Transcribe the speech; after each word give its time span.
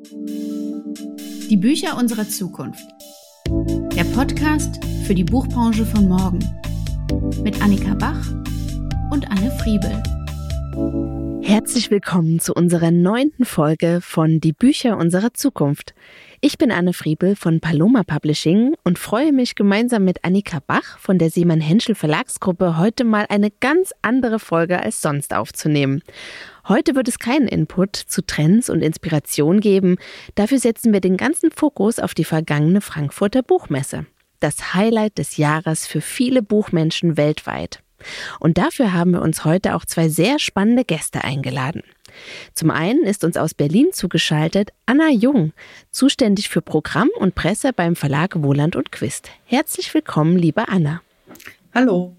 Die 0.00 1.56
Bücher 1.56 1.96
unserer 1.98 2.28
Zukunft. 2.28 2.86
Der 3.96 4.04
Podcast 4.04 4.78
für 5.04 5.14
die 5.14 5.24
Buchbranche 5.24 5.84
von 5.84 6.08
morgen. 6.08 6.38
Mit 7.42 7.60
Annika 7.60 7.94
Bach 7.94 8.30
und 9.10 9.28
Anne 9.28 9.50
Friebel. 9.58 11.27
Herzlich 11.42 11.90
willkommen 11.90 12.40
zu 12.40 12.52
unserer 12.52 12.90
neunten 12.90 13.44
Folge 13.44 14.00
von 14.02 14.40
Die 14.40 14.52
Bücher 14.52 14.96
unserer 14.96 15.32
Zukunft. 15.32 15.94
Ich 16.40 16.58
bin 16.58 16.70
Anne 16.70 16.92
Friebel 16.92 17.36
von 17.36 17.60
Paloma 17.60 18.02
Publishing 18.02 18.74
und 18.84 18.98
freue 18.98 19.32
mich 19.32 19.54
gemeinsam 19.54 20.04
mit 20.04 20.24
Annika 20.24 20.58
Bach 20.66 20.98
von 20.98 21.18
der 21.18 21.30
Seemann 21.30 21.60
Henschel 21.60 21.94
Verlagsgruppe 21.94 22.78
heute 22.78 23.04
mal 23.04 23.26
eine 23.28 23.50
ganz 23.50 23.92
andere 24.02 24.38
Folge 24.38 24.80
als 24.80 25.00
sonst 25.00 25.34
aufzunehmen. 25.34 26.02
Heute 26.68 26.94
wird 26.94 27.08
es 27.08 27.18
keinen 27.18 27.48
Input 27.48 27.96
zu 27.96 28.24
Trends 28.24 28.68
und 28.68 28.82
Inspiration 28.82 29.60
geben. 29.60 29.96
Dafür 30.34 30.58
setzen 30.58 30.92
wir 30.92 31.00
den 31.00 31.16
ganzen 31.16 31.50
Fokus 31.50 31.98
auf 31.98 32.14
die 32.14 32.24
vergangene 32.24 32.80
Frankfurter 32.80 33.42
Buchmesse. 33.42 34.06
Das 34.40 34.74
Highlight 34.74 35.18
des 35.18 35.36
Jahres 35.36 35.86
für 35.86 36.00
viele 36.00 36.42
Buchmenschen 36.42 37.16
weltweit. 37.16 37.82
Und 38.40 38.58
dafür 38.58 38.92
haben 38.92 39.12
wir 39.12 39.22
uns 39.22 39.44
heute 39.44 39.74
auch 39.74 39.84
zwei 39.84 40.08
sehr 40.08 40.38
spannende 40.38 40.84
Gäste 40.84 41.24
eingeladen. 41.24 41.82
Zum 42.54 42.70
einen 42.70 43.04
ist 43.04 43.24
uns 43.24 43.36
aus 43.36 43.54
Berlin 43.54 43.88
zugeschaltet 43.92 44.70
Anna 44.86 45.10
Jung, 45.10 45.52
zuständig 45.90 46.48
für 46.48 46.62
Programm 46.62 47.10
und 47.18 47.34
Presse 47.34 47.72
beim 47.72 47.96
Verlag 47.96 48.42
Wohland 48.42 48.76
und 48.76 48.92
Quist. 48.92 49.30
Herzlich 49.44 49.92
willkommen, 49.94 50.36
liebe 50.36 50.68
Anna. 50.68 51.02
Hallo. 51.74 52.16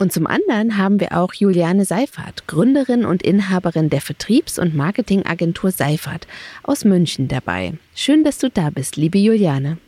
Und 0.00 0.12
zum 0.12 0.28
anderen 0.28 0.76
haben 0.76 1.00
wir 1.00 1.18
auch 1.18 1.34
Juliane 1.34 1.84
Seifert, 1.84 2.46
Gründerin 2.46 3.04
und 3.04 3.22
Inhaberin 3.22 3.90
der 3.90 4.00
Vertriebs- 4.00 4.58
und 4.58 4.76
Marketingagentur 4.76 5.72
Seifert 5.72 6.28
aus 6.62 6.84
München 6.84 7.26
dabei. 7.26 7.74
Schön, 7.96 8.22
dass 8.22 8.38
du 8.38 8.48
da 8.48 8.70
bist, 8.70 8.96
liebe 8.96 9.18
Juliane. 9.18 9.78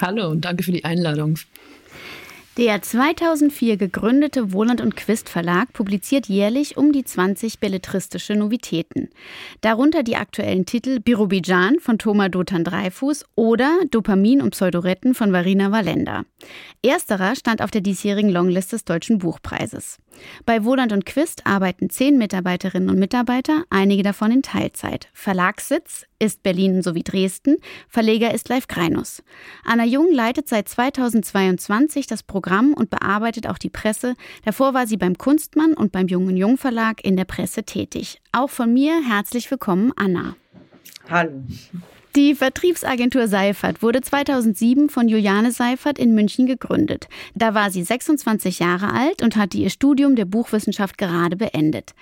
Hallo 0.00 0.28
und 0.28 0.44
danke 0.44 0.62
für 0.62 0.72
die 0.72 0.84
Einladung. 0.84 1.36
Der 2.56 2.80
2004 2.80 3.76
gegründete 3.76 4.54
Wohland 4.54 4.80
und 4.80 4.96
Quist 4.96 5.28
Verlag 5.28 5.74
publiziert 5.74 6.26
jährlich 6.26 6.78
um 6.78 6.90
die 6.90 7.04
20 7.04 7.60
belletristische 7.60 8.34
Novitäten. 8.34 9.10
Darunter 9.60 10.02
die 10.02 10.16
aktuellen 10.16 10.64
Titel 10.64 10.98
Birobidjan 11.00 11.80
von 11.80 11.98
Thomas 11.98 12.30
Dotan 12.30 12.64
Dreifuß 12.64 13.26
oder 13.34 13.78
Dopamin 13.90 14.40
und 14.40 14.52
Pseudoretten 14.52 15.14
von 15.14 15.34
Varina 15.34 15.70
Valenda. 15.70 16.24
Ersterer 16.82 17.36
stand 17.36 17.60
auf 17.60 17.70
der 17.70 17.82
diesjährigen 17.82 18.30
Longlist 18.30 18.72
des 18.72 18.86
Deutschen 18.86 19.18
Buchpreises. 19.18 19.98
Bei 20.46 20.64
Wohland 20.64 20.92
und 20.92 21.04
Quist 21.04 21.46
arbeiten 21.46 21.90
zehn 21.90 22.16
Mitarbeiterinnen 22.16 22.88
und 22.88 22.98
Mitarbeiter, 22.98 23.64
einige 23.68 24.02
davon 24.02 24.30
in 24.30 24.40
Teilzeit. 24.40 25.08
Verlagssitz 25.12 26.06
ist 26.18 26.42
Berlin 26.42 26.82
sowie 26.82 27.02
Dresden, 27.02 27.56
Verleger 27.88 28.32
ist 28.32 28.48
Leif 28.48 28.68
Kreinus. 28.68 29.22
Anna 29.64 29.84
Jung 29.84 30.12
leitet 30.12 30.48
seit 30.48 30.68
2022 30.68 32.06
das 32.06 32.22
Programm 32.22 32.72
und 32.72 32.90
bearbeitet 32.90 33.46
auch 33.46 33.58
die 33.58 33.70
Presse. 33.70 34.14
Davor 34.44 34.74
war 34.74 34.86
sie 34.86 34.96
beim 34.96 35.18
Kunstmann 35.18 35.74
und 35.74 35.92
beim 35.92 36.08
Jungen 36.08 36.36
Jung 36.36 36.58
Verlag 36.58 37.04
in 37.04 37.16
der 37.16 37.24
Presse 37.24 37.64
tätig. 37.64 38.20
Auch 38.32 38.50
von 38.50 38.72
mir 38.72 39.02
herzlich 39.06 39.50
willkommen, 39.50 39.92
Anna. 39.96 40.36
Hallo. 41.08 41.42
Die 42.16 42.34
Vertriebsagentur 42.34 43.28
Seifert 43.28 43.82
wurde 43.82 44.00
2007 44.00 44.88
von 44.88 45.06
Juliane 45.06 45.52
Seifert 45.52 45.98
in 45.98 46.14
München 46.14 46.46
gegründet. 46.46 47.08
Da 47.34 47.52
war 47.52 47.70
sie 47.70 47.82
26 47.82 48.58
Jahre 48.58 48.90
alt 48.90 49.20
und 49.20 49.36
hatte 49.36 49.58
ihr 49.58 49.68
Studium 49.68 50.16
der 50.16 50.24
Buchwissenschaft 50.24 50.96
gerade 50.96 51.36
beendet. 51.36 51.94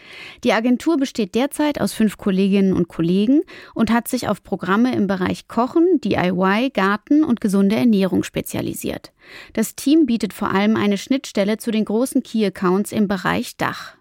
Die 0.44 0.52
Agentur 0.52 0.98
besteht 0.98 1.34
derzeit 1.34 1.80
aus 1.80 1.94
fünf 1.94 2.16
Kolleginnen 2.16 2.74
und 2.74 2.86
Kollegen 2.86 3.40
und 3.74 3.90
hat 3.90 4.06
sich 4.06 4.28
auf 4.28 4.44
Programme 4.44 4.94
im 4.94 5.08
Bereich 5.08 5.48
Kochen, 5.48 6.00
DIY, 6.00 6.70
Garten 6.72 7.24
und 7.24 7.40
gesunde 7.40 7.74
Ernährung 7.74 8.22
spezialisiert. 8.22 9.10
Das 9.54 9.74
Team 9.74 10.06
bietet 10.06 10.32
vor 10.32 10.52
allem 10.52 10.76
eine 10.76 10.96
Schnittstelle 10.96 11.56
zu 11.56 11.72
den 11.72 11.86
großen 11.86 12.22
Key-Accounts 12.22 12.92
im 12.92 13.08
Bereich 13.08 13.56
Dach. 13.56 13.96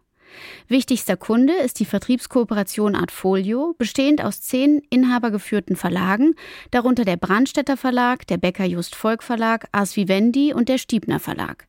Wichtigster 0.67 1.17
Kunde 1.17 1.53
ist 1.53 1.79
die 1.79 1.85
Vertriebskooperation 1.85 2.95
Artfolio, 2.95 3.75
bestehend 3.77 4.23
aus 4.23 4.41
zehn 4.41 4.81
inhabergeführten 4.89 5.75
Verlagen, 5.75 6.35
darunter 6.71 7.05
der 7.05 7.17
Brandstätter 7.17 7.77
Verlag, 7.77 8.27
der 8.27 8.37
Becker 8.37 8.65
Just 8.65 8.95
Volk 8.95 9.23
Verlag, 9.23 9.67
Ars 9.71 9.95
Vivendi 9.95 10.53
und 10.53 10.69
der 10.69 10.77
Stiebner 10.77 11.19
Verlag. 11.19 11.67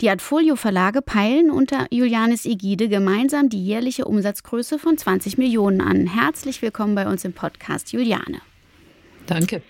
Die 0.00 0.10
Artfolio 0.10 0.56
Verlage 0.56 1.02
peilen 1.02 1.50
unter 1.50 1.86
Julianis 1.90 2.46
Ägide 2.46 2.88
gemeinsam 2.88 3.48
die 3.48 3.64
jährliche 3.64 4.04
Umsatzgröße 4.04 4.78
von 4.78 4.96
20 4.96 5.38
Millionen 5.38 5.80
an. 5.80 6.06
Herzlich 6.06 6.62
willkommen 6.62 6.94
bei 6.94 7.06
uns 7.06 7.24
im 7.24 7.32
Podcast, 7.32 7.92
Juliane. 7.92 8.40
Danke. 9.26 9.62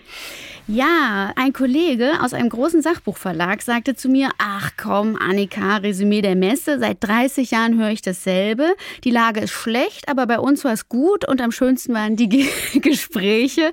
Ja, 0.73 1.33
ein 1.35 1.53
Kollege 1.53 2.23
aus 2.23 2.33
einem 2.33 2.49
großen 2.49 2.81
Sachbuchverlag 2.81 3.61
sagte 3.61 3.97
zu 3.97 4.09
mir, 4.09 4.29
ach 4.39 4.71
komm, 4.77 5.17
Annika, 5.17 5.79
Resümee 5.79 6.23
der 6.23 6.37
Messe, 6.37 6.79
seit 6.79 6.99
30 7.01 7.51
Jahren 7.51 7.77
höre 7.77 7.91
ich 7.91 8.03
dasselbe. 8.03 8.77
Die 9.03 9.11
Lage 9.11 9.41
ist 9.41 9.51
schlecht, 9.51 10.09
aber 10.09 10.29
bei 10.29 10.39
uns 10.39 10.65
war 10.65 10.73
es 10.73 10.89
gut 10.89 11.27
und 11.27 11.41
am 11.41 11.51
schönsten 11.51 11.93
waren 11.93 12.15
die 12.15 12.29
Gespräche 12.81 13.73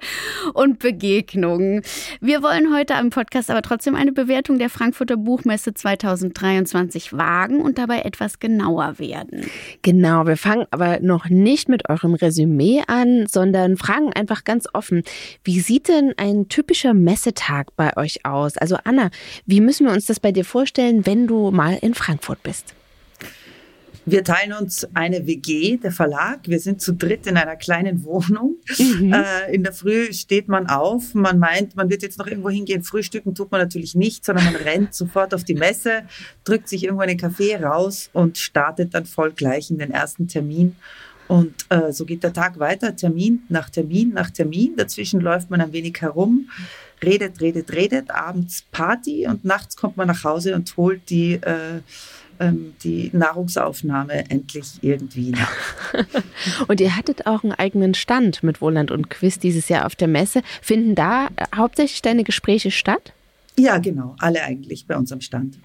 und 0.55 0.79
Begegnungen. 0.79 1.83
Wir 2.19 2.41
wollen 2.41 2.75
heute 2.75 2.95
am 2.95 3.11
Podcast 3.11 3.51
aber 3.51 3.61
trotzdem 3.61 3.93
eine 3.95 4.11
Bewertung 4.11 4.57
der 4.57 4.71
Frankfurter 4.71 5.17
Buchmesse 5.17 5.75
2023 5.75 7.13
wagen 7.13 7.61
und 7.61 7.77
dabei 7.77 7.99
etwas 7.99 8.39
genauer 8.39 8.97
werden. 8.97 9.45
Genau, 9.83 10.25
wir 10.25 10.37
fangen 10.37 10.65
aber 10.71 10.99
noch 11.01 11.29
nicht 11.29 11.69
mit 11.69 11.87
eurem 11.89 12.15
Resümee 12.15 12.81
an, 12.87 13.27
sondern 13.27 13.77
fragen 13.77 14.13
einfach 14.13 14.45
ganz 14.45 14.67
offen, 14.73 15.03
wie 15.43 15.59
sieht 15.59 15.89
denn 15.89 16.15
ein 16.17 16.49
typischer 16.49 16.86
typischer 16.87 16.93
Messetag 16.93 17.75
bei 17.75 17.95
euch 17.97 18.25
aus? 18.25 18.57
Also 18.57 18.77
Anna, 18.83 19.09
wie 19.45 19.61
müssen 19.61 19.85
wir 19.85 19.93
uns 19.93 20.05
das 20.05 20.19
bei 20.19 20.31
dir 20.31 20.45
vorstellen, 20.45 21.05
wenn 21.05 21.27
du 21.27 21.51
mal 21.51 21.77
in 21.81 21.93
Frankfurt 21.93 22.41
bist? 22.43 22.73
Wir 24.09 24.23
teilen 24.23 24.53
uns 24.53 24.87
eine 24.93 25.27
WG, 25.27 25.75
der 25.75 25.91
Verlag. 25.91 26.39
Wir 26.47 26.61
sind 26.61 26.81
zu 26.81 26.93
dritt 26.93 27.27
in 27.27 27.35
einer 27.35 27.57
kleinen 27.57 28.05
Wohnung. 28.05 28.55
Mhm. 28.77 29.11
Äh, 29.11 29.53
in 29.53 29.63
der 29.63 29.73
Früh 29.73 30.13
steht 30.13 30.47
man 30.47 30.67
auf. 30.67 31.13
Man 31.13 31.39
meint, 31.39 31.75
man 31.75 31.89
wird 31.89 32.03
jetzt 32.03 32.17
noch 32.17 32.27
irgendwo 32.27 32.49
hingehen. 32.49 32.83
Frühstücken 32.83 33.35
tut 33.35 33.51
man 33.51 33.59
natürlich 33.59 33.95
nicht, 33.95 34.23
sondern 34.23 34.45
man 34.45 34.55
rennt 34.55 34.93
sofort 34.93 35.33
auf 35.33 35.43
die 35.43 35.55
Messe, 35.55 36.03
drückt 36.45 36.69
sich 36.69 36.85
irgendwo 36.85 37.03
in 37.03 37.09
den 37.09 37.19
Café 37.19 37.61
raus 37.61 38.09
und 38.13 38.37
startet 38.37 38.93
dann 38.93 39.05
voll 39.05 39.33
gleich 39.33 39.71
in 39.71 39.77
den 39.77 39.91
ersten 39.91 40.29
Termin. 40.29 40.77
Und 41.27 41.53
äh, 41.69 41.91
so 41.91 42.05
geht 42.05 42.23
der 42.23 42.33
Tag 42.33 42.59
weiter, 42.59 42.95
Termin 42.95 43.43
nach 43.49 43.69
Termin 43.69 44.13
nach 44.13 44.29
Termin. 44.29 44.75
Dazwischen 44.77 45.19
läuft 45.19 45.49
man 45.49 45.61
ein 45.61 45.73
wenig 45.73 46.01
herum, 46.01 46.49
redet, 47.03 47.41
redet, 47.41 47.71
redet, 47.73 48.11
abends 48.11 48.63
Party 48.71 49.27
und 49.27 49.43
nachts 49.43 49.75
kommt 49.75 49.97
man 49.97 50.07
nach 50.07 50.23
Hause 50.23 50.55
und 50.55 50.75
holt 50.77 51.09
die, 51.09 51.33
äh, 51.33 51.81
ähm, 52.39 52.75
die 52.83 53.09
Nahrungsaufnahme 53.13 54.29
endlich 54.29 54.79
irgendwie 54.81 55.31
nach. 55.31 55.51
und 56.67 56.79
ihr 56.79 56.95
hattet 56.95 57.27
auch 57.27 57.43
einen 57.43 57.53
eigenen 57.53 57.93
Stand 57.93 58.43
mit 58.43 58.61
Wohland 58.61 58.91
und 58.91 59.09
Quiz 59.09 59.39
dieses 59.39 59.69
Jahr 59.69 59.85
auf 59.85 59.95
der 59.95 60.07
Messe. 60.07 60.41
Finden 60.61 60.95
da 60.95 61.27
äh, 61.35 61.45
hauptsächlich 61.55 62.01
deine 62.01 62.23
Gespräche 62.23 62.71
statt? 62.71 63.13
Ja, 63.59 63.79
genau, 63.79 64.15
alle 64.19 64.43
eigentlich 64.43 64.85
bei 64.85 64.95
uns 64.95 65.11
am 65.11 65.19
Stand. 65.21 65.57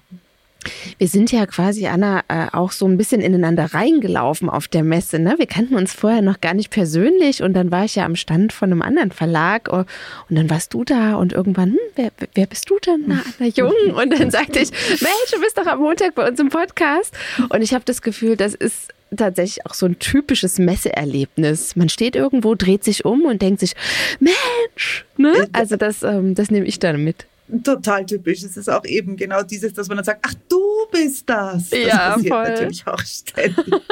Wir 0.97 1.07
sind 1.07 1.31
ja 1.31 1.45
quasi, 1.45 1.87
Anna, 1.87 2.21
äh, 2.27 2.47
auch 2.51 2.71
so 2.71 2.85
ein 2.87 2.97
bisschen 2.97 3.21
ineinander 3.21 3.73
reingelaufen 3.73 4.49
auf 4.49 4.67
der 4.67 4.83
Messe. 4.83 5.19
Ne? 5.19 5.35
Wir 5.37 5.47
kannten 5.47 5.75
uns 5.75 5.93
vorher 5.93 6.21
noch 6.21 6.41
gar 6.41 6.53
nicht 6.53 6.69
persönlich 6.69 7.43
und 7.43 7.53
dann 7.53 7.71
war 7.71 7.85
ich 7.85 7.95
ja 7.95 8.05
am 8.05 8.15
Stand 8.15 8.53
von 8.53 8.71
einem 8.71 8.81
anderen 8.81 9.11
Verlag 9.11 9.69
oh, 9.71 9.83
und 10.29 10.35
dann 10.35 10.49
warst 10.49 10.73
du 10.73 10.83
da 10.83 11.15
und 11.15 11.33
irgendwann, 11.33 11.71
hm, 11.71 11.79
wer, 11.95 12.11
wer 12.33 12.45
bist 12.45 12.69
du 12.69 12.79
denn? 12.79 13.03
Na, 13.07 13.23
Anna 13.39 13.49
Jung. 13.55 13.73
Und 13.93 14.11
dann 14.11 14.31
sagte 14.31 14.59
ich, 14.59 14.71
Mensch, 14.71 15.31
du 15.31 15.39
bist 15.39 15.57
doch 15.57 15.65
am 15.65 15.79
Montag 15.79 16.15
bei 16.15 16.27
uns 16.27 16.39
im 16.39 16.49
Podcast. 16.49 17.13
Und 17.49 17.61
ich 17.61 17.73
habe 17.73 17.83
das 17.85 18.01
Gefühl, 18.01 18.35
das 18.35 18.53
ist 18.53 18.89
tatsächlich 19.15 19.65
auch 19.65 19.73
so 19.73 19.85
ein 19.85 19.99
typisches 19.99 20.59
Messeerlebnis. 20.59 21.75
Man 21.75 21.89
steht 21.89 22.15
irgendwo, 22.15 22.55
dreht 22.55 22.83
sich 22.83 23.05
um 23.05 23.25
und 23.25 23.41
denkt 23.41 23.59
sich, 23.59 23.73
Mensch, 24.19 25.05
ne? 25.17 25.47
Also 25.53 25.75
das, 25.75 26.03
ähm, 26.03 26.35
das 26.35 26.51
nehme 26.51 26.65
ich 26.65 26.79
dann 26.79 27.03
mit 27.03 27.25
total 27.63 28.05
typisch. 28.05 28.43
Es 28.43 28.57
ist 28.57 28.69
auch 28.69 28.85
eben 28.85 29.15
genau 29.15 29.43
dieses, 29.43 29.73
dass 29.73 29.87
man 29.87 29.97
dann 29.97 30.05
sagt, 30.05 30.25
ach, 30.25 30.33
du 30.49 30.61
bist 30.91 31.29
das. 31.29 31.69
Das 31.69 31.79
ja, 31.79 32.13
passiert 32.13 32.33
voll. 32.33 32.43
natürlich 32.43 32.87
auch 32.87 32.99
ständig. 32.99 33.65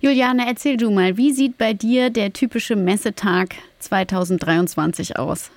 Juliane, 0.00 0.46
erzähl 0.48 0.76
du 0.76 0.90
mal, 0.90 1.16
wie 1.16 1.32
sieht 1.32 1.58
bei 1.58 1.74
dir 1.74 2.10
der 2.10 2.32
typische 2.32 2.74
Messetag 2.74 3.54
2023 3.78 5.16
aus? 5.16 5.50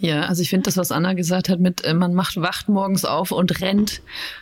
Ja, 0.00 0.22
also 0.22 0.42
ich 0.42 0.50
finde 0.50 0.64
das, 0.64 0.76
was 0.76 0.92
Anna 0.92 1.14
gesagt 1.14 1.48
hat, 1.48 1.58
mit 1.58 1.84
äh, 1.84 1.92
man 1.92 2.14
macht 2.14 2.40
wacht 2.40 2.68
morgens 2.68 3.04
auf 3.04 3.32
und 3.32 3.60
rennt 3.60 4.00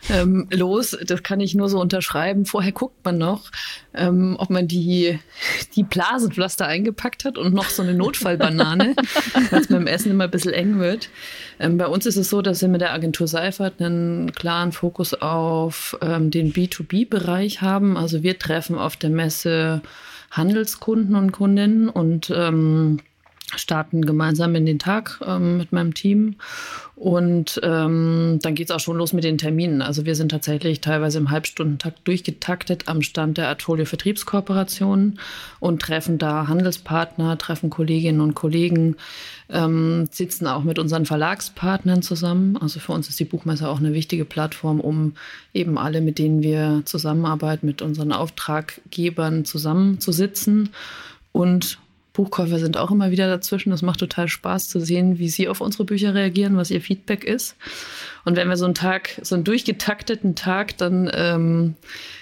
ähm, 0.09 0.47
los, 0.51 0.95
das 1.05 1.23
kann 1.23 1.39
ich 1.39 1.55
nur 1.55 1.67
so 1.67 1.81
unterschreiben. 1.81 2.45
Vorher 2.45 2.71
guckt 2.71 3.03
man 3.03 3.17
noch, 3.17 3.49
ähm, 3.95 4.35
ob 4.37 4.51
man 4.51 4.67
die, 4.67 5.19
die 5.75 5.83
Blasenpflaster 5.83 6.67
eingepackt 6.67 7.25
hat 7.25 7.39
und 7.39 7.55
noch 7.55 7.69
so 7.69 7.81
eine 7.81 7.95
Notfallbanane, 7.95 8.95
weil 9.49 9.61
es 9.61 9.67
beim 9.67 9.87
Essen 9.87 10.11
immer 10.11 10.25
ein 10.25 10.31
bisschen 10.31 10.53
eng 10.53 10.77
wird. 10.77 11.09
Ähm, 11.59 11.79
bei 11.79 11.87
uns 11.87 12.05
ist 12.05 12.17
es 12.17 12.29
so, 12.29 12.43
dass 12.43 12.61
wir 12.61 12.69
mit 12.69 12.81
der 12.81 12.93
Agentur 12.93 13.27
Seifert 13.27 13.81
einen 13.81 14.33
klaren 14.33 14.71
Fokus 14.71 15.15
auf 15.15 15.97
ähm, 16.01 16.29
den 16.29 16.53
B2B-Bereich 16.53 17.61
haben. 17.61 17.97
Also 17.97 18.21
wir 18.21 18.37
treffen 18.37 18.77
auf 18.77 18.95
der 18.95 19.09
Messe 19.09 19.81
Handelskunden 20.29 21.15
und 21.15 21.31
Kundinnen 21.31 21.89
und 21.89 22.31
ähm, 22.35 22.99
starten 23.55 24.05
gemeinsam 24.05 24.55
in 24.55 24.65
den 24.65 24.79
Tag 24.79 25.19
ähm, 25.25 25.57
mit 25.57 25.71
meinem 25.71 25.93
Team. 25.93 26.35
Und 26.95 27.59
ähm, 27.63 28.39
dann 28.41 28.55
geht's 28.55 28.71
auch 28.71 28.79
schon 28.79 28.97
los 28.97 29.13
mit 29.13 29.23
den 29.23 29.37
Terminen. 29.37 29.81
Also 29.81 30.05
wir 30.05 30.15
sind 30.15 30.29
tatsächlich 30.29 30.81
teilweise 30.81 31.19
im 31.19 31.29
Halbstundentakt 31.29 32.05
durchgetaktet 32.05 32.87
am 32.87 33.01
Stand 33.03 33.37
der 33.37 33.47
Artfolio 33.47 33.85
Vertriebskooperation 33.85 35.19
und 35.59 35.81
treffen 35.81 36.17
da 36.17 36.47
Handelspartner, 36.47 37.37
treffen 37.37 37.69
Kolleginnen 37.69 38.19
und 38.19 38.33
Kollegen, 38.33 38.95
ähm, 39.49 40.09
sitzen 40.11 40.47
auch 40.47 40.63
mit 40.63 40.79
unseren 40.79 41.05
Verlagspartnern 41.05 42.01
zusammen. 42.01 42.57
Also 42.57 42.79
für 42.79 42.91
uns 42.91 43.07
ist 43.07 43.19
die 43.19 43.25
Buchmesse 43.25 43.69
auch 43.69 43.79
eine 43.79 43.93
wichtige 43.93 44.25
Plattform, 44.25 44.79
um 44.81 45.13
eben 45.53 45.77
alle, 45.77 46.01
mit 46.01 46.17
denen 46.17 46.41
wir 46.41 46.81
zusammenarbeiten, 46.85 47.67
mit 47.67 47.81
unseren 47.81 48.11
Auftraggebern 48.11 49.45
zusammenzusitzen 49.45 50.69
und 51.31 51.77
Buchkäufer 52.17 52.57
sind 52.57 52.77
auch 52.77 52.89
immer 52.89 53.11
wieder 53.11 53.27
dazwischen. 53.27 53.69
Das 53.69 53.83
macht 53.83 53.99
total 53.99 54.27
Spaß 54.27 54.69
zu 54.69 54.79
sehen, 54.79 55.19
wie 55.19 55.29
sie 55.29 55.47
auf 55.47 55.61
unsere 55.61 55.85
Bücher 55.85 56.15
reagieren, 56.15 56.57
was 56.57 56.71
ihr 56.71 56.81
Feedback 56.81 57.23
ist. 57.23 57.55
Und 58.25 58.35
wenn 58.35 58.49
wir 58.49 58.57
so 58.57 58.65
einen 58.65 58.73
Tag, 58.73 59.19
so 59.21 59.35
einen 59.35 59.43
durchgetakteten 59.43 60.33
Tag 60.33 60.75
dann 60.79 61.11
ähm, 61.13 61.75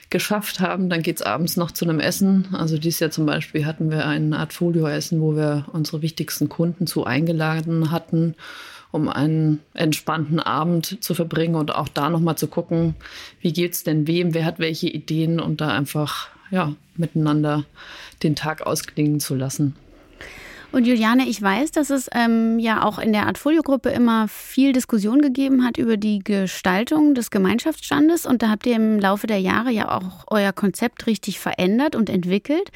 geschafft 0.09 0.59
haben, 0.59 0.89
dann 0.89 1.01
geht's 1.01 1.21
abends 1.21 1.55
noch 1.55 1.71
zu 1.71 1.85
einem 1.85 2.01
Essen. 2.01 2.49
Also 2.51 2.77
dieses 2.77 2.99
Jahr 2.99 3.09
zum 3.09 3.25
Beispiel 3.25 3.65
hatten 3.65 3.89
wir 3.89 4.05
eine 4.05 4.37
Art 4.37 4.51
Folioessen, 4.51 5.21
wo 5.21 5.37
wir 5.37 5.65
unsere 5.71 6.01
wichtigsten 6.01 6.49
Kunden 6.49 6.87
zu 6.87 7.05
eingeladen 7.05 7.89
hatten, 7.89 8.35
um 8.91 9.07
einen 9.07 9.61
entspannten 9.73 10.41
Abend 10.41 11.01
zu 11.01 11.13
verbringen 11.13 11.55
und 11.55 11.73
auch 11.73 11.87
da 11.87 12.09
nochmal 12.09 12.37
zu 12.37 12.47
gucken, 12.47 12.95
wie 13.39 13.53
geht's 13.53 13.85
denn 13.85 14.07
wem, 14.07 14.33
wer 14.33 14.43
hat 14.43 14.59
welche 14.59 14.89
Ideen 14.89 15.39
und 15.39 15.61
da 15.61 15.69
einfach 15.69 16.27
ja, 16.51 16.73
miteinander 16.97 17.63
den 18.23 18.35
Tag 18.35 18.61
ausklingen 18.61 19.21
zu 19.21 19.35
lassen. 19.35 19.75
Und 20.75 20.85
Juliane, 20.85 21.25
ich 21.29 21.41
weiß, 21.41 21.71
dass 21.71 21.89
es 21.89 22.09
ähm, 22.13 22.59
ja 22.59 22.83
auch 22.83 22.99
in 22.99 23.13
der 23.13 23.27
Artfolio-Gruppe 23.27 23.91
immer 23.91 24.27
viel 24.27 24.73
Diskussion 24.73 25.21
gegeben 25.21 25.63
hat 25.63 25.77
über 25.77 25.95
die 25.95 26.19
Gestaltung 26.19 27.15
des 27.15 27.31
Gemeinschaftsstandes. 27.31 28.25
Und 28.25 28.41
da 28.41 28.49
habt 28.49 28.65
ihr 28.65 28.75
im 28.75 28.99
Laufe 28.99 29.25
der 29.25 29.39
Jahre 29.39 29.71
ja 29.71 29.89
auch 29.89 30.25
euer 30.27 30.51
Konzept 30.51 31.07
richtig 31.07 31.39
verändert 31.39 31.95
und 31.95 32.09
entwickelt. 32.09 32.73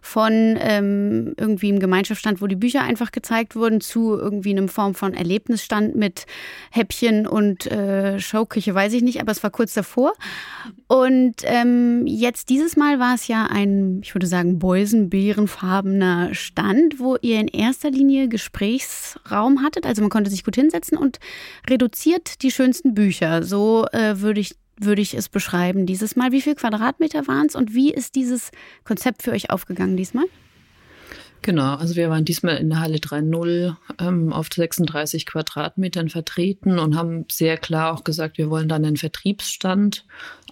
Von 0.00 0.56
ähm, 0.60 1.34
irgendwie 1.36 1.68
einem 1.68 1.80
Gemeinschaftsstand, 1.80 2.40
wo 2.40 2.46
die 2.46 2.56
Bücher 2.56 2.80
einfach 2.80 3.12
gezeigt 3.12 3.54
wurden, 3.54 3.82
zu 3.82 4.18
irgendwie 4.18 4.52
einem 4.52 4.70
Form 4.70 4.94
von 4.94 5.12
Erlebnisstand 5.12 5.94
mit 5.94 6.24
Häppchen 6.70 7.26
und 7.26 7.70
äh, 7.70 8.18
Showküche, 8.18 8.74
weiß 8.74 8.94
ich 8.94 9.02
nicht, 9.02 9.20
aber 9.20 9.30
es 9.30 9.42
war 9.42 9.50
kurz 9.50 9.74
davor. 9.74 10.14
Und 10.86 11.34
ähm, 11.42 12.06
jetzt 12.06 12.48
dieses 12.48 12.78
Mal 12.78 12.98
war 12.98 13.14
es 13.14 13.28
ja 13.28 13.44
ein, 13.44 14.00
ich 14.02 14.14
würde 14.14 14.26
sagen, 14.26 14.58
beusenbeerenfarbener 14.58 16.32
Stand, 16.32 16.98
wo 16.98 17.16
ihr 17.20 17.41
in 17.42 17.48
erster 17.48 17.90
Linie 17.90 18.28
Gesprächsraum 18.28 19.62
hattet. 19.62 19.84
Also 19.84 20.00
man 20.00 20.10
konnte 20.10 20.30
sich 20.30 20.44
gut 20.44 20.54
hinsetzen 20.54 20.96
und 20.96 21.18
reduziert 21.68 22.42
die 22.42 22.50
schönsten 22.50 22.94
Bücher. 22.94 23.42
So 23.42 23.86
äh, 23.92 24.20
würde 24.20 24.40
ich 24.40 24.56
würde 24.78 25.02
ich 25.02 25.14
es 25.14 25.28
beschreiben 25.28 25.86
dieses 25.86 26.16
Mal. 26.16 26.32
Wie 26.32 26.40
viel 26.40 26.54
Quadratmeter 26.54 27.26
waren 27.28 27.46
es 27.46 27.54
und 27.54 27.74
wie 27.74 27.92
ist 27.92 28.14
dieses 28.14 28.50
Konzept 28.84 29.22
für 29.22 29.30
euch 29.32 29.50
aufgegangen 29.50 29.96
diesmal? 29.96 30.24
Genau, 31.42 31.74
also 31.74 31.96
wir 31.96 32.08
waren 32.08 32.24
diesmal 32.24 32.58
in 32.58 32.70
der 32.70 32.78
Halle 32.78 32.98
3.0 32.98 33.74
ähm, 33.98 34.32
auf 34.32 34.46
36 34.54 35.26
Quadratmetern 35.26 36.08
vertreten 36.08 36.78
und 36.78 36.96
haben 36.96 37.24
sehr 37.30 37.56
klar 37.56 37.92
auch 37.92 38.04
gesagt, 38.04 38.38
wir 38.38 38.48
wollen 38.48 38.68
dann 38.68 38.84
einen 38.84 38.96
Vertriebsstand 38.96 40.04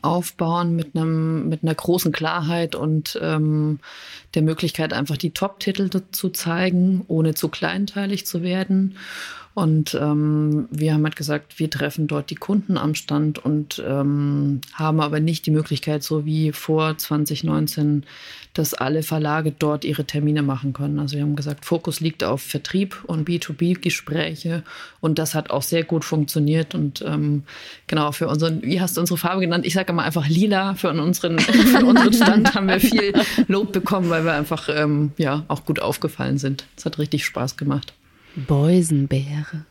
aufbauen 0.03 0.75
mit 0.75 0.97
einem 0.97 1.49
mit 1.49 1.63
einer 1.63 1.75
großen 1.75 2.11
Klarheit 2.11 2.75
und 2.75 3.19
ähm, 3.23 3.79
der 4.35 4.43
Möglichkeit 4.43 4.93
einfach 4.93 5.17
die 5.17 5.31
Top-Titel 5.31 5.91
zu 6.11 6.31
zeigen, 6.31 7.05
ohne 7.07 7.35
zu 7.35 7.49
kleinteilig 7.49 8.27
zu 8.27 8.43
werden. 8.43 8.97
Und 9.52 9.99
ähm, 10.00 10.69
wir 10.70 10.94
haben 10.94 11.02
halt 11.02 11.17
gesagt, 11.17 11.58
wir 11.58 11.69
treffen 11.69 12.06
dort 12.06 12.31
die 12.31 12.37
Kunden 12.37 12.79
am 12.79 12.94
Stand 12.94 13.38
und 13.44 13.82
ähm, 13.85 14.61
haben 14.75 15.00
aber 15.00 15.19
nicht 15.19 15.44
die 15.44 15.50
Möglichkeit, 15.50 16.05
so 16.05 16.25
wie 16.25 16.52
vor 16.52 16.97
2019, 16.97 18.05
dass 18.55 18.75
alle 18.75 19.02
Verlage 19.02 19.52
dort 19.56 19.85
ihre 19.85 20.05
Termine 20.05 20.43
machen 20.43 20.73
können. 20.73 21.00
Also 21.00 21.17
wir 21.17 21.23
haben 21.23 21.35
gesagt, 21.35 21.64
Fokus 21.64 21.99
liegt 21.99 22.23
auf 22.23 22.43
Vertrieb 22.43 23.02
und 23.06 23.29
B2B-Gespräche 23.29 24.62
und 25.00 25.19
das 25.19 25.35
hat 25.35 25.50
auch 25.50 25.62
sehr 25.62 25.82
gut 25.82 26.05
funktioniert. 26.05 26.76
Und 26.76 27.02
ähm, 27.02 27.43
genau 27.88 28.12
für 28.12 28.29
unseren, 28.29 28.62
wie 28.62 28.81
hast 28.81 28.97
du 28.97 29.00
unsere 29.00 29.19
Farbe 29.19 29.41
genannt? 29.41 29.67
Ich 29.67 29.75
sage 29.75 29.93
immer 29.93 30.05
einfach 30.05 30.29
lila. 30.29 30.75
Für 30.75 30.91
unseren, 30.91 31.41
für 31.41 31.85
unseren 31.85 32.12
Stand 32.12 32.55
haben 32.55 32.69
wir 32.69 32.79
viel 32.79 33.14
Lob 33.49 33.73
bekommen, 33.73 34.11
weil 34.11 34.25
wir 34.25 34.32
einfach 34.32 34.69
ähm, 34.69 35.11
ja 35.17 35.44
auch 35.49 35.64
gut 35.64 35.81
aufgefallen 35.81 36.38
sind. 36.38 36.67
Es 36.76 36.85
hat 36.85 36.99
richtig 36.99 37.25
Spaß 37.25 37.56
gemacht. 37.56 37.93
Beusenbeere. 38.37 39.65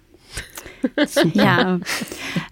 ja. 1.34 1.80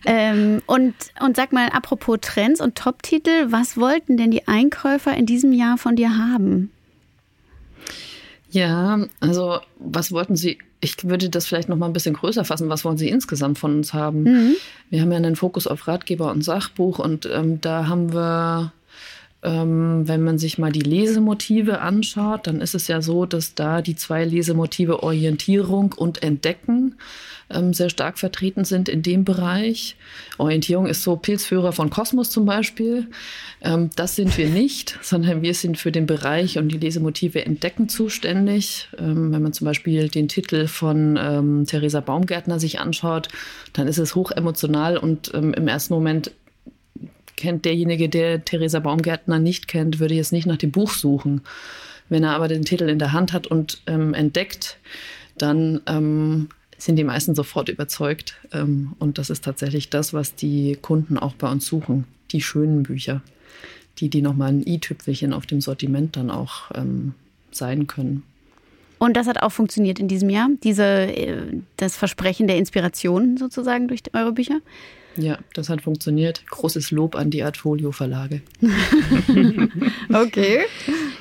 ähm, 0.06 0.62
und, 0.66 0.94
und 1.22 1.36
sag 1.36 1.54
mal, 1.54 1.70
apropos 1.70 2.18
Trends 2.22 2.60
und 2.60 2.76
Top-Titel, 2.76 3.48
was 3.50 3.78
wollten 3.78 4.18
denn 4.18 4.32
die 4.32 4.48
Einkäufer 4.48 5.16
in 5.16 5.26
diesem 5.26 5.54
Jahr 5.54 5.78
von 5.78 5.96
dir 5.96 6.18
haben? 6.18 6.72
Ja, 8.50 9.00
also 9.20 9.60
was 9.80 10.12
wollten 10.12 10.36
sie? 10.36 10.58
Ich 10.80 11.08
würde 11.08 11.30
das 11.30 11.48
vielleicht 11.48 11.70
noch 11.70 11.78
mal 11.78 11.88
ein 11.88 11.94
bisschen 11.94 12.14
größer 12.14 12.46
fassen. 12.46 12.70
Was 12.70 12.86
wollen 12.86 12.98
Sie 12.98 13.10
insgesamt 13.10 13.58
von 13.58 13.78
uns 13.78 13.94
haben? 13.94 14.24
Mhm. 14.24 14.56
Wir 14.90 15.02
haben 15.02 15.12
ja 15.12 15.18
einen 15.18 15.36
Fokus 15.36 15.68
auf 15.68 15.88
Ratgeber 15.88 16.32
und 16.32 16.44
Sachbuch 16.44 17.00
und 17.00 17.28
ähm, 17.32 17.60
da 17.62 17.88
haben 17.88 18.14
wir 18.14 18.72
ähm, 19.44 20.08
wenn 20.08 20.24
man 20.24 20.40
sich 20.40 20.58
mal 20.58 20.72
die 20.72 20.82
Lesemotive 20.82 21.80
anschaut, 21.80 22.48
dann 22.48 22.60
ist 22.60 22.74
es 22.74 22.88
ja 22.88 23.02
so, 23.02 23.26
dass 23.26 23.54
da 23.54 23.82
die 23.82 23.96
zwei 23.96 24.26
Lesemotive 24.26 25.04
Orientierung 25.04 25.94
und 25.94 26.24
Entdecken 26.24 26.96
ähm, 27.50 27.74
sehr 27.74 27.90
stark 27.90 28.18
vertreten 28.18 28.66
sind 28.66 28.90
in 28.90 29.04
dem 29.04 29.24
Bereich. 29.24 29.96
Orientierung 30.38 30.88
ist 30.88 31.04
so 31.04 31.16
Pilzführer 31.16 31.72
von 31.72 31.90
Kosmos 31.90 32.32
zum 32.32 32.46
Beispiel. 32.46 33.08
Ähm, 33.62 33.90
das 33.96 34.16
sind 34.16 34.38
wir 34.38 34.50
nicht, 34.50 34.98
sondern 35.04 35.44
wir 35.44 35.54
sind 35.54 35.78
für 35.78 35.92
den 35.92 36.08
Bereich 36.08 36.58
und 36.58 36.70
die 36.70 36.80
Lesemotive 36.80 37.46
Entdecken 37.46 37.90
zuständig. 37.90 38.90
Ähm, 38.98 39.32
wenn 39.32 39.44
man 39.44 39.54
zum 39.54 39.66
Beispiel 39.66 40.10
den 40.10 40.28
Titel 40.28 40.68
von 40.68 41.18
ähm, 41.22 41.66
Theresa 41.68 42.02
Baumgärtner 42.02 42.60
sich 42.60 42.80
anschaut, 42.80 43.30
dann 43.74 43.88
ist 43.88 44.00
es 44.00 44.16
hochemotional 44.16 44.98
und 44.98 45.32
ähm, 45.34 45.54
im 45.54 45.68
ersten 45.68 45.94
Moment 45.94 46.32
kennt 47.38 47.64
derjenige, 47.64 48.10
der 48.10 48.44
Theresa 48.44 48.80
Baumgärtner 48.80 49.40
nicht 49.40 49.68
kennt, 49.68 50.00
würde 50.00 50.16
jetzt 50.16 50.34
nicht 50.34 50.48
nach 50.48 50.58
dem 50.58 50.72
Buch 50.72 50.92
suchen. 50.92 51.42
Wenn 52.10 52.24
er 52.24 52.36
aber 52.36 52.48
den 52.48 52.66
Titel 52.66 52.90
in 52.90 53.00
der 53.00 53.14
Hand 53.14 53.32
hat 53.32 53.48
und 53.48 53.82
ähm, 53.88 54.14
entdeckt, 54.14 54.78
dann 55.38 55.82
ähm, 55.86 56.50
sind 56.78 56.98
die 56.98 57.04
meisten 57.04 57.36
sofort 57.36 57.70
überzeugt. 57.70 58.36
Ähm, 58.52 58.94
und 59.00 59.18
das 59.18 59.30
ist 59.30 59.44
tatsächlich 59.44 59.90
das, 59.90 60.14
was 60.14 60.36
die 60.36 60.78
Kunden 60.82 61.18
auch 61.18 61.34
bei 61.34 61.50
uns 61.50 61.66
suchen. 61.66 62.06
Die 62.32 62.42
schönen 62.42 62.84
Bücher, 62.84 63.22
die, 64.00 64.10
die 64.10 64.22
nochmal 64.22 64.50
ein 64.50 64.68
i-Tüpfelchen 64.68 65.34
auf 65.34 65.46
dem 65.46 65.62
Sortiment 65.62 66.16
dann 66.16 66.32
auch 66.32 66.72
ähm, 66.76 67.14
sein 67.52 67.88
können. 67.88 68.24
Und 69.00 69.16
das 69.16 69.28
hat 69.28 69.42
auch 69.44 69.52
funktioniert 69.52 70.00
in 70.00 70.08
diesem 70.08 70.30
Jahr, 70.30 70.50
diese, 70.64 70.84
äh, 70.84 71.62
das 71.78 71.96
Versprechen 71.98 72.48
der 72.48 72.58
Inspiration 72.58 73.38
sozusagen 73.38 73.88
durch 73.88 74.02
eure 74.14 74.32
Bücher? 74.32 74.60
Ja, 75.18 75.40
das 75.54 75.70
hat 75.70 75.82
funktioniert. 75.82 76.46
Großes 76.48 76.92
Lob 76.92 77.16
an 77.16 77.32
die 77.32 77.42
Artfolio 77.42 77.92
Verlage. 77.92 78.42
okay. 80.14 80.62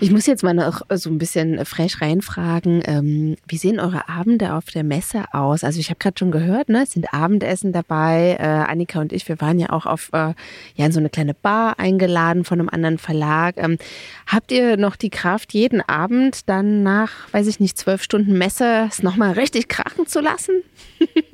Ich 0.00 0.10
muss 0.10 0.26
jetzt 0.26 0.42
mal 0.42 0.52
noch 0.52 0.82
so 0.90 1.08
ein 1.08 1.16
bisschen 1.16 1.64
frech 1.64 2.02
reinfragen. 2.02 2.82
Ähm, 2.84 3.36
wie 3.48 3.56
sehen 3.56 3.80
eure 3.80 4.10
Abende 4.10 4.52
auf 4.52 4.66
der 4.66 4.84
Messe 4.84 5.24
aus? 5.32 5.64
Also 5.64 5.80
ich 5.80 5.88
habe 5.88 5.98
gerade 5.98 6.18
schon 6.18 6.30
gehört, 6.30 6.68
ne, 6.68 6.82
es 6.82 6.90
sind 6.90 7.14
Abendessen 7.14 7.72
dabei. 7.72 8.36
Äh, 8.38 8.42
Annika 8.42 9.00
und 9.00 9.14
ich, 9.14 9.26
wir 9.28 9.40
waren 9.40 9.58
ja 9.58 9.70
auch 9.70 9.86
auf 9.86 10.10
äh, 10.12 10.34
ja 10.74 10.86
in 10.86 10.92
so 10.92 11.00
eine 11.00 11.08
kleine 11.08 11.32
Bar 11.32 11.78
eingeladen 11.78 12.44
von 12.44 12.60
einem 12.60 12.68
anderen 12.68 12.98
Verlag. 12.98 13.54
Ähm, 13.56 13.78
habt 14.26 14.52
ihr 14.52 14.76
noch 14.76 14.96
die 14.96 15.10
Kraft, 15.10 15.54
jeden 15.54 15.80
Abend 15.80 16.48
dann 16.50 16.82
nach, 16.82 17.32
weiß 17.32 17.46
ich 17.46 17.60
nicht, 17.60 17.78
zwölf 17.78 18.02
Stunden 18.02 18.36
Messe 18.36 18.86
es 18.90 19.02
nochmal 19.02 19.32
richtig 19.32 19.68
krachen 19.68 20.06
zu 20.06 20.20
lassen? 20.20 20.62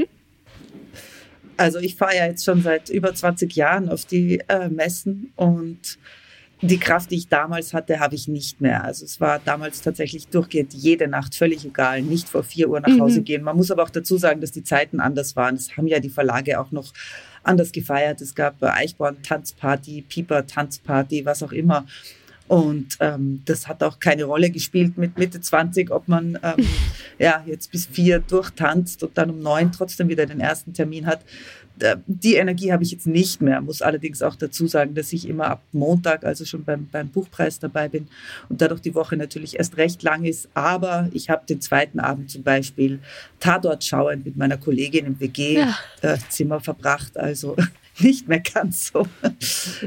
Also 1.57 1.79
ich 1.79 1.97
fahre 1.97 2.17
ja 2.17 2.27
jetzt 2.27 2.45
schon 2.45 2.63
seit 2.63 2.89
über 2.89 3.15
20 3.15 3.55
Jahren 3.55 3.89
auf 3.89 4.05
die 4.05 4.43
äh, 4.49 4.69
Messen 4.69 5.33
und 5.37 5.99
die 6.65 6.79
Kraft, 6.79 7.11
die 7.11 7.17
ich 7.17 7.29
damals 7.29 7.75
hatte, 7.75 7.99
habe 7.99 8.15
ich 8.15 8.29
nicht 8.29 8.61
mehr. 8.61 8.85
Also 8.85 9.05
es 9.05 9.21
war 9.21 9.41
damals 9.45 9.83
tatsächlich 9.83 10.29
durchgehend 10.29 10.73
jede 10.73 11.09
Nacht 11.09 11.35
völlig 11.35 11.65
egal, 11.65 12.03
nicht 12.03 12.29
vor 12.29 12.45
vier 12.45 12.69
Uhr 12.69 12.79
nach 12.79 13.01
Hause 13.01 13.21
mhm. 13.21 13.25
gehen. 13.25 13.43
Man 13.43 13.57
muss 13.57 13.73
aber 13.73 13.83
auch 13.83 13.91
dazu 13.91 14.17
sagen, 14.17 14.41
dass 14.41 14.53
die 14.53 14.63
Zeiten 14.63 15.01
anders 15.01 15.35
waren. 15.35 15.57
Es 15.57 15.77
haben 15.77 15.89
ja 15.89 15.99
die 15.99 16.09
Verlage 16.09 16.61
auch 16.61 16.71
noch 16.71 16.93
anders 17.43 17.73
gefeiert. 17.73 18.21
Es 18.21 18.37
gab 18.37 18.63
Eichborn 18.63 19.21
Tanzparty, 19.25 20.05
Pieper 20.09 20.47
Tanzparty, 20.47 21.25
was 21.25 21.43
auch 21.43 21.53
immer. 21.53 21.85
Und 22.53 22.99
ähm, 23.01 23.41
das 23.47 23.67
hat 23.67 23.83
auch 23.83 23.99
keine 23.99 24.25
Rolle 24.25 24.51
gespielt 24.51 24.99
mit 24.99 25.17
Mitte 25.17 25.41
20, 25.41 25.91
ob 25.91 26.07
man 26.07 26.39
ähm, 26.43 26.67
ja, 27.19 27.43
jetzt 27.47 27.73
bis 27.73 27.87
vier 27.87 28.19
durchtanzt 28.19 29.03
und 29.03 29.17
dann 29.17 29.31
um 29.31 29.41
neun 29.41 29.73
trotzdem 29.73 30.11
wieder 30.11 30.27
den 30.27 30.39
ersten 30.39 30.75
Termin 30.75 31.07
hat. 31.07 31.21
die 32.07 32.35
Energie 32.35 32.71
habe 32.71 32.83
ich 32.83 32.91
jetzt 32.91 33.07
nicht 33.07 33.41
mehr, 33.41 33.63
muss 33.63 33.81
allerdings 33.81 34.21
auch 34.21 34.37
dazu 34.37 34.67
sagen, 34.67 34.95
dass 34.95 35.15
ich 35.15 35.27
immer 35.27 35.47
ab 35.47 35.63
Montag, 35.73 36.27
also 36.27 36.45
schon 36.45 36.63
beim, 36.63 36.89
beim 36.93 37.09
Buchpreis 37.09 37.59
dabei 37.59 37.89
bin 37.89 38.09
und 38.51 38.61
dadurch 38.61 38.83
die 38.83 38.95
Woche 38.95 39.17
natürlich 39.17 39.57
erst 39.57 39.79
recht 39.79 40.03
lang 40.03 40.25
ist. 40.25 40.51
Aber 40.53 41.09
ich 41.15 41.31
habe 41.31 41.47
den 41.47 41.63
zweiten 41.63 42.01
Abend 42.01 42.31
zum 42.31 42.43
Beispiel 42.43 42.99
Tatort 43.41 43.83
schauend 43.83 44.27
mit 44.27 44.37
meiner 44.37 44.59
Kollegin 44.59 45.07
im 45.07 45.19
WG-Zimmer 45.19 46.55
ja. 46.57 46.61
äh, 46.61 46.63
verbracht. 46.63 47.17
Also 47.17 47.57
nicht 47.99 48.29
mehr 48.29 48.41
ganz 48.41 48.93
so 48.93 49.07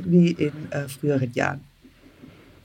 wie 0.04 0.32
in 0.32 0.72
äh, 0.72 0.88
früheren 0.90 1.32
Jahren. 1.34 1.75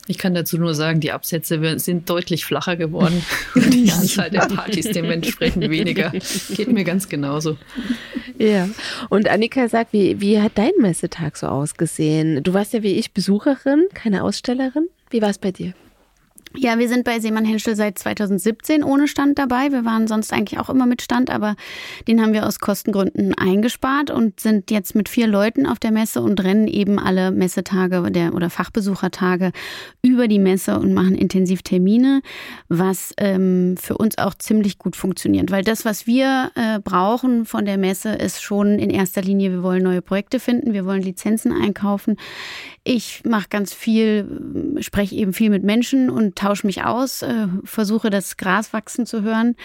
Ich 0.07 0.17
kann 0.17 0.33
dazu 0.33 0.57
nur 0.57 0.73
sagen, 0.73 0.99
die 0.99 1.11
Absätze 1.11 1.79
sind 1.79 2.09
deutlich 2.09 2.45
flacher 2.45 2.75
geworden 2.75 3.23
und 3.55 3.73
die 3.73 3.91
Anzahl 3.91 4.29
der 4.29 4.47
Partys 4.47 4.89
dementsprechend 4.91 5.69
weniger. 5.69 6.11
Geht 6.55 6.71
mir 6.71 6.83
ganz 6.83 7.07
genauso. 7.07 7.57
Ja, 8.37 8.67
und 9.09 9.29
Annika 9.29 9.69
sagt, 9.69 9.93
wie, 9.93 10.19
wie 10.19 10.41
hat 10.41 10.53
dein 10.55 10.71
Messetag 10.79 11.37
so 11.37 11.47
ausgesehen? 11.47 12.41
Du 12.43 12.53
warst 12.53 12.73
ja 12.73 12.81
wie 12.81 12.93
ich 12.93 13.13
Besucherin, 13.13 13.85
keine 13.93 14.23
Ausstellerin. 14.23 14.87
Wie 15.11 15.21
war 15.21 15.29
es 15.29 15.37
bei 15.37 15.51
dir? 15.51 15.73
Ja, 16.57 16.77
wir 16.77 16.89
sind 16.89 17.05
bei 17.05 17.19
Seemann 17.21 17.45
Henschel 17.45 17.77
seit 17.77 17.97
2017 17.97 18.83
ohne 18.83 19.07
Stand 19.07 19.39
dabei. 19.39 19.71
Wir 19.71 19.85
waren 19.85 20.09
sonst 20.09 20.33
eigentlich 20.33 20.59
auch 20.59 20.69
immer 20.69 20.85
mit 20.85 21.01
Stand, 21.01 21.29
aber 21.29 21.55
den 22.09 22.21
haben 22.21 22.33
wir 22.33 22.45
aus 22.45 22.59
Kostengründen 22.59 23.33
eingespart 23.33 24.11
und 24.11 24.41
sind 24.41 24.69
jetzt 24.69 24.93
mit 24.93 25.07
vier 25.07 25.27
Leuten 25.27 25.65
auf 25.65 25.79
der 25.79 25.91
Messe 25.91 26.21
und 26.21 26.43
rennen 26.43 26.67
eben 26.67 26.99
alle 26.99 27.31
Messetage 27.31 28.11
der, 28.11 28.33
oder 28.33 28.49
Fachbesuchertage 28.49 29.53
über 30.01 30.27
die 30.27 30.39
Messe 30.39 30.77
und 30.77 30.93
machen 30.93 31.15
intensiv 31.15 31.61
Termine, 31.61 32.21
was 32.67 33.13
ähm, 33.17 33.77
für 33.79 33.97
uns 33.97 34.17
auch 34.17 34.33
ziemlich 34.33 34.77
gut 34.77 34.97
funktioniert. 34.97 35.51
Weil 35.51 35.63
das, 35.63 35.85
was 35.85 36.05
wir 36.05 36.51
äh, 36.55 36.79
brauchen 36.79 37.45
von 37.45 37.63
der 37.63 37.77
Messe, 37.77 38.09
ist 38.09 38.43
schon 38.43 38.77
in 38.77 38.89
erster 38.89 39.21
Linie, 39.21 39.51
wir 39.51 39.63
wollen 39.63 39.83
neue 39.83 40.01
Projekte 40.01 40.41
finden, 40.41 40.73
wir 40.73 40.85
wollen 40.85 41.01
Lizenzen 41.01 41.53
einkaufen. 41.53 42.17
Ich 42.83 43.23
mache 43.25 43.47
ganz 43.49 43.73
viel, 43.73 44.77
spreche 44.81 45.15
eben 45.15 45.33
viel 45.33 45.49
mit 45.49 45.63
Menschen 45.63 46.09
und 46.09 46.40
tausche 46.41 46.67
mich 46.67 46.83
aus, 46.83 47.21
äh, 47.21 47.47
versuche 47.63 48.09
das 48.09 48.37
Gras 48.37 48.73
wachsen 48.73 49.05
zu 49.05 49.21
hören. 49.21 49.55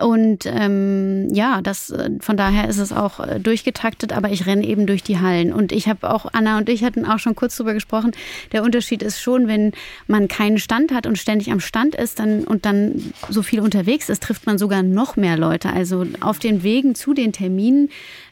Und 0.00 0.46
ähm, 0.46 1.28
ja, 1.34 1.60
das 1.60 1.90
äh, 1.90 2.10
von 2.20 2.36
daher 2.36 2.68
ist 2.68 2.78
es 2.78 2.92
auch 2.92 3.18
äh, 3.18 3.40
durchgetaktet, 3.40 4.12
aber 4.12 4.30
ich 4.30 4.46
renne 4.46 4.64
eben 4.64 4.86
durch 4.86 5.02
die 5.02 5.18
Hallen. 5.18 5.52
Und 5.52 5.72
ich 5.72 5.88
habe 5.88 6.08
auch, 6.08 6.26
Anna 6.32 6.58
und 6.58 6.68
ich 6.68 6.84
hatten 6.84 7.04
auch 7.04 7.18
schon 7.18 7.34
kurz 7.34 7.56
drüber 7.56 7.74
gesprochen, 7.74 8.12
der 8.52 8.62
Unterschied 8.62 9.02
ist 9.02 9.20
schon, 9.20 9.48
wenn 9.48 9.72
man 10.06 10.28
keinen 10.28 10.58
Stand 10.58 10.92
hat 10.92 11.08
und 11.08 11.18
ständig 11.18 11.50
am 11.50 11.58
Stand 11.58 11.96
ist 11.96 12.20
dann 12.20 12.44
und 12.44 12.64
dann 12.64 13.12
so 13.28 13.42
viel 13.42 13.58
unterwegs 13.58 14.08
ist, 14.08 14.22
trifft 14.22 14.46
man 14.46 14.56
sogar 14.56 14.84
noch 14.84 15.16
mehr 15.16 15.36
Leute. 15.36 15.72
Also 15.72 16.06
auf 16.20 16.38
den 16.38 16.62
Wegen 16.62 16.94
zu 16.94 17.12
den 17.12 17.32
Terminen 17.32 17.88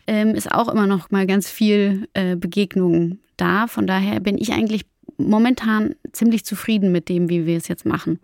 ähm, 0.07 0.37
ist 0.37 0.53
auch 0.53 0.69
immer 0.69 0.87
noch 0.87 1.11
mal 1.11 1.27
ganz 1.27 1.51
viel 1.51 2.07
äh, 2.15 2.37
Begegnungen 2.37 3.19
da. 3.37 3.67
Von 3.67 3.89
daher 3.89 4.21
bin 4.21 4.39
ich 4.39 4.53
eigentlich 4.53 4.83
momentan 5.19 5.95
ziemlich 6.13 6.45
zufrieden 6.45 6.93
mit 6.93 7.09
dem, 7.09 7.29
wie 7.29 7.47
wir 7.47 7.57
es 7.57 7.69
jetzt 7.69 7.87
machen. 7.87 8.19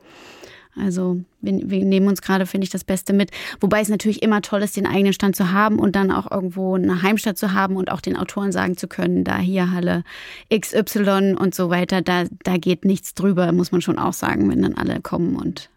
Also 0.75 1.21
wir, 1.41 1.71
wir 1.71 1.85
nehmen 1.85 2.09
uns 2.09 2.23
gerade, 2.23 2.47
finde 2.47 2.65
ich, 2.65 2.71
das 2.71 2.85
Beste 2.85 3.13
mit. 3.13 3.31
Wobei 3.61 3.81
es 3.81 3.89
natürlich 3.89 4.23
immer 4.23 4.41
toll 4.41 4.63
ist, 4.63 4.77
den 4.77 4.87
eigenen 4.87 5.13
Stand 5.13 5.37
zu 5.37 5.53
haben 5.53 5.79
und 5.79 5.97
dann 5.97 6.11
auch 6.11 6.31
irgendwo 6.31 6.75
eine 6.75 7.03
Heimstatt 7.03 7.37
zu 7.37 7.53
haben 7.53 7.77
und 7.77 7.91
auch 7.91 8.01
den 8.01 8.17
Autoren 8.17 8.53
sagen 8.53 8.77
zu 8.77 8.89
können, 8.89 9.25
da 9.25 9.39
hier 9.39 9.71
Halle 9.71 10.03
XY 10.55 11.37
und 11.39 11.55
so 11.55 11.69
weiter, 11.69 12.01
da, 12.01 12.25
da 12.43 12.57
geht 12.57 12.85
nichts 12.85 13.15
drüber, 13.15 13.53
muss 13.53 13.73
man 13.73 13.83
schon 13.83 13.99
auch 13.99 14.15
sagen, 14.15 14.51
wenn 14.51 14.63
dann 14.63 14.75
alle 14.75 15.01
kommen. 15.01 15.37
Und 15.37 15.69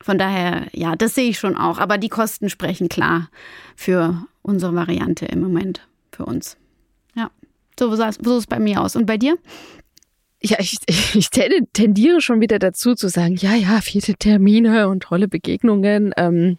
von 0.00 0.18
daher, 0.18 0.66
ja, 0.72 0.94
das 0.94 1.14
sehe 1.14 1.30
ich 1.30 1.38
schon 1.38 1.56
auch. 1.56 1.78
Aber 1.78 1.96
die 1.96 2.10
Kosten 2.10 2.50
sprechen 2.50 2.88
klar 2.88 3.30
für 3.76 4.26
unsere 4.42 4.74
Variante 4.74 5.24
im 5.26 5.40
Moment, 5.40 5.86
für 6.12 6.26
uns. 6.26 6.58
Ja, 7.14 7.30
so 7.78 7.94
sah 7.96 8.08
es 8.08 8.46
bei 8.46 8.58
mir 8.58 8.82
aus. 8.82 8.94
Und 8.94 9.06
bei 9.06 9.16
dir? 9.16 9.38
Ja, 10.40 10.56
ich, 10.60 10.78
ich 11.14 11.30
tendiere 11.30 12.20
schon 12.20 12.40
wieder 12.40 12.58
dazu 12.58 12.94
zu 12.94 13.08
sagen, 13.08 13.36
ja, 13.36 13.54
ja, 13.54 13.80
viele 13.80 14.14
Termine 14.14 14.88
und 14.88 15.04
tolle 15.04 15.28
Begegnungen. 15.28 16.12
Ähm, 16.16 16.58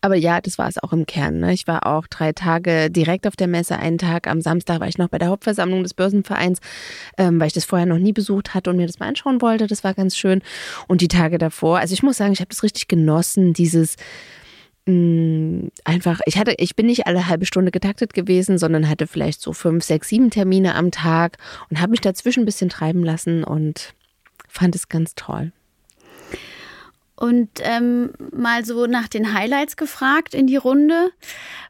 aber 0.00 0.16
ja, 0.16 0.40
das 0.40 0.58
war 0.58 0.68
es 0.68 0.82
auch 0.82 0.92
im 0.92 1.06
Kern. 1.06 1.40
Ne? 1.40 1.52
Ich 1.52 1.66
war 1.66 1.86
auch 1.86 2.06
drei 2.06 2.32
Tage 2.32 2.90
direkt 2.90 3.26
auf 3.26 3.36
der 3.36 3.48
Messe. 3.48 3.78
Einen 3.78 3.98
Tag 3.98 4.26
am 4.26 4.40
Samstag 4.40 4.80
war 4.80 4.88
ich 4.88 4.98
noch 4.98 5.08
bei 5.08 5.18
der 5.18 5.28
Hauptversammlung 5.28 5.82
des 5.82 5.94
Börsenvereins, 5.94 6.60
ähm, 7.18 7.40
weil 7.40 7.48
ich 7.48 7.52
das 7.52 7.64
vorher 7.64 7.86
noch 7.86 7.98
nie 7.98 8.12
besucht 8.12 8.54
hatte 8.54 8.70
und 8.70 8.76
mir 8.76 8.86
das 8.86 8.98
mal 8.98 9.08
anschauen 9.08 9.42
wollte. 9.42 9.66
Das 9.66 9.84
war 9.84 9.94
ganz 9.94 10.16
schön. 10.16 10.42
Und 10.88 11.00
die 11.00 11.08
Tage 11.08 11.38
davor, 11.38 11.78
also 11.78 11.92
ich 11.92 12.02
muss 12.02 12.16
sagen, 12.16 12.32
ich 12.32 12.40
habe 12.40 12.48
das 12.48 12.62
richtig 12.62 12.88
genossen, 12.88 13.52
dieses 13.52 13.96
Mm, 14.86 15.68
einfach, 15.84 16.20
ich 16.26 16.36
hatte, 16.36 16.54
ich 16.58 16.76
bin 16.76 16.86
nicht 16.86 17.06
alle 17.06 17.26
halbe 17.26 17.46
Stunde 17.46 17.70
getaktet 17.70 18.12
gewesen, 18.12 18.58
sondern 18.58 18.88
hatte 18.88 19.06
vielleicht 19.06 19.40
so 19.40 19.52
fünf, 19.52 19.82
sechs, 19.82 20.08
sieben 20.08 20.30
Termine 20.30 20.74
am 20.74 20.90
Tag 20.90 21.38
und 21.70 21.80
habe 21.80 21.92
mich 21.92 22.02
dazwischen 22.02 22.42
ein 22.42 22.46
bisschen 22.46 22.68
treiben 22.68 23.02
lassen 23.02 23.44
und 23.44 23.94
fand 24.46 24.74
es 24.76 24.88
ganz 24.88 25.14
toll. 25.14 25.52
Und 27.16 27.48
ähm, 27.60 28.12
mal 28.32 28.64
so 28.64 28.86
nach 28.86 29.08
den 29.08 29.32
Highlights 29.32 29.76
gefragt 29.76 30.34
in 30.34 30.46
die 30.46 30.56
Runde. 30.56 31.10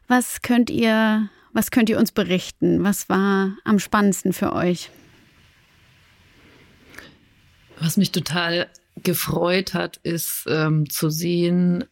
Was 0.07 0.41
könnt 0.41 0.69
ihr, 0.69 1.29
was 1.53 1.71
könnt 1.71 1.89
ihr 1.89 1.99
uns 1.99 2.11
berichten? 2.11 2.83
Was 2.83 3.07
war 3.07 3.55
am 3.63 3.79
spannendsten 3.79 4.33
für 4.33 4.51
euch? 4.53 4.89
Was 7.79 7.95
mich 7.95 8.11
total 8.11 8.67
gefreut 9.03 9.73
hat, 9.73 9.97
ist 10.03 10.45
ähm, 10.47 10.89
zu 10.89 11.09
sehen, 11.09 11.85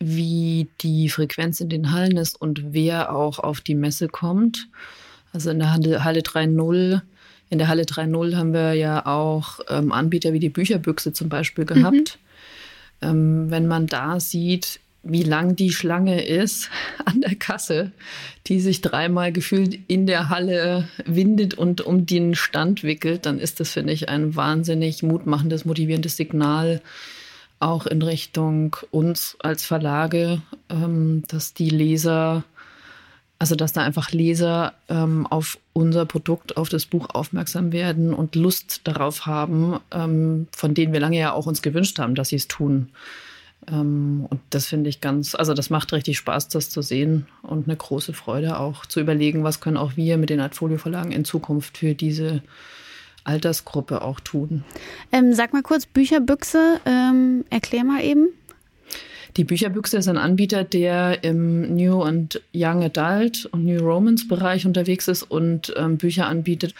wie 0.00 0.68
die 0.80 1.08
Frequenz 1.08 1.60
in 1.60 1.68
den 1.68 1.92
Hallen 1.92 2.16
ist 2.16 2.40
und 2.40 2.72
wer 2.72 3.14
auch 3.14 3.38
auf 3.38 3.60
die 3.60 3.74
Messe 3.74 4.08
kommt. 4.08 4.68
Also 5.32 5.50
in 5.50 5.58
der 5.58 5.72
Halle, 5.72 6.04
Halle 6.04 6.20
3.0, 6.20 7.02
in 7.50 7.58
der 7.58 7.68
Halle 7.68 7.82
3.0 7.82 8.36
haben 8.36 8.52
wir 8.52 8.74
ja 8.74 9.06
auch 9.06 9.60
ähm, 9.68 9.92
Anbieter 9.92 10.32
wie 10.32 10.38
die 10.38 10.50
Bücherbüchse 10.50 11.12
zum 11.12 11.28
Beispiel 11.28 11.64
mhm. 11.64 11.68
gehabt. 11.68 12.18
Mhm. 13.00 13.08
Ähm, 13.08 13.50
wenn 13.50 13.66
man 13.66 13.86
da 13.86 14.20
sieht, 14.20 14.80
wie 15.02 15.22
lang 15.22 15.56
die 15.56 15.70
Schlange 15.70 16.24
ist 16.24 16.70
an 17.04 17.20
der 17.20 17.34
Kasse, 17.34 17.92
die 18.46 18.60
sich 18.60 18.80
dreimal 18.80 19.32
gefühlt 19.32 19.78
in 19.88 20.06
der 20.06 20.28
Halle 20.28 20.88
windet 21.04 21.54
und 21.54 21.80
um 21.80 22.06
den 22.06 22.34
Stand 22.34 22.82
wickelt, 22.82 23.26
dann 23.26 23.38
ist 23.38 23.60
das, 23.60 23.72
finde 23.72 23.92
ich, 23.92 24.08
ein 24.08 24.36
wahnsinnig 24.36 25.02
mutmachendes, 25.02 25.64
motivierendes 25.64 26.16
Signal 26.16 26.80
auch 27.60 27.86
in 27.86 28.02
Richtung 28.02 28.76
uns 28.90 29.36
als 29.40 29.64
Verlage, 29.64 30.42
ähm, 30.68 31.24
dass 31.28 31.54
die 31.54 31.70
Leser, 31.70 32.44
also 33.38 33.54
dass 33.54 33.72
da 33.72 33.82
einfach 33.82 34.12
Leser 34.12 34.74
ähm, 34.88 35.26
auf 35.26 35.58
unser 35.72 36.06
Produkt, 36.06 36.56
auf 36.56 36.68
das 36.68 36.86
Buch 36.86 37.08
aufmerksam 37.10 37.72
werden 37.72 38.14
und 38.14 38.36
Lust 38.36 38.82
darauf 38.84 39.26
haben, 39.26 39.80
ähm, 39.90 40.48
von 40.52 40.74
denen 40.74 40.92
wir 40.92 41.00
lange 41.00 41.18
ja 41.18 41.32
auch 41.32 41.46
uns 41.46 41.62
gewünscht 41.62 41.98
haben, 41.98 42.14
dass 42.14 42.28
sie 42.28 42.36
es 42.36 42.48
tun. 42.48 42.90
Ähm, 43.66 44.26
und 44.28 44.40
das 44.50 44.66
finde 44.66 44.88
ich 44.90 45.00
ganz, 45.00 45.34
also 45.34 45.54
das 45.54 45.70
macht 45.70 45.92
richtig 45.92 46.18
Spaß, 46.18 46.48
das 46.48 46.70
zu 46.70 46.82
sehen 46.82 47.26
und 47.42 47.66
eine 47.66 47.76
große 47.76 48.12
Freude 48.12 48.58
auch 48.58 48.86
zu 48.86 49.00
überlegen, 49.00 49.44
was 49.44 49.60
können 49.60 49.76
auch 49.76 49.96
wir 49.96 50.16
mit 50.16 50.30
den 50.30 50.40
Artfolio-Verlagen 50.40 51.12
in 51.12 51.24
Zukunft 51.24 51.78
für 51.78 51.94
diese 51.94 52.42
Altersgruppe 53.24 54.02
auch 54.02 54.20
tun. 54.20 54.64
Ähm, 55.12 55.32
sag 55.32 55.52
mal 55.52 55.62
kurz, 55.62 55.86
Bücherbüchse, 55.86 56.80
ähm, 56.86 57.44
erklär 57.50 57.84
mal 57.84 58.02
eben. 58.02 58.28
Die 59.36 59.44
Bücherbüchse 59.44 59.98
ist 59.98 60.08
ein 60.08 60.18
Anbieter, 60.18 60.64
der 60.64 61.22
im 61.22 61.76
New 61.76 62.02
und 62.02 62.40
Young 62.54 62.82
Adult 62.82 63.46
und 63.46 63.64
New 63.64 63.78
Romance 63.78 64.26
Bereich 64.26 64.66
unterwegs 64.66 65.06
ist 65.06 65.22
und 65.22 65.72
ähm, 65.76 65.96
Bücher 65.96 66.26
anbietet, 66.26 66.74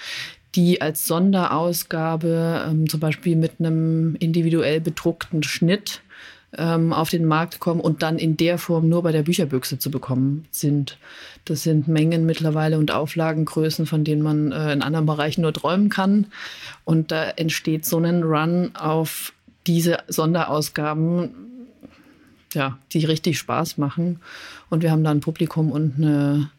die 0.54 0.80
als 0.80 1.06
Sonderausgabe 1.06 2.66
ähm, 2.68 2.88
zum 2.88 3.00
Beispiel 3.00 3.36
mit 3.36 3.52
einem 3.60 4.16
individuell 4.16 4.80
bedruckten 4.80 5.42
Schnitt 5.42 6.00
ähm, 6.56 6.92
auf 6.92 7.10
den 7.10 7.26
Markt 7.26 7.60
kommen 7.60 7.80
und 7.80 8.02
dann 8.02 8.18
in 8.18 8.36
der 8.36 8.58
Form 8.58 8.88
nur 8.88 9.02
bei 9.02 9.12
der 9.12 9.22
Bücherbüchse 9.22 9.78
zu 9.78 9.90
bekommen 9.90 10.46
sind. 10.50 10.98
Das 11.44 11.62
sind 11.62 11.88
Mengen 11.88 12.26
mittlerweile 12.26 12.78
und 12.78 12.90
Auflagengrößen, 12.90 13.86
von 13.86 14.04
denen 14.04 14.22
man 14.22 14.52
äh, 14.52 14.72
in 14.72 14.82
anderen 14.82 15.06
Bereichen 15.06 15.42
nur 15.42 15.52
träumen 15.52 15.88
kann. 15.88 16.26
Und 16.84 17.10
da 17.10 17.30
entsteht 17.30 17.84
so 17.84 17.98
ein 17.98 18.22
Run 18.22 18.70
auf 18.74 19.32
diese 19.66 19.98
Sonderausgaben, 20.08 21.34
ja, 22.54 22.78
die 22.92 23.04
richtig 23.04 23.38
Spaß 23.38 23.76
machen. 23.76 24.20
Und 24.70 24.82
wir 24.82 24.90
haben 24.90 25.04
da 25.04 25.10
ein 25.10 25.20
Publikum 25.20 25.70
und 25.70 25.96
eine 25.98 26.50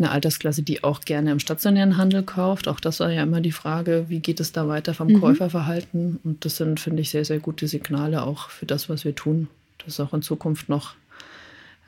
eine 0.00 0.10
Altersklasse, 0.10 0.62
die 0.62 0.82
auch 0.82 1.02
gerne 1.02 1.30
im 1.30 1.38
stationären 1.38 1.96
Handel 1.96 2.22
kauft. 2.22 2.68
Auch 2.68 2.80
das 2.80 3.00
war 3.00 3.12
ja 3.12 3.22
immer 3.22 3.40
die 3.40 3.52
Frage, 3.52 4.06
wie 4.08 4.20
geht 4.20 4.40
es 4.40 4.52
da 4.52 4.66
weiter 4.66 4.94
vom 4.94 5.08
mhm. 5.08 5.20
Käuferverhalten? 5.20 6.18
Und 6.24 6.44
das 6.44 6.56
sind, 6.56 6.80
finde 6.80 7.02
ich, 7.02 7.10
sehr, 7.10 7.24
sehr 7.24 7.38
gute 7.38 7.68
Signale 7.68 8.22
auch 8.22 8.48
für 8.48 8.66
das, 8.66 8.88
was 8.88 9.04
wir 9.04 9.14
tun. 9.14 9.48
Dass 9.78 9.94
es 9.94 10.00
auch 10.00 10.12
in 10.12 10.22
Zukunft 10.22 10.68
noch 10.68 10.94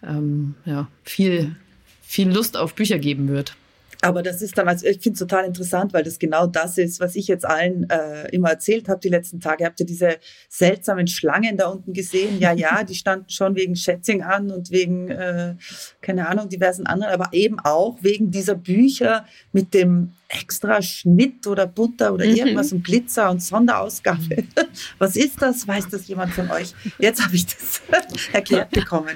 ähm, 0.03 0.55
ja, 0.65 0.89
viel, 1.05 1.57
viel 2.03 2.31
Lust 2.31 2.57
auf 2.57 2.75
Bücher 2.75 2.99
geben 2.99 3.29
wird. 3.29 3.57
Aber 4.03 4.25
das 4.25 4.43
ist 4.43 4.59
dann, 4.59 4.67
also 4.67 4.85
ich 4.85 5.01
finde 5.01 5.15
es 5.15 5.21
total 5.21 5.45
interessant, 5.45 5.93
weil 5.93 6.03
das 6.03 6.19
genau 6.19 6.49
das 6.49 6.77
ist, 6.77 6.99
was 6.99 7.15
ich 7.15 7.29
jetzt 7.29 7.47
allen 7.47 7.89
äh, 7.89 8.29
immer 8.31 8.51
erzählt 8.51 8.89
habe 8.89 8.99
die 8.99 9.09
letzten 9.09 9.39
Tage. 9.39 9.65
Habt 9.65 9.79
ihr 9.79 9.87
diese 9.87 10.17
seltsamen 10.49 11.07
Schlangen 11.07 11.57
da 11.57 11.69
unten 11.69 11.93
gesehen? 11.93 12.41
Ja, 12.41 12.53
ja, 12.53 12.83
die 12.83 12.97
standen 12.97 13.31
schon 13.31 13.55
wegen 13.55 13.77
Schätzing 13.77 14.23
an 14.23 14.51
und 14.51 14.73
wegen, 14.73 15.09
äh, 15.09 15.55
keine 16.01 16.29
Ahnung, 16.29 16.49
diversen 16.49 16.85
anderen, 16.85 17.15
aber 17.15 17.29
eben 17.33 17.61
auch 17.61 17.97
wegen 18.03 18.33
dieser 18.33 18.57
Bücher 18.57 19.25
mit 19.53 19.73
dem 19.73 20.15
extra 20.29 20.83
Schnitt 20.83 21.47
oder 21.47 21.69
Butter 21.69 22.13
oder 22.13 22.27
mhm. 22.27 22.35
irgendwas 22.35 22.73
und 22.73 22.83
Glitzer 22.83 23.31
und 23.31 23.41
Sonderausgabe. 23.41 24.45
Was 24.99 25.15
ist 25.15 25.41
das? 25.41 25.69
Weiß 25.69 25.89
das 25.89 26.09
jemand 26.09 26.33
von 26.33 26.51
euch? 26.51 26.75
Jetzt 26.99 27.25
habe 27.25 27.37
ich 27.37 27.47
das 27.47 27.83
erklärt 28.33 28.71
bekommen. 28.71 29.15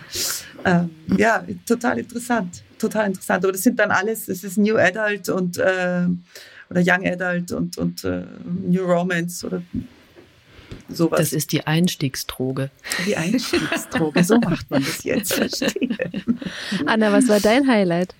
Ähm, 0.64 0.90
ja, 1.16 1.44
total 1.66 1.98
interessant 1.98 2.62
total 2.78 3.06
interessant. 3.06 3.45
Aber 3.45 3.52
das 3.52 3.62
sind 3.62 3.78
dann 3.78 3.90
alles, 3.90 4.28
es 4.28 4.45
ist 4.45 4.59
New 4.59 4.76
Adult 4.76 5.28
und 5.28 5.59
äh, 5.59 6.06
oder 6.68 6.83
Young 6.85 7.06
Adult 7.06 7.52
und, 7.52 7.78
und 7.78 8.04
äh, 8.04 8.25
New 8.45 8.85
Romance 8.85 9.45
oder 9.47 9.62
sowas. 10.88 11.18
Das 11.18 11.33
ist 11.33 11.52
die 11.52 11.66
Einstiegsdroge. 11.66 12.71
Die 13.06 13.16
Einstiegsdroge, 13.16 14.25
so 14.25 14.38
macht 14.38 14.71
man 14.71 14.83
das 14.85 15.04
jetzt, 15.04 15.35
verstehe. 15.35 15.97
Anna, 16.87 17.12
was 17.12 17.28
war 17.28 17.40
dein 17.40 17.68
Highlight? 17.68 18.14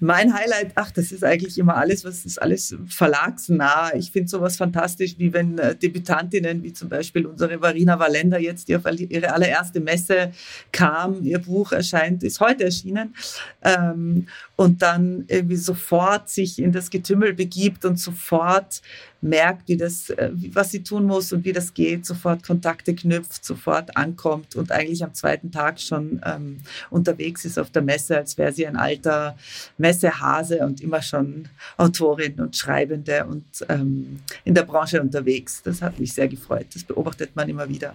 Mein 0.00 0.34
Highlight, 0.34 0.72
ach, 0.74 0.90
das 0.90 1.12
ist 1.12 1.24
eigentlich 1.24 1.58
immer 1.58 1.76
alles, 1.76 2.04
was 2.04 2.24
ist 2.24 2.40
alles 2.40 2.76
verlagsnah. 2.86 3.94
Ich 3.94 4.10
finde 4.10 4.28
sowas 4.28 4.56
fantastisch, 4.56 5.14
wie 5.18 5.32
wenn 5.32 5.58
äh, 5.58 5.74
Debütantinnen, 5.74 6.62
wie 6.62 6.72
zum 6.72 6.88
Beispiel 6.88 7.26
unsere 7.26 7.60
Varina 7.60 7.98
Valenda 7.98 8.38
jetzt, 8.38 8.68
die 8.68 8.76
auf 8.76 8.82
ihre 8.86 9.32
allererste 9.32 9.80
Messe 9.80 10.32
kam, 10.72 11.22
ihr 11.22 11.38
Buch 11.38 11.72
erscheint, 11.72 12.22
ist 12.22 12.40
heute 12.40 12.64
erschienen, 12.64 13.14
ähm, 13.62 14.26
und 14.56 14.82
dann 14.82 15.24
irgendwie 15.28 15.56
sofort 15.56 16.28
sich 16.28 16.58
in 16.58 16.72
das 16.72 16.90
Getümmel 16.90 17.34
begibt 17.34 17.84
und 17.84 17.98
sofort 17.98 18.82
merkt, 19.24 19.68
wie 19.68 19.76
das, 19.76 20.10
äh, 20.10 20.30
was 20.52 20.70
sie 20.70 20.82
tun 20.82 21.04
muss 21.04 21.32
und 21.32 21.44
wie 21.44 21.52
das 21.52 21.72
geht, 21.72 22.04
sofort 22.04 22.42
Kontakte 22.42 22.94
knüpft, 22.94 23.44
sofort 23.44 23.96
ankommt 23.96 24.54
und 24.54 24.70
eigentlich 24.70 25.02
am 25.02 25.14
zweiten 25.14 25.50
Tag 25.50 25.80
schon 25.80 26.20
ähm, 26.24 26.58
unterwegs 26.90 27.44
ist 27.44 27.58
auf 27.58 27.70
der 27.70 27.82
Messe, 27.82 28.18
als 28.18 28.36
wäre 28.36 28.52
sie 28.52 28.66
ein 28.66 28.76
alter 28.76 29.36
Messehase 29.78 30.58
und 30.58 30.82
immer 30.82 31.00
schon 31.00 31.48
Autorin 31.78 32.38
und 32.38 32.54
Schreibende 32.54 33.24
und 33.24 33.44
ähm, 33.70 34.20
in 34.44 34.54
der 34.54 34.64
Branche 34.64 35.00
unterwegs. 35.00 35.62
Das 35.62 35.80
hat 35.80 35.98
mich 35.98 36.12
sehr 36.12 36.28
gefreut. 36.28 36.66
Das 36.74 36.84
beobachtet 36.84 37.34
man 37.34 37.48
immer 37.48 37.68
wieder 37.68 37.94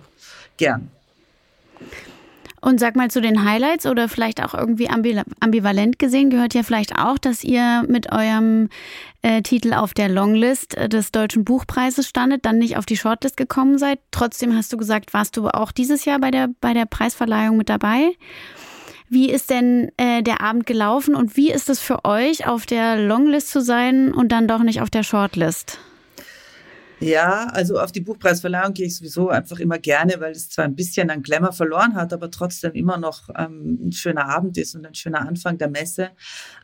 gern. 0.58 0.90
Und 2.62 2.80
sag 2.80 2.96
mal 2.96 3.10
zu 3.10 3.22
den 3.22 3.46
Highlights 3.46 3.86
oder 3.86 4.10
vielleicht 4.10 4.44
auch 4.44 4.54
irgendwie 4.54 4.90
ambivalent 4.90 5.98
gesehen, 5.98 6.30
gehört 6.30 6.54
ja 6.54 6.64
vielleicht 6.64 6.98
auch, 6.98 7.18
dass 7.18 7.44
ihr 7.44 7.86
mit 7.88 8.12
eurem 8.12 8.70
äh, 9.22 9.42
Titel 9.42 9.74
auf 9.74 9.94
der 9.94 10.10
Longlist 10.10 10.76
äh, 10.76 10.90
des 10.90 11.12
Deutschen 11.12 11.46
Buchpreises 11.46 12.08
standet, 12.08 12.46
dann 12.46 12.58
nicht 12.58 12.78
auf 12.78 12.86
die 12.86 12.98
Shortlist 12.98 13.38
gekommen 13.38 13.78
seid. 13.78 14.00
Trotzdem 14.12 14.56
hast 14.56 14.74
du 14.74 14.78
gesagt, 14.78 15.14
warst 15.14 15.38
du 15.38 15.48
auch 15.48 15.72
dieses 15.72 16.06
Jahr 16.06 16.20
bei 16.20 16.32
der, 16.32 16.50
bei 16.60 16.74
der 16.74 16.86
Preisverleihung 16.86 17.58
mit 17.58 17.70
dabei. 17.70 18.12
Wie 19.08 19.32
ist 19.32 19.50
denn 19.50 19.92
äh, 19.98 20.22
der 20.22 20.42
Abend 20.42 20.66
gelaufen 20.68 21.16
und 21.16 21.36
wie 21.36 21.52
ist 21.52 21.70
es 21.70 21.80
für 21.80 22.06
euch, 22.06 22.46
auf 22.46 22.66
der 22.66 22.98
Longlist 22.98 23.50
zu 23.50 23.62
sein 23.62 24.14
und 24.14 24.32
dann 24.32 24.48
doch 24.48 24.62
nicht 24.62 24.82
auf 24.82 24.92
der 24.92 25.04
Shortlist? 25.04 25.80
Ja, 27.02 27.48
also 27.54 27.80
auf 27.80 27.94
die 27.94 28.02
Buchpreisverleihung 28.02 28.74
gehe 28.74 28.86
ich 28.86 28.98
sowieso 28.98 29.30
einfach 29.30 29.60
immer 29.60 29.78
gerne, 29.80 30.16
weil 30.20 30.34
es 30.34 30.50
zwar 30.50 30.66
ein 30.66 30.76
bisschen 30.76 31.10
an 31.10 31.24
Glamour 31.24 31.54
verloren 31.54 31.96
hat, 31.96 32.12
aber 32.12 32.30
trotzdem 32.30 32.74
immer 32.74 32.98
noch 32.98 33.30
ähm, 33.38 33.88
ein 33.88 33.92
schöner 33.94 34.28
Abend 34.28 34.58
ist 34.58 34.76
und 34.76 34.86
ein 34.86 34.96
schöner 34.96 35.22
Anfang 35.22 35.58
der 35.58 35.70
Messe. 35.70 36.10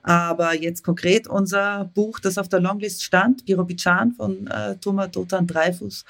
Aber 0.04 0.54
jetzt 0.54 0.84
konkret 0.84 1.28
unser 1.28 1.90
Buch, 1.94 2.20
das 2.20 2.38
auf 2.38 2.50
der 2.50 2.60
Longlist 2.60 3.04
stand, 3.04 3.46
Birobidschan 3.46 4.12
von 4.12 4.48
äh, 4.48 4.76
Thomas 4.76 5.12
Dotan 5.12 5.48
Dreifuß, 5.48 6.04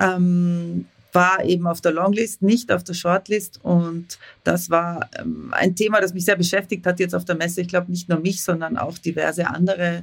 ähm, 0.00 0.86
war 1.12 1.44
eben 1.44 1.66
auf 1.68 1.80
der 1.80 1.92
Longlist, 1.92 2.42
nicht 2.42 2.72
auf 2.72 2.82
der 2.82 2.94
Shortlist. 2.94 3.60
Und 3.62 4.18
das 4.42 4.70
war 4.70 5.08
ähm, 5.18 5.52
ein 5.52 5.76
Thema, 5.76 6.00
das 6.00 6.12
mich 6.12 6.24
sehr 6.24 6.36
beschäftigt 6.36 6.86
hat 6.86 6.98
jetzt 6.98 7.14
auf 7.14 7.24
der 7.24 7.36
Messe. 7.36 7.60
Ich 7.60 7.68
glaube 7.68 7.90
nicht 7.92 8.08
nur 8.08 8.18
mich, 8.18 8.42
sondern 8.42 8.76
auch 8.76 8.98
diverse 8.98 9.46
andere 9.46 10.02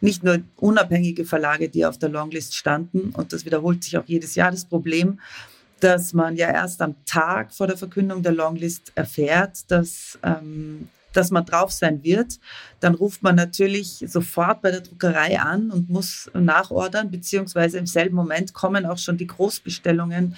nicht 0.00 0.22
nur 0.22 0.40
unabhängige 0.56 1.24
Verlage, 1.24 1.68
die 1.68 1.86
auf 1.86 1.98
der 1.98 2.08
Longlist 2.08 2.54
standen. 2.54 3.10
Und 3.10 3.32
das 3.32 3.44
wiederholt 3.44 3.84
sich 3.84 3.96
auch 3.96 4.04
jedes 4.06 4.34
Jahr 4.34 4.50
das 4.50 4.64
Problem, 4.64 5.20
dass 5.80 6.12
man 6.12 6.36
ja 6.36 6.50
erst 6.50 6.80
am 6.82 6.94
Tag 7.04 7.52
vor 7.52 7.66
der 7.66 7.76
Verkündung 7.76 8.22
der 8.22 8.32
Longlist 8.32 8.92
erfährt, 8.94 9.70
dass 9.70 10.18
ähm, 10.22 10.88
dass 11.16 11.30
man 11.30 11.44
drauf 11.44 11.72
sein 11.72 12.02
wird, 12.02 12.38
dann 12.80 12.94
ruft 12.94 13.22
man 13.22 13.36
natürlich 13.36 14.04
sofort 14.06 14.62
bei 14.62 14.70
der 14.70 14.80
Druckerei 14.80 15.38
an 15.40 15.70
und 15.70 15.88
muss 15.88 16.30
nachordern, 16.34 17.10
beziehungsweise 17.10 17.78
im 17.78 17.86
selben 17.86 18.14
Moment 18.14 18.52
kommen 18.52 18.86
auch 18.86 18.98
schon 18.98 19.16
die 19.16 19.26
Großbestellungen 19.26 20.36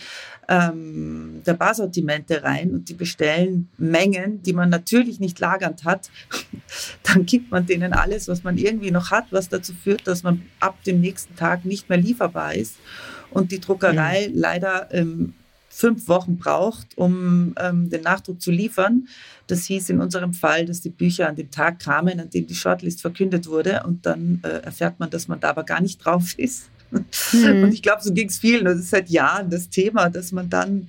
ähm, 0.48 1.42
der 1.46 1.54
Barsortimente 1.54 2.42
rein 2.42 2.72
und 2.72 2.88
die 2.88 2.94
bestellen 2.94 3.68
Mengen, 3.76 4.42
die 4.42 4.52
man 4.52 4.70
natürlich 4.70 5.20
nicht 5.20 5.38
lagernd 5.40 5.84
hat. 5.84 6.10
Dann 7.02 7.26
gibt 7.26 7.50
man 7.50 7.66
denen 7.66 7.92
alles, 7.92 8.28
was 8.28 8.44
man 8.44 8.56
irgendwie 8.56 8.90
noch 8.90 9.10
hat, 9.10 9.26
was 9.30 9.48
dazu 9.48 9.74
führt, 9.74 10.06
dass 10.06 10.22
man 10.22 10.42
ab 10.60 10.82
dem 10.84 11.00
nächsten 11.00 11.36
Tag 11.36 11.64
nicht 11.64 11.88
mehr 11.88 11.98
lieferbar 11.98 12.54
ist 12.54 12.76
und 13.30 13.52
die 13.52 13.60
Druckerei 13.60 14.28
mhm. 14.28 14.38
leider 14.38 14.88
ähm, 14.92 15.34
fünf 15.78 16.08
Wochen 16.08 16.38
braucht, 16.38 16.98
um 16.98 17.54
ähm, 17.56 17.88
den 17.88 18.02
Nachdruck 18.02 18.42
zu 18.42 18.50
liefern. 18.50 19.06
Das 19.46 19.64
hieß 19.66 19.90
in 19.90 20.00
unserem 20.00 20.34
Fall, 20.34 20.66
dass 20.66 20.80
die 20.80 20.90
Bücher 20.90 21.28
an 21.28 21.36
dem 21.36 21.52
Tag 21.52 21.78
kamen, 21.78 22.18
an 22.18 22.30
dem 22.30 22.48
die 22.48 22.54
Shortlist 22.56 23.00
verkündet 23.00 23.46
wurde. 23.46 23.84
Und 23.86 24.04
dann 24.04 24.40
äh, 24.42 24.64
erfährt 24.64 24.98
man, 24.98 25.08
dass 25.10 25.28
man 25.28 25.38
da 25.38 25.50
aber 25.50 25.62
gar 25.62 25.80
nicht 25.80 26.04
drauf 26.04 26.34
ist. 26.36 26.68
Mhm. 26.90 27.62
Und 27.62 27.72
ich 27.72 27.82
glaube, 27.82 28.02
so 28.02 28.12
ging 28.12 28.28
es 28.28 28.38
vielen. 28.38 28.64
Das 28.64 28.78
ist 28.78 28.90
seit 28.90 29.08
Jahren 29.08 29.50
das 29.50 29.68
Thema, 29.68 30.08
dass 30.10 30.32
man 30.32 30.50
dann, 30.50 30.88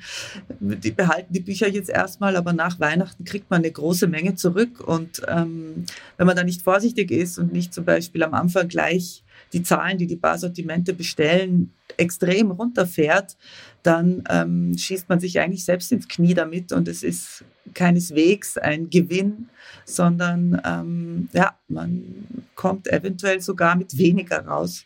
die 0.60 0.91
behalten 0.91 1.34
die 1.34 1.41
Bücher 1.41 1.67
jetzt 1.67 1.89
erstmal, 1.89 2.36
aber 2.36 2.54
nach 2.54 2.80
Weihnachten 2.80 3.25
kriegt 3.25 3.52
man 3.52 3.60
eine 3.60 3.71
große 3.71 4.08
Menge 4.08 4.34
zurück. 4.34 4.80
Und 4.80 5.21
ähm, 5.28 5.86
wenn 6.17 6.25
man 6.25 6.36
da 6.36 6.43
nicht 6.43 6.63
vorsichtig 6.63 7.12
ist 7.12 7.38
und 7.38 7.54
nicht 7.54 7.75
zum 7.75 7.86
Beispiel 7.86 8.23
am 8.23 8.34
Anfang 8.34 8.67
gleich 8.67 9.23
die 9.54 9.62
Zahlen, 9.62 9.99
die 9.99 10.08
die 10.08 10.15
Barsortimente 10.15 10.93
bestellen, 10.93 11.71
extrem 11.97 12.52
runterfährt, 12.52 13.36
dann 13.84 14.24
ähm, 14.30 14.78
schießt 14.78 15.10
man 15.10 15.20
sich 15.20 15.39
eigentlich 15.39 15.65
selbst 15.65 15.92
ins 15.92 16.08
Knie 16.08 16.34
damit 16.34 16.72
und 16.72 16.88
es 16.88 17.04
ist 17.04 17.44
keineswegs 17.74 18.58
ein 18.58 18.89
Gewinn, 18.89 19.50
sondern 19.86 20.62
ähm, 20.65 21.30
ja, 21.34 21.58
man 21.68 22.44
kommt 22.56 22.88
eventuell 22.88 23.42
sogar 23.42 23.76
mit 23.76 23.98
weniger 23.98 24.46
raus, 24.46 24.86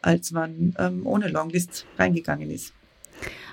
als 0.00 0.30
man 0.32 0.74
ähm, 0.78 1.06
ohne 1.06 1.28
Longlist 1.28 1.86
reingegangen 1.98 2.50
ist. 2.50 2.72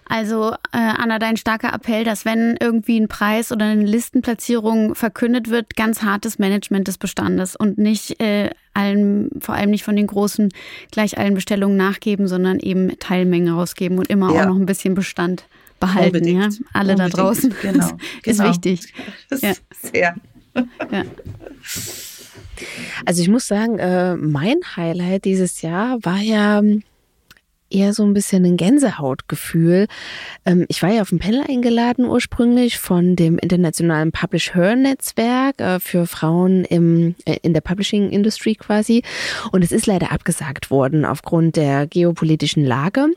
Also 0.06 0.54
äh, 0.72 0.78
Anna, 0.78 1.20
dein 1.20 1.38
starker 1.38 1.72
Appell, 1.72 2.04
dass 2.04 2.26
wenn 2.26 2.58
irgendwie 2.60 3.00
ein 3.00 3.08
Preis 3.08 3.52
oder 3.52 3.66
eine 3.66 3.86
Listenplatzierung 3.86 4.96
verkündet 4.96 5.50
wird, 5.50 5.76
ganz 5.76 6.02
hartes 6.02 6.40
Management 6.40 6.88
des 6.88 6.98
Bestandes 6.98 7.56
und 7.56 7.78
nicht 7.78 8.20
äh, 8.20 8.50
allen, 8.80 9.30
vor 9.40 9.56
allem 9.56 9.70
nicht 9.70 9.84
von 9.84 9.96
den 9.96 10.08
großen 10.08 10.50
gleich 10.92 11.18
allen 11.18 11.34
Bestellungen 11.34 11.78
nachgeben, 11.78 12.28
sondern 12.28 12.60
eben 12.60 12.98
Teilmengen 13.00 13.54
rausgeben 13.54 14.00
und 14.00 14.10
immer 14.10 14.34
ja. 14.34 14.42
auch 14.42 14.48
noch 14.48 14.56
ein 14.56 14.66
bisschen 14.66 14.94
Bestand 14.94 15.46
behalten. 15.80 16.18
Unbedingt. 16.18 16.60
Ja? 16.60 16.66
Alle 16.74 16.94
Unbedingt. 16.94 17.14
da 17.14 17.22
draußen. 17.22 17.56
Genau. 17.62 17.86
ist 18.24 18.40
genau. 18.40 18.50
wichtig. 18.50 18.94
Das 19.30 19.42
ja. 19.42 19.54
Sehr. 19.82 20.16
Ja. 20.92 21.04
Also 23.06 23.22
ich 23.22 23.30
muss 23.30 23.48
sagen, 23.48 23.80
äh, 23.80 24.16
mein 24.16 24.58
Highlight 24.76 25.26
dieses 25.26 25.62
Jahr 25.62 25.98
war 26.04 26.20
ja 26.20 26.62
eher 27.70 27.94
so 27.94 28.04
ein 28.04 28.14
bisschen 28.14 28.46
ein 28.46 28.58
Gänsehautgefühl. 28.58 29.88
Ähm, 30.46 30.66
ich 30.68 30.82
war 30.82 30.92
ja 30.92 31.02
auf 31.02 31.12
ein 31.12 31.20
Panel 31.20 31.44
eingeladen 31.48 32.06
ursprünglich 32.06 32.80
von 32.80 33.16
dem 33.16 33.38
internationalen 33.38 34.12
Publish 34.12 34.56
Her 34.56 34.76
Netzwerk 34.76 35.62
äh, 35.62 35.80
für 35.80 36.08
Frauen 36.08 36.66
im, 36.66 37.16
äh, 37.26 37.38
in 37.42 37.54
der 37.54 37.62
Publishing 37.62 38.10
Industry 38.10 38.56
quasi. 38.56 39.04
Und 39.52 39.64
es 39.64 39.72
ist 39.72 39.86
leider 39.86 40.12
abgesagt 40.12 40.72
worden 40.72 41.06
aufgrund 41.06 41.56
der 41.56 41.88
geopolitischen 41.88 42.66
Lage. 42.66 43.08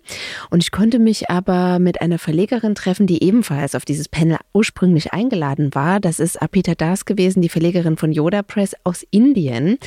Und 0.50 0.62
ich 0.62 0.70
konnte 0.70 0.98
mich 0.98 1.30
aber 1.30 1.78
mit 1.78 2.00
einer 2.00 2.18
Verlegerin 2.18 2.74
treffen, 2.74 3.06
die 3.06 3.22
ebenfalls 3.22 3.74
auf 3.74 3.84
dieses 3.84 4.08
Panel 4.08 4.38
ursprünglich 4.52 5.12
eingeladen 5.12 5.74
war. 5.74 6.00
Das 6.00 6.20
ist 6.20 6.40
Apita 6.40 6.74
Das 6.74 7.04
gewesen, 7.04 7.42
die 7.42 7.48
Verlegerin 7.48 7.96
von 7.96 8.12
Yoda 8.12 8.42
Press 8.42 8.74
aus 8.84 9.04
Indien. 9.10 9.78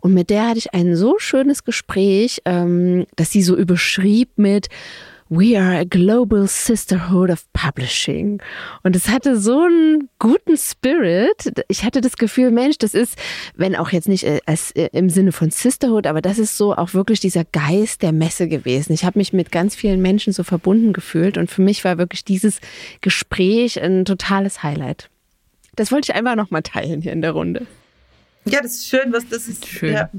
Und 0.00 0.14
mit 0.14 0.30
der 0.30 0.48
hatte 0.48 0.58
ich 0.58 0.74
ein 0.74 0.96
so 0.96 1.18
schönes 1.18 1.64
Gespräch, 1.64 2.42
ähm, 2.44 3.06
dass 3.16 3.30
sie 3.30 3.42
so 3.42 3.56
überschrieben 3.56 3.99
schrieb 4.00 4.30
mit 4.36 4.68
We 5.32 5.56
are 5.56 5.78
a 5.78 5.84
global 5.84 6.48
sisterhood 6.48 7.30
of 7.30 7.44
publishing. 7.52 8.42
Und 8.82 8.96
es 8.96 9.08
hatte 9.08 9.38
so 9.38 9.62
einen 9.62 10.08
guten 10.18 10.56
Spirit. 10.56 11.52
Ich 11.68 11.84
hatte 11.84 12.00
das 12.00 12.16
Gefühl, 12.16 12.50
Mensch, 12.50 12.78
das 12.78 12.94
ist, 12.94 13.16
wenn 13.54 13.76
auch 13.76 13.92
jetzt 13.92 14.08
nicht 14.08 14.24
äh, 14.24 14.40
als, 14.46 14.72
äh, 14.72 14.88
im 14.92 15.08
Sinne 15.08 15.30
von 15.30 15.52
Sisterhood, 15.52 16.08
aber 16.08 16.20
das 16.20 16.40
ist 16.40 16.56
so 16.56 16.74
auch 16.74 16.94
wirklich 16.94 17.20
dieser 17.20 17.44
Geist 17.44 18.02
der 18.02 18.10
Messe 18.10 18.48
gewesen. 18.48 18.92
Ich 18.92 19.04
habe 19.04 19.20
mich 19.20 19.32
mit 19.32 19.52
ganz 19.52 19.76
vielen 19.76 20.02
Menschen 20.02 20.32
so 20.32 20.42
verbunden 20.42 20.92
gefühlt 20.92 21.38
und 21.38 21.48
für 21.48 21.62
mich 21.62 21.84
war 21.84 21.96
wirklich 21.96 22.24
dieses 22.24 22.58
Gespräch 23.00 23.80
ein 23.80 24.04
totales 24.04 24.64
Highlight. 24.64 25.10
Das 25.76 25.92
wollte 25.92 26.10
ich 26.10 26.16
einfach 26.16 26.34
nochmal 26.34 26.62
teilen 26.62 27.02
hier 27.02 27.12
in 27.12 27.22
der 27.22 27.30
Runde. 27.30 27.68
Ja, 28.46 28.62
das 28.62 28.72
ist 28.72 28.88
schön, 28.88 29.12
was 29.12 29.28
das 29.28 29.46
ist. 29.46 29.64
Schön. 29.64 29.92
Ja. 29.92 30.10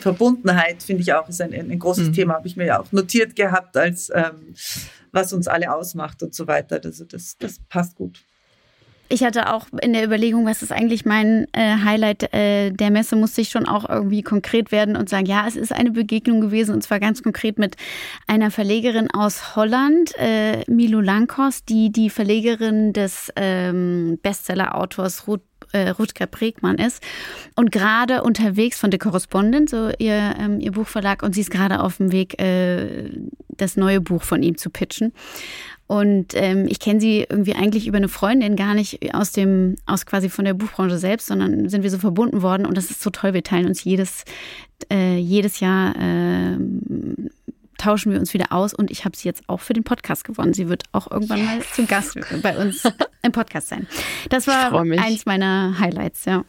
Verbundenheit, 0.00 0.82
finde 0.82 1.02
ich 1.02 1.12
auch, 1.12 1.28
ist 1.28 1.40
ein, 1.40 1.52
ein 1.52 1.78
großes 1.78 2.08
mhm. 2.08 2.12
Thema, 2.12 2.34
habe 2.34 2.46
ich 2.46 2.56
mir 2.56 2.66
ja 2.66 2.80
auch 2.80 2.90
notiert 2.92 3.36
gehabt, 3.36 3.76
als 3.76 4.10
ähm, 4.14 4.54
was 5.12 5.32
uns 5.32 5.48
alle 5.48 5.74
ausmacht 5.74 6.22
und 6.22 6.34
so 6.34 6.46
weiter. 6.46 6.80
Also 6.82 7.04
das, 7.04 7.36
das 7.38 7.58
passt 7.68 7.96
gut. 7.96 8.24
Ich 9.12 9.22
hatte 9.22 9.52
auch 9.52 9.66
in 9.82 9.92
der 9.92 10.06
Überlegung, 10.06 10.46
was 10.46 10.62
ist 10.62 10.72
eigentlich 10.72 11.04
mein 11.04 11.46
äh, 11.52 11.76
Highlight 11.84 12.32
äh, 12.32 12.70
der 12.70 12.90
Messe, 12.90 13.14
musste 13.14 13.42
ich 13.42 13.50
schon 13.50 13.68
auch 13.68 13.86
irgendwie 13.86 14.22
konkret 14.22 14.72
werden 14.72 14.96
und 14.96 15.10
sagen, 15.10 15.26
ja, 15.26 15.46
es 15.46 15.54
ist 15.54 15.70
eine 15.70 15.90
Begegnung 15.90 16.40
gewesen 16.40 16.74
und 16.74 16.82
zwar 16.82 16.98
ganz 16.98 17.22
konkret 17.22 17.58
mit 17.58 17.76
einer 18.26 18.50
Verlegerin 18.50 19.10
aus 19.10 19.54
Holland, 19.54 20.14
äh, 20.16 20.64
Milo 20.66 21.02
Lankos, 21.02 21.62
die 21.66 21.92
die 21.92 22.08
Verlegerin 22.08 22.94
des 22.94 23.30
ähm, 23.36 24.18
Bestseller-Autors 24.22 25.26
Ruth 25.26 25.42
äh, 25.72 25.90
Rutger 25.90 26.26
Bregmann 26.26 26.78
ist 26.78 27.02
und 27.54 27.70
gerade 27.70 28.22
unterwegs 28.22 28.78
von 28.78 28.90
The 28.90 28.98
Correspondent, 28.98 29.68
so 29.68 29.90
ihr, 29.98 30.34
ähm, 30.38 30.58
ihr 30.58 30.72
Buchverlag, 30.72 31.22
und 31.22 31.34
sie 31.34 31.42
ist 31.42 31.50
gerade 31.50 31.80
auf 31.80 31.98
dem 31.98 32.12
Weg, 32.12 32.40
äh, 32.40 33.10
das 33.48 33.76
neue 33.76 34.00
Buch 34.00 34.22
von 34.22 34.42
ihm 34.42 34.56
zu 34.56 34.70
pitchen. 34.70 35.12
Und 35.92 36.28
ähm, 36.32 36.68
ich 36.70 36.80
kenne 36.80 37.02
sie 37.02 37.26
irgendwie 37.28 37.54
eigentlich 37.54 37.86
über 37.86 37.98
eine 37.98 38.08
Freundin, 38.08 38.56
gar 38.56 38.72
nicht 38.72 39.14
aus 39.14 39.30
dem, 39.30 39.76
aus 39.84 40.06
quasi 40.06 40.30
von 40.30 40.46
der 40.46 40.54
Buchbranche 40.54 40.96
selbst, 40.96 41.26
sondern 41.26 41.68
sind 41.68 41.82
wir 41.82 41.90
so 41.90 41.98
verbunden 41.98 42.40
worden 42.40 42.64
und 42.64 42.78
das 42.78 42.90
ist 42.90 43.02
so 43.02 43.10
toll. 43.10 43.34
Wir 43.34 43.42
teilen 43.42 43.66
uns 43.66 43.84
jedes, 43.84 44.24
äh, 44.90 45.18
jedes 45.18 45.60
Jahr 45.60 45.94
äh, 45.94 46.56
tauschen 47.76 48.10
wir 48.10 48.18
uns 48.18 48.32
wieder 48.32 48.52
aus 48.52 48.72
und 48.72 48.90
ich 48.90 49.04
habe 49.04 49.14
sie 49.14 49.28
jetzt 49.28 49.46
auch 49.50 49.60
für 49.60 49.74
den 49.74 49.84
Podcast 49.84 50.24
gewonnen. 50.24 50.54
Sie 50.54 50.70
wird 50.70 50.84
auch 50.92 51.10
irgendwann 51.10 51.44
mal 51.44 51.60
zum 51.74 51.86
Gast 51.86 52.18
bei 52.40 52.56
uns 52.56 52.84
im 53.22 53.32
Podcast 53.32 53.68
sein. 53.68 53.86
Das 54.30 54.46
war 54.46 54.72
eins 54.72 55.26
meiner 55.26 55.78
Highlights, 55.78 56.24
ja. 56.24 56.42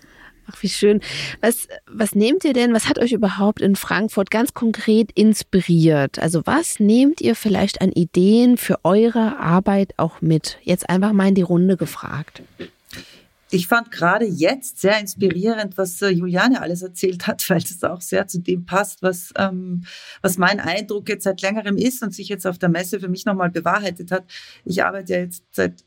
Ach, 0.52 0.62
wie 0.62 0.70
schön. 0.70 1.02
Was, 1.42 1.68
was 1.88 2.16
nehmt 2.16 2.44
ihr 2.44 2.54
denn, 2.54 2.74
was 2.74 2.90
hat 2.90 3.00
euch 3.00 3.14
überhaupt 3.14 3.62
in 3.62 3.76
Frankfurt 3.76 4.30
ganz 4.30 4.54
konkret 4.54 5.12
inspiriert? 5.14 6.20
Also 6.20 6.42
was 6.46 6.80
nehmt 6.80 7.22
ihr 7.22 7.36
vielleicht 7.36 7.82
an 7.82 7.92
Ideen 7.92 8.58
für 8.58 8.80
eure 8.84 9.38
Arbeit 9.40 9.94
auch 9.98 10.22
mit? 10.22 10.58
Jetzt 10.64 10.90
einfach 10.90 11.14
mal 11.14 11.30
in 11.30 11.36
die 11.36 11.42
Runde 11.42 11.78
gefragt. 11.78 12.44
Ich 13.54 13.68
fand 13.68 13.92
gerade 13.92 14.26
jetzt 14.26 14.82
sehr 14.82 15.00
inspirierend, 15.00 15.78
was 15.78 16.02
äh, 16.02 16.10
Juliane 16.10 16.60
alles 16.60 16.82
erzählt 16.82 17.28
hat, 17.28 17.48
weil 17.50 17.62
das 17.62 17.84
auch 17.84 18.02
sehr 18.02 18.28
zu 18.28 18.40
dem 18.42 18.66
passt, 18.66 19.04
was, 19.04 19.32
ähm, 19.38 19.84
was 20.24 20.40
mein 20.40 20.60
Eindruck 20.60 21.08
jetzt 21.08 21.24
seit 21.24 21.42
längerem 21.42 21.78
ist 21.78 22.02
und 22.02 22.16
sich 22.16 22.30
jetzt 22.30 22.48
auf 22.48 22.58
der 22.58 22.70
Messe 22.70 23.00
für 23.00 23.10
mich 23.10 23.26
nochmal 23.26 23.52
bewahrheitet 23.52 24.12
hat. 24.12 24.24
Ich 24.66 24.84
arbeite 24.84 25.14
ja 25.14 25.20
jetzt 25.20 25.44
seit 25.52 25.84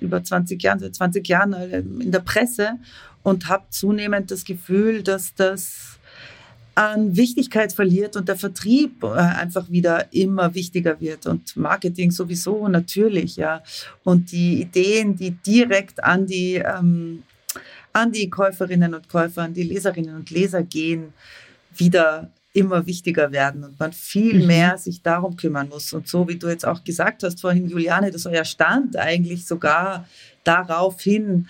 über 0.00 0.22
20 0.22 0.60
Jahren, 0.60 0.80
seit 0.80 0.96
20 0.96 1.28
Jahren 1.28 1.52
äh, 1.52 1.78
in 1.78 2.10
der 2.10 2.18
Presse 2.18 2.78
und 3.28 3.48
habe 3.48 3.64
zunehmend 3.70 4.30
das 4.30 4.44
Gefühl, 4.44 5.02
dass 5.02 5.34
das 5.34 5.98
an 6.74 7.16
Wichtigkeit 7.16 7.72
verliert 7.72 8.14
und 8.14 8.28
der 8.28 8.36
Vertrieb 8.36 9.02
äh, 9.02 9.08
einfach 9.16 9.68
wieder 9.68 10.12
immer 10.12 10.54
wichtiger 10.54 11.00
wird 11.00 11.26
und 11.26 11.56
Marketing 11.56 12.12
sowieso 12.12 12.68
natürlich, 12.68 13.36
ja. 13.36 13.62
Und 14.04 14.30
die 14.30 14.60
Ideen, 14.60 15.16
die 15.16 15.32
direkt 15.32 16.02
an 16.04 16.26
die, 16.26 16.54
ähm, 16.54 17.24
an 17.92 18.12
die 18.12 18.30
Käuferinnen 18.30 18.94
und 18.94 19.08
Käufer, 19.08 19.42
an 19.42 19.54
die 19.54 19.64
Leserinnen 19.64 20.14
und 20.14 20.30
Leser 20.30 20.62
gehen, 20.62 21.12
wieder 21.74 22.30
immer 22.52 22.86
wichtiger 22.86 23.32
werden 23.32 23.64
und 23.64 23.78
man 23.78 23.92
viel 23.92 24.40
mhm. 24.40 24.46
mehr 24.46 24.78
sich 24.78 25.02
darum 25.02 25.36
kümmern 25.36 25.68
muss. 25.68 25.92
Und 25.92 26.06
so 26.06 26.28
wie 26.28 26.36
du 26.36 26.48
jetzt 26.48 26.66
auch 26.66 26.84
gesagt 26.84 27.24
hast 27.24 27.40
vorhin, 27.40 27.68
Juliane, 27.68 28.10
dass 28.10 28.24
euer 28.26 28.44
Stand 28.44 28.96
eigentlich 28.96 29.46
sogar 29.46 30.06
darauf 30.44 31.00
hin 31.00 31.48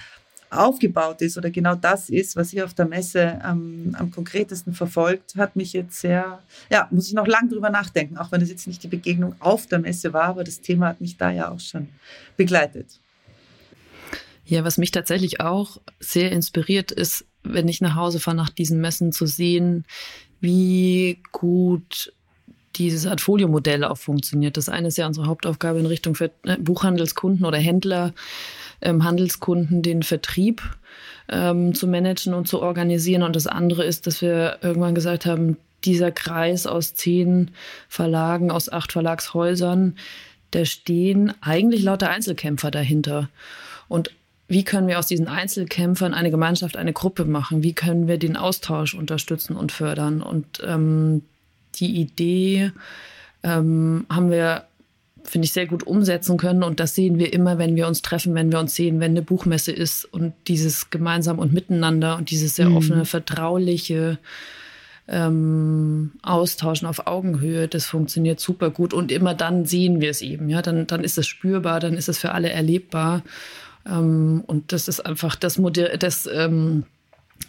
aufgebaut 0.51 1.21
ist 1.23 1.37
oder 1.37 1.51
genau 1.51 1.75
das 1.75 2.09
ist, 2.09 2.37
was 2.37 2.53
ihr 2.53 2.65
auf 2.65 2.75
der 2.75 2.87
Messe 2.87 3.41
ähm, 3.45 3.95
am 3.99 4.11
konkretesten 4.11 4.75
verfolgt, 4.75 5.37
hat 5.37 5.57
mich 5.57 5.73
jetzt 5.73 6.01
sehr, 6.01 6.41
ja, 6.71 6.89
muss 6.91 7.09
ich 7.09 7.15
noch 7.15 7.27
lange 7.27 7.49
drüber 7.51 7.71
nachdenken, 7.71 8.17
auch 8.19 8.33
wenn 8.33 8.41
es 8.41 8.49
jetzt 8.49 8.67
nicht 8.67 8.83
die 8.83 8.89
Begegnung 8.89 9.35
auf 9.41 9.67
der 9.67 9.79
Messe 9.79 10.13
war, 10.13 10.25
aber 10.25 10.45
das 10.45 10.61
Thema 10.61 10.89
hat 10.89 11.01
mich 11.01 11.17
da 11.17 11.31
ja 11.31 11.51
auch 11.51 11.61
schon 11.61 11.89
begleitet. 12.37 13.01
Ja, 14.45 14.65
was 14.65 14.79
mich 14.79 14.91
tatsächlich 14.91 15.41
auch 15.41 15.79
sehr 16.01 16.33
inspiriert 16.33 16.91
ist, 16.91 17.27
wenn 17.43 17.69
ich 17.69 17.81
nach 17.81 17.97
Hause 17.97 18.19
fahre, 18.19 18.37
nach 18.37 18.51
diesen 18.51 18.81
Messen 18.81 19.13
zu 19.13 19.27
sehen, 19.27 19.85
wie 20.41 21.21
gut 21.33 22.13
dieses 22.77 23.07
Artfolio-Modell 23.07 23.85
auch 23.85 23.99
funktioniert. 23.99 24.57
Das 24.57 24.69
eine 24.69 24.89
ist 24.89 24.99
ja 24.99 25.07
unsere 25.07 25.27
Hauptaufgabe 25.27 25.81
in 25.81 25.87
Richtung 25.87 26.17
äh, 26.17 26.57
Buchhandelskunden 26.59 27.45
oder 27.45 27.59
Händler, 27.59 28.15
ähm, 28.81 29.05
Handelskunden 29.05 29.83
den 29.83 30.03
Vertrieb 30.03 30.63
ähm, 31.29 31.75
zu 31.75 31.87
managen 31.87 32.35
und 32.35 32.49
zu 32.49 32.61
organisieren. 32.61 33.23
Und 33.23 33.37
das 33.37 33.47
andere 33.47 33.85
ist, 33.85 34.07
dass 34.07 34.23
wir 34.23 34.59
irgendwann 34.63 34.95
gesagt 34.95 35.27
haben, 35.27 35.57
dieser 35.85 36.11
Kreis 36.11 36.67
aus 36.67 36.95
zehn 36.95 37.51
Verlagen, 37.89 38.51
aus 38.51 38.71
acht 38.71 38.93
Verlagshäusern, 38.93 39.97
da 40.51 40.65
stehen 40.65 41.33
eigentlich 41.41 41.83
lauter 41.83 42.11
Einzelkämpfer 42.11 42.71
dahinter. 42.71 43.29
Und 43.87 44.11
wie 44.49 44.65
können 44.65 44.89
wir 44.89 44.99
aus 44.99 45.07
diesen 45.07 45.29
Einzelkämpfern 45.29 46.15
eine 46.15 46.31
Gemeinschaft, 46.31 46.77
eine 46.77 46.95
Gruppe 46.95 47.27
machen? 47.27 47.63
Wie 47.63 47.75
können 47.75 48.09
wir 48.09 48.19
den 48.19 48.37
Austausch 48.37 48.95
unterstützen 48.95 49.57
und 49.57 49.73
fördern? 49.73 50.23
Und 50.23 50.63
ähm, 50.67 51.23
die 51.75 52.01
Idee 52.01 52.73
ähm, 53.43 54.07
haben 54.09 54.31
wir 54.31 54.65
finde 55.29 55.47
ich, 55.47 55.53
sehr 55.53 55.67
gut 55.67 55.87
umsetzen 55.87 56.37
können. 56.37 56.63
Und 56.63 56.81
das 56.81 56.95
sehen 56.95 57.19
wir 57.19 57.33
immer, 57.33 57.59
wenn 57.59 57.77
wir 57.77 57.87
uns 57.87 58.03
treffen, 58.03 58.35
wenn 58.35 58.53
wir 58.53 58.59
uns 58.59 58.75
sehen, 58.75 59.01
wenn 59.01 59.13
eine 59.13 59.23
Buchmesse 59.23 59.73
ist 59.73 60.05
und 60.05 60.35
dieses 60.47 60.91
gemeinsam 60.91 61.39
und 61.39 61.53
miteinander 61.53 62.17
und 62.17 62.31
dieses 62.31 62.57
sehr 62.57 62.69
mhm. 62.69 62.77
offene, 62.77 63.05
vertrauliche 63.05 64.19
ähm, 65.09 66.13
Austauschen 66.23 66.87
auf 66.87 67.07
Augenhöhe, 67.07 67.69
das 67.69 67.87
funktioniert 67.87 68.41
super 68.41 68.71
gut. 68.71 68.93
Und 68.93 69.11
immer 69.11 69.35
dann 69.35 69.65
sehen 69.65 70.01
wir 70.01 70.11
es 70.11 70.21
eben. 70.21 70.49
Ja, 70.51 70.63
dann, 70.63 70.87
dann 70.87 71.03
ist 71.03 71.19
es 71.19 71.27
spürbar, 71.27 71.81
dann 71.81 71.95
ist 71.95 72.09
es 72.09 72.19
für 72.19 72.33
alle 72.33 72.51
erlebbar. 72.51 73.23
Ähm, 73.87 74.45
und 74.47 74.73
das 74.73 74.89
ist 74.89 75.01
einfach 75.01 75.35
das 75.35 75.59
Modell, 75.59 75.97
das, 75.99 76.29
ähm, 76.33 76.85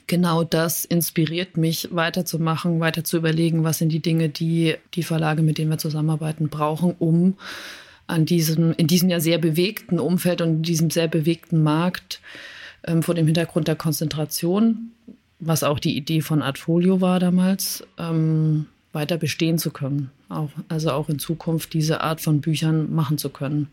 genau 0.08 0.44
das 0.44 0.86
inspiriert 0.86 1.58
mich, 1.58 1.90
weiterzumachen, 1.92 2.80
weiter 2.80 3.04
zu 3.04 3.18
überlegen, 3.18 3.64
was 3.64 3.78
sind 3.78 3.90
die 3.90 4.02
Dinge, 4.02 4.30
die 4.30 4.76
die 4.94 5.04
Verlage, 5.04 5.42
mit 5.42 5.58
denen 5.58 5.72
wir 5.72 5.78
zusammenarbeiten, 5.78 6.50
brauchen, 6.50 6.96
um 7.00 7.36
an 8.08 8.26
diesem, 8.26 8.74
in 8.74 8.88
diesem 8.88 9.10
ja 9.10 9.20
sehr 9.20 9.38
bewegten 9.38 10.00
Umfeld 10.00 10.42
und 10.42 10.50
in 10.50 10.64
diesem 10.64 10.90
sehr 10.90 11.08
bewegten 11.08 11.62
Markt 11.62 12.22
ähm, 12.86 13.04
vor 13.04 13.16
dem 13.16 13.28
Hintergrund 13.28 13.68
der 13.68 13.76
Konzentration, 13.76 14.92
was 15.40 15.64
auch 15.64 15.80
die 15.80 15.96
Idee 15.96 16.22
von 16.22 16.42
Artfolio 16.42 17.02
war 17.02 17.20
damals, 17.20 17.86
ähm, 17.98 18.66
weiter 18.92 19.18
bestehen 19.18 19.58
zu 19.60 19.72
können. 19.72 20.10
Auch, 20.28 20.50
also 20.68 20.92
auch 20.92 21.10
in 21.10 21.20
Zukunft 21.20 21.74
diese 21.74 22.02
Art 22.02 22.22
von 22.22 22.42
Büchern 22.42 22.94
machen 22.94 23.18
zu 23.18 23.30
können. 23.30 23.68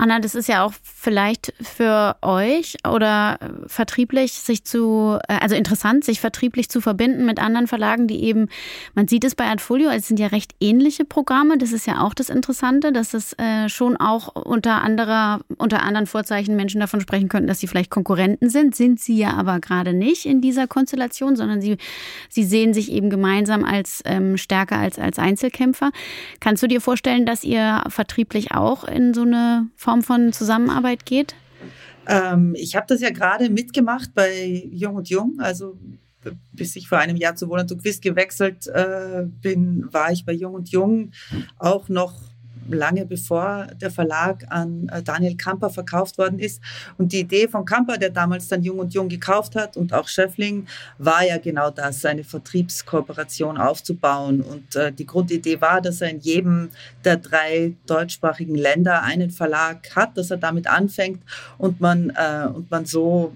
Anna, 0.00 0.18
das 0.18 0.34
ist 0.34 0.48
ja 0.48 0.64
auch 0.64 0.72
vielleicht 0.82 1.52
für 1.60 2.16
euch 2.22 2.78
oder 2.88 3.38
vertrieblich 3.66 4.32
sich 4.32 4.64
zu, 4.64 5.18
äh, 5.28 5.34
also 5.40 5.54
interessant, 5.54 6.04
sich 6.04 6.20
vertrieblich 6.20 6.70
zu 6.70 6.80
verbinden 6.80 7.26
mit 7.26 7.38
anderen 7.38 7.66
Verlagen, 7.66 8.06
die 8.06 8.24
eben, 8.24 8.48
man 8.94 9.08
sieht 9.08 9.24
es 9.24 9.34
bei 9.34 9.44
Adfolio, 9.44 9.90
es 9.90 10.08
sind 10.08 10.18
ja 10.18 10.28
recht 10.28 10.54
ähnliche 10.58 11.04
Programme. 11.04 11.58
Das 11.58 11.72
ist 11.72 11.86
ja 11.86 12.00
auch 12.00 12.14
das 12.14 12.30
Interessante, 12.30 12.92
dass 12.92 13.12
es 13.12 13.34
äh, 13.34 13.68
schon 13.68 13.98
auch 13.98 14.34
unter 14.34 14.80
anderer, 14.80 15.40
unter 15.58 15.82
anderen 15.82 16.06
Vorzeichen 16.06 16.56
Menschen 16.56 16.80
davon 16.80 17.02
sprechen 17.02 17.28
könnten, 17.28 17.48
dass 17.48 17.60
sie 17.60 17.66
vielleicht 17.66 17.90
Konkurrenten 17.90 18.48
sind. 18.48 18.74
Sind 18.74 19.00
sie 19.00 19.18
ja 19.18 19.34
aber 19.34 19.60
gerade 19.60 19.92
nicht 19.92 20.24
in 20.24 20.40
dieser 20.40 20.66
Konstellation, 20.66 21.36
sondern 21.36 21.60
sie, 21.60 21.76
sie 22.30 22.44
sehen 22.44 22.72
sich 22.72 22.90
eben 22.90 23.10
gemeinsam 23.10 23.64
als 23.64 24.02
ähm, 24.06 24.38
stärker 24.38 24.78
als 24.78 24.98
als 24.98 25.18
Einzelkämpfer. 25.18 25.90
Kannst 26.40 26.62
du 26.62 26.68
dir 26.68 26.80
vorstellen, 26.80 27.26
dass 27.26 27.44
ihr 27.44 27.84
vertrieblich 27.88 28.52
auch 28.52 28.84
in 28.84 29.12
so 29.12 29.22
eine 29.22 29.68
Form 29.76 29.89
von 30.02 30.32
Zusammenarbeit 30.32 31.04
geht? 31.04 31.34
Ähm, 32.06 32.54
ich 32.56 32.76
habe 32.76 32.86
das 32.88 33.00
ja 33.00 33.10
gerade 33.10 33.50
mitgemacht 33.50 34.14
bei 34.14 34.68
Jung 34.70 34.96
und 34.96 35.08
Jung. 35.08 35.38
Also 35.38 35.78
bis 36.52 36.76
ich 36.76 36.88
vor 36.88 36.98
einem 36.98 37.16
Jahr 37.16 37.34
zu 37.34 37.48
Wohland 37.48 37.72
und 37.72 37.82
Quiz 37.82 38.00
gewechselt 38.00 38.66
äh, 38.66 39.24
bin, 39.40 39.86
war 39.92 40.12
ich 40.12 40.24
bei 40.24 40.32
Jung 40.32 40.54
und 40.54 40.70
Jung 40.70 41.12
auch 41.58 41.88
noch 41.88 42.14
lange 42.68 43.06
bevor 43.06 43.66
der 43.80 43.90
Verlag 43.90 44.44
an 44.50 44.88
äh, 44.88 45.02
Daniel 45.02 45.36
Kamper 45.36 45.70
verkauft 45.70 46.18
worden 46.18 46.38
ist. 46.38 46.60
Und 46.98 47.12
die 47.12 47.20
Idee 47.20 47.48
von 47.48 47.64
Kamper, 47.64 47.98
der 47.98 48.10
damals 48.10 48.48
dann 48.48 48.62
Jung 48.62 48.78
und 48.78 48.94
Jung 48.94 49.08
gekauft 49.08 49.56
hat 49.56 49.76
und 49.76 49.92
auch 49.92 50.08
Schöffling, 50.08 50.66
war 50.98 51.24
ja 51.24 51.38
genau 51.38 51.70
das, 51.70 52.04
eine 52.04 52.24
Vertriebskooperation 52.24 53.58
aufzubauen. 53.58 54.40
Und 54.40 54.76
äh, 54.76 54.92
die 54.92 55.06
Grundidee 55.06 55.60
war, 55.60 55.80
dass 55.80 56.00
er 56.00 56.10
in 56.10 56.20
jedem 56.20 56.70
der 57.04 57.16
drei 57.16 57.74
deutschsprachigen 57.86 58.54
Länder 58.54 59.02
einen 59.02 59.30
Verlag 59.30 59.94
hat, 59.96 60.16
dass 60.16 60.30
er 60.30 60.36
damit 60.36 60.66
anfängt 60.66 61.22
und 61.58 61.80
man, 61.80 62.10
äh, 62.10 62.46
und 62.46 62.70
man 62.70 62.86
so 62.86 63.32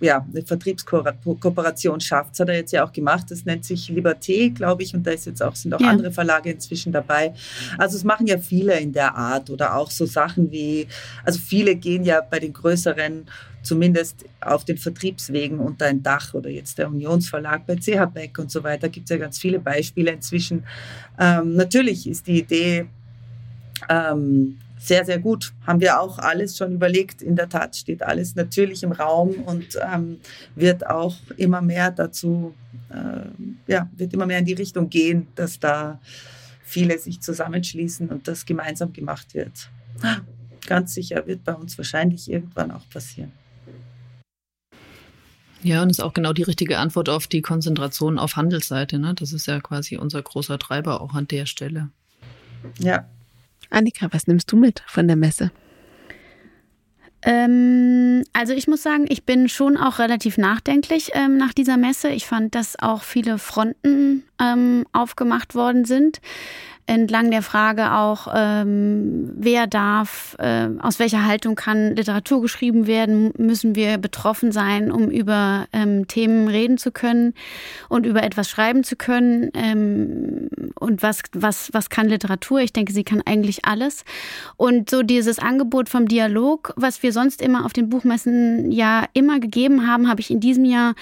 ja, 0.00 0.26
eine 0.32 0.42
Vertriebskooperation 0.42 2.00
schafft. 2.00 2.32
Das 2.32 2.40
hat 2.40 2.48
er 2.48 2.56
jetzt 2.56 2.72
ja 2.72 2.84
auch 2.84 2.92
gemacht. 2.92 3.26
Das 3.30 3.44
nennt 3.44 3.64
sich 3.64 3.88
Liberté, 3.88 4.52
glaube 4.52 4.82
ich, 4.82 4.94
und 4.94 5.06
da 5.06 5.12
ist 5.12 5.26
jetzt 5.26 5.42
auch, 5.42 5.54
sind 5.54 5.74
auch 5.74 5.80
ja. 5.80 5.88
andere 5.88 6.12
Verlage 6.12 6.50
inzwischen 6.50 6.92
dabei. 6.92 7.34
Also 7.78 7.96
es 7.96 8.04
machen 8.04 8.26
ja 8.26 8.38
viele 8.38 8.55
viele 8.56 8.80
in 8.80 8.92
der 8.92 9.14
Art 9.14 9.50
oder 9.50 9.76
auch 9.76 9.90
so 9.90 10.06
Sachen 10.06 10.50
wie, 10.50 10.86
also 11.24 11.38
viele 11.38 11.76
gehen 11.76 12.04
ja 12.04 12.22
bei 12.22 12.38
den 12.38 12.54
größeren 12.54 13.26
zumindest 13.62 14.24
auf 14.40 14.64
den 14.64 14.78
Vertriebswegen 14.78 15.58
unter 15.58 15.86
ein 15.86 16.02
Dach 16.02 16.32
oder 16.34 16.48
jetzt 16.48 16.78
der 16.78 16.88
Unionsverlag 16.88 17.66
bei 17.66 17.76
CH 17.76 18.06
Beck 18.14 18.38
und 18.38 18.50
so 18.50 18.62
weiter 18.62 18.88
gibt 18.88 19.06
es 19.06 19.10
ja 19.10 19.18
ganz 19.18 19.38
viele 19.38 19.58
Beispiele 19.58 20.12
inzwischen. 20.12 20.64
Ähm, 21.18 21.56
natürlich 21.56 22.08
ist 22.08 22.26
die 22.28 22.38
Idee 22.38 22.86
ähm, 23.88 24.58
sehr, 24.78 25.04
sehr 25.04 25.18
gut. 25.18 25.52
Haben 25.66 25.80
wir 25.80 26.00
auch 26.00 26.18
alles 26.18 26.56
schon 26.56 26.72
überlegt. 26.72 27.20
In 27.22 27.34
der 27.34 27.48
Tat 27.48 27.74
steht 27.74 28.02
alles 28.02 28.36
natürlich 28.36 28.84
im 28.84 28.92
Raum 28.92 29.30
und 29.44 29.66
ähm, 29.92 30.18
wird 30.54 30.86
auch 30.86 31.16
immer 31.36 31.60
mehr 31.60 31.90
dazu, 31.90 32.54
äh, 32.90 33.72
ja, 33.72 33.90
wird 33.96 34.14
immer 34.14 34.26
mehr 34.26 34.38
in 34.38 34.44
die 34.44 34.54
Richtung 34.54 34.88
gehen, 34.88 35.26
dass 35.34 35.58
da 35.58 35.98
viele 36.66 36.98
sich 36.98 37.20
zusammenschließen 37.20 38.08
und 38.08 38.26
das 38.26 38.44
gemeinsam 38.44 38.92
gemacht 38.92 39.34
wird. 39.34 39.70
Ganz 40.66 40.94
sicher 40.94 41.26
wird 41.26 41.44
bei 41.44 41.54
uns 41.54 41.78
wahrscheinlich 41.78 42.28
irgendwann 42.28 42.72
auch 42.72 42.86
passieren. 42.90 43.32
Ja, 45.62 45.82
und 45.82 45.90
ist 45.90 46.02
auch 46.02 46.12
genau 46.12 46.32
die 46.32 46.42
richtige 46.42 46.78
Antwort 46.78 47.08
auf 47.08 47.28
die 47.28 47.40
Konzentration 47.40 48.18
auf 48.18 48.36
Handelsseite. 48.36 48.98
Ne? 48.98 49.14
Das 49.14 49.32
ist 49.32 49.46
ja 49.46 49.60
quasi 49.60 49.96
unser 49.96 50.20
großer 50.22 50.58
Treiber 50.58 51.00
auch 51.00 51.14
an 51.14 51.28
der 51.28 51.46
Stelle. 51.46 51.90
Ja. 52.78 53.08
Annika, 53.70 54.08
was 54.10 54.26
nimmst 54.26 54.50
du 54.50 54.56
mit 54.56 54.82
von 54.86 55.06
der 55.06 55.16
Messe? 55.16 55.50
Ähm, 57.22 57.85
also 58.36 58.52
ich 58.52 58.68
muss 58.68 58.82
sagen, 58.82 59.06
ich 59.08 59.24
bin 59.24 59.48
schon 59.48 59.78
auch 59.78 59.98
relativ 59.98 60.36
nachdenklich 60.36 61.12
ähm, 61.14 61.38
nach 61.38 61.54
dieser 61.54 61.78
Messe. 61.78 62.10
Ich 62.10 62.26
fand, 62.26 62.54
dass 62.54 62.78
auch 62.78 63.02
viele 63.02 63.38
Fronten 63.38 64.24
ähm, 64.38 64.84
aufgemacht 64.92 65.54
worden 65.54 65.86
sind 65.86 66.20
entlang 66.86 67.30
der 67.30 67.42
Frage 67.42 67.92
auch, 67.92 68.28
ähm, 68.34 69.32
wer 69.36 69.66
darf, 69.66 70.36
äh, 70.38 70.68
aus 70.80 70.98
welcher 70.98 71.26
Haltung 71.26 71.56
kann 71.56 71.96
Literatur 71.96 72.40
geschrieben 72.40 72.86
werden, 72.86 73.32
müssen 73.36 73.74
wir 73.74 73.98
betroffen 73.98 74.52
sein, 74.52 74.92
um 74.92 75.10
über 75.10 75.66
ähm, 75.72 76.06
Themen 76.06 76.48
reden 76.48 76.78
zu 76.78 76.92
können 76.92 77.34
und 77.88 78.06
über 78.06 78.22
etwas 78.22 78.48
schreiben 78.48 78.84
zu 78.84 78.94
können. 78.94 79.50
Ähm, 79.54 80.48
und 80.78 81.02
was, 81.02 81.22
was, 81.32 81.70
was 81.72 81.90
kann 81.90 82.08
Literatur? 82.08 82.60
Ich 82.60 82.72
denke, 82.72 82.92
sie 82.92 83.04
kann 83.04 83.22
eigentlich 83.24 83.64
alles. 83.64 84.04
Und 84.56 84.88
so 84.88 85.02
dieses 85.02 85.38
Angebot 85.40 85.88
vom 85.88 86.06
Dialog, 86.06 86.72
was 86.76 87.02
wir 87.02 87.12
sonst 87.12 87.42
immer 87.42 87.64
auf 87.64 87.72
den 87.72 87.88
Buchmessen 87.88 88.70
ja 88.70 89.06
immer 89.12 89.40
gegeben 89.40 89.88
haben, 89.88 90.08
habe 90.08 90.20
ich 90.20 90.30
in 90.30 90.40
diesem 90.40 90.64
Jahr 90.64 90.94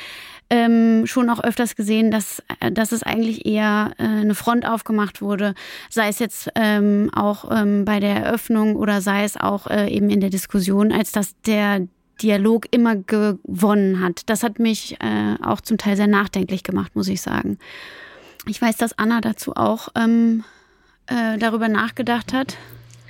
ähm, 0.51 1.07
schon 1.07 1.31
auch 1.31 1.43
öfters 1.43 1.77
gesehen, 1.77 2.11
dass, 2.11 2.43
äh, 2.61 2.71
dass 2.71 2.93
es 2.93 3.03
eigentlich 3.03 3.47
eher 3.47 3.93
äh, 3.99 4.03
eine 4.03 4.35
Front 4.35 4.67
aufgemacht 4.67 5.23
wurde, 5.23 5.55
sei 5.91 6.09
es 6.09 6.19
jetzt 6.19 6.51
ähm, 6.55 7.11
auch 7.15 7.51
ähm, 7.51 7.85
bei 7.85 8.01
der 8.01 8.17
Eröffnung 8.17 8.77
oder 8.77 9.01
sei 9.01 9.25
es 9.25 9.37
auch 9.37 9.67
äh, 9.67 9.89
eben 9.89 10.11
in 10.11 10.21
der 10.21 10.31
Diskussion, 10.31 10.93
als 10.93 11.13
dass 11.13 11.41
der 11.43 11.87
Dialog 12.23 12.67
immer 12.71 12.97
gewonnen 12.97 14.01
hat. 14.01 14.23
Das 14.27 14.43
hat 14.43 14.59
mich 14.59 14.97
äh, 15.01 15.37
auch 15.43 15.61
zum 15.61 15.79
Teil 15.79 15.97
sehr 15.97 16.07
nachdenklich 16.07 16.63
gemacht, 16.63 16.95
muss 16.95 17.09
ich 17.09 17.21
sagen. 17.21 17.59
Ich 18.47 18.61
weiß, 18.61 18.77
dass 18.77 18.99
Anna 18.99 19.21
dazu 19.21 19.57
auch 19.57 19.89
ähm, 19.97 20.45
äh, 21.07 21.39
darüber 21.39 21.69
nachgedacht 21.69 22.33
hat. 22.33 22.57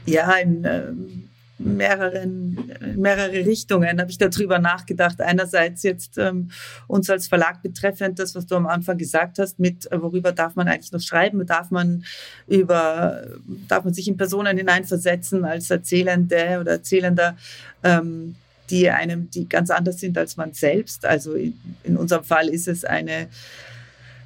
Ja, 0.06 0.32
in, 0.34 0.64
ähm, 0.64 1.28
mehreren, 1.58 2.72
mehrere 2.96 3.46
Richtungen 3.46 4.00
habe 4.00 4.10
ich 4.10 4.18
darüber 4.18 4.58
nachgedacht. 4.58 5.20
Einerseits 5.20 5.82
jetzt 5.82 6.18
ähm, 6.18 6.50
uns 6.88 7.08
als 7.08 7.28
Verlag 7.28 7.62
betreffend, 7.62 8.18
das, 8.18 8.34
was 8.34 8.46
du 8.46 8.56
am 8.56 8.66
Anfang 8.66 8.98
gesagt 8.98 9.38
hast, 9.38 9.60
mit 9.60 9.90
äh, 9.92 10.02
worüber 10.02 10.32
darf 10.32 10.56
man 10.56 10.68
eigentlich 10.68 10.92
noch 10.92 11.00
schreiben, 11.00 11.44
darf 11.46 11.70
man 11.70 12.04
über, 12.48 13.24
darf 13.68 13.84
man 13.84 13.94
sich 13.94 14.08
in 14.08 14.16
Personen 14.16 14.56
hineinversetzen 14.56 15.44
als 15.44 15.70
Erzählende 15.70 16.58
oder 16.60 16.72
Erzählender, 16.72 17.36
ähm, 17.84 18.34
die 18.70 18.90
einem, 18.90 19.30
die 19.30 19.48
ganz 19.48 19.70
anders 19.70 20.00
sind 20.00 20.18
als 20.18 20.36
man 20.36 20.54
selbst. 20.54 21.04
Also 21.04 21.34
in, 21.34 21.54
in 21.84 21.96
unserem 21.96 22.24
Fall 22.24 22.48
ist 22.48 22.66
es 22.66 22.84
eine 22.84 23.28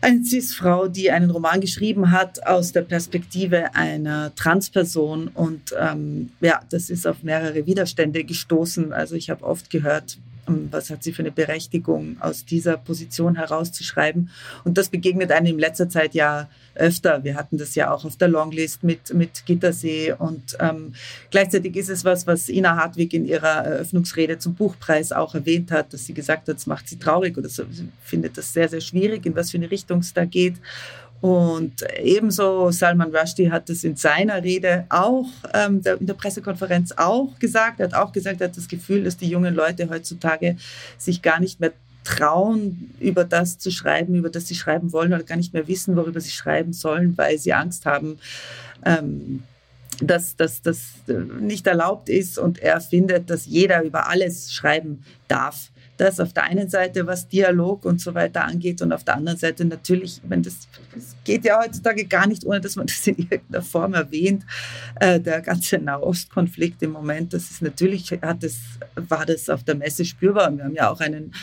eine 0.00 0.24
Cis-Frau, 0.24 0.88
die 0.88 1.10
einen 1.10 1.30
Roman 1.30 1.60
geschrieben 1.60 2.10
hat 2.10 2.46
aus 2.46 2.72
der 2.72 2.82
Perspektive 2.82 3.74
einer 3.74 4.34
Transperson. 4.34 5.28
Und 5.28 5.74
ähm, 5.78 6.30
ja, 6.40 6.60
das 6.70 6.90
ist 6.90 7.06
auf 7.06 7.22
mehrere 7.22 7.66
Widerstände 7.66 8.24
gestoßen. 8.24 8.92
Also 8.92 9.16
ich 9.16 9.30
habe 9.30 9.44
oft 9.44 9.70
gehört, 9.70 10.18
was 10.70 10.90
hat 10.90 11.02
sie 11.02 11.12
für 11.12 11.22
eine 11.22 11.32
Berechtigung, 11.32 12.16
aus 12.20 12.44
dieser 12.44 12.76
Position 12.76 13.36
herauszuschreiben. 13.36 14.30
Und 14.64 14.78
das 14.78 14.88
begegnet 14.88 15.32
einem 15.32 15.46
in 15.46 15.58
letzter 15.58 15.88
Zeit 15.88 16.14
ja 16.14 16.48
öfter. 16.74 17.24
Wir 17.24 17.34
hatten 17.34 17.58
das 17.58 17.74
ja 17.74 17.90
auch 17.92 18.04
auf 18.04 18.16
der 18.16 18.28
Longlist 18.28 18.84
mit, 18.84 19.12
mit 19.12 19.44
Gittersee. 19.46 20.12
Und 20.12 20.56
ähm, 20.60 20.94
gleichzeitig 21.30 21.76
ist 21.76 21.88
es 21.88 22.04
was, 22.04 22.26
was 22.26 22.48
Ina 22.48 22.76
Hartwig 22.76 23.12
in 23.14 23.24
ihrer 23.24 23.64
Eröffnungsrede 23.64 24.38
zum 24.38 24.54
Buchpreis 24.54 25.12
auch 25.12 25.34
erwähnt 25.34 25.70
hat, 25.70 25.92
dass 25.92 26.06
sie 26.06 26.14
gesagt 26.14 26.48
hat, 26.48 26.56
es 26.56 26.66
macht 26.66 26.88
sie 26.88 26.98
traurig 26.98 27.36
oder 27.36 27.48
so, 27.48 27.64
sie 27.70 27.88
findet 28.02 28.38
das 28.38 28.52
sehr, 28.52 28.68
sehr 28.68 28.80
schwierig, 28.80 29.26
in 29.26 29.34
was 29.34 29.50
für 29.50 29.58
eine 29.58 29.70
Richtung 29.70 30.00
es 30.00 30.14
da 30.14 30.24
geht. 30.24 30.54
Und 31.20 31.84
ebenso 32.00 32.70
Salman 32.70 33.14
Rushdie 33.14 33.50
hat 33.50 33.68
es 33.70 33.82
in 33.82 33.96
seiner 33.96 34.42
Rede 34.42 34.86
auch, 34.88 35.26
ähm, 35.52 35.82
in 35.98 36.06
der 36.06 36.14
Pressekonferenz 36.14 36.92
auch 36.92 37.36
gesagt. 37.40 37.80
Er 37.80 37.86
hat 37.86 37.94
auch 37.94 38.12
gesagt, 38.12 38.40
er 38.40 38.48
hat 38.48 38.56
das 38.56 38.68
Gefühl, 38.68 39.04
dass 39.04 39.16
die 39.16 39.28
jungen 39.28 39.54
Leute 39.54 39.90
heutzutage 39.90 40.56
sich 40.96 41.20
gar 41.20 41.40
nicht 41.40 41.58
mehr 41.58 41.72
trauen, 42.04 42.94
über 43.00 43.24
das 43.24 43.58
zu 43.58 43.70
schreiben, 43.70 44.14
über 44.14 44.30
das 44.30 44.46
sie 44.46 44.54
schreiben 44.54 44.92
wollen 44.92 45.12
oder 45.12 45.24
gar 45.24 45.36
nicht 45.36 45.52
mehr 45.52 45.66
wissen, 45.66 45.96
worüber 45.96 46.20
sie 46.20 46.30
schreiben 46.30 46.72
sollen, 46.72 47.18
weil 47.18 47.36
sie 47.38 47.52
Angst 47.52 47.84
haben, 47.84 48.18
ähm, 48.84 49.42
dass 50.00 50.36
das 50.36 50.62
nicht 51.40 51.66
erlaubt 51.66 52.08
ist. 52.08 52.38
Und 52.38 52.60
er 52.60 52.80
findet, 52.80 53.28
dass 53.28 53.46
jeder 53.46 53.82
über 53.82 54.08
alles 54.08 54.52
schreiben 54.52 55.04
darf. 55.26 55.70
Das 55.98 56.18
auf 56.20 56.32
der 56.32 56.44
einen 56.44 56.70
Seite, 56.70 57.06
was 57.06 57.28
Dialog 57.28 57.84
und 57.84 58.00
so 58.00 58.14
weiter 58.14 58.44
angeht, 58.44 58.80
und 58.80 58.92
auf 58.92 59.04
der 59.04 59.16
anderen 59.16 59.36
Seite 59.36 59.64
natürlich, 59.64 60.20
ich 60.22 60.28
meine, 60.28 60.42
das, 60.42 60.68
das 60.94 61.14
geht 61.24 61.44
ja 61.44 61.60
heutzutage 61.62 62.06
gar 62.06 62.26
nicht, 62.26 62.46
ohne 62.46 62.60
dass 62.60 62.76
man 62.76 62.86
das 62.86 63.06
in 63.06 63.18
irgendeiner 63.18 63.62
Form 63.62 63.94
erwähnt. 63.94 64.44
Äh, 65.00 65.20
der 65.20 65.42
ganze 65.42 65.78
Nahostkonflikt 65.78 66.82
im 66.82 66.92
Moment, 66.92 67.34
das 67.34 67.50
ist 67.50 67.62
natürlich, 67.62 68.10
hat 68.22 68.42
das, 68.42 68.56
war 68.94 69.26
das 69.26 69.50
auf 69.50 69.64
der 69.64 69.74
Messe 69.74 70.04
spürbar. 70.04 70.48
Und 70.48 70.58
wir 70.58 70.64
haben 70.64 70.74
ja 70.74 70.90
auch 70.90 71.00
einen 71.00 71.34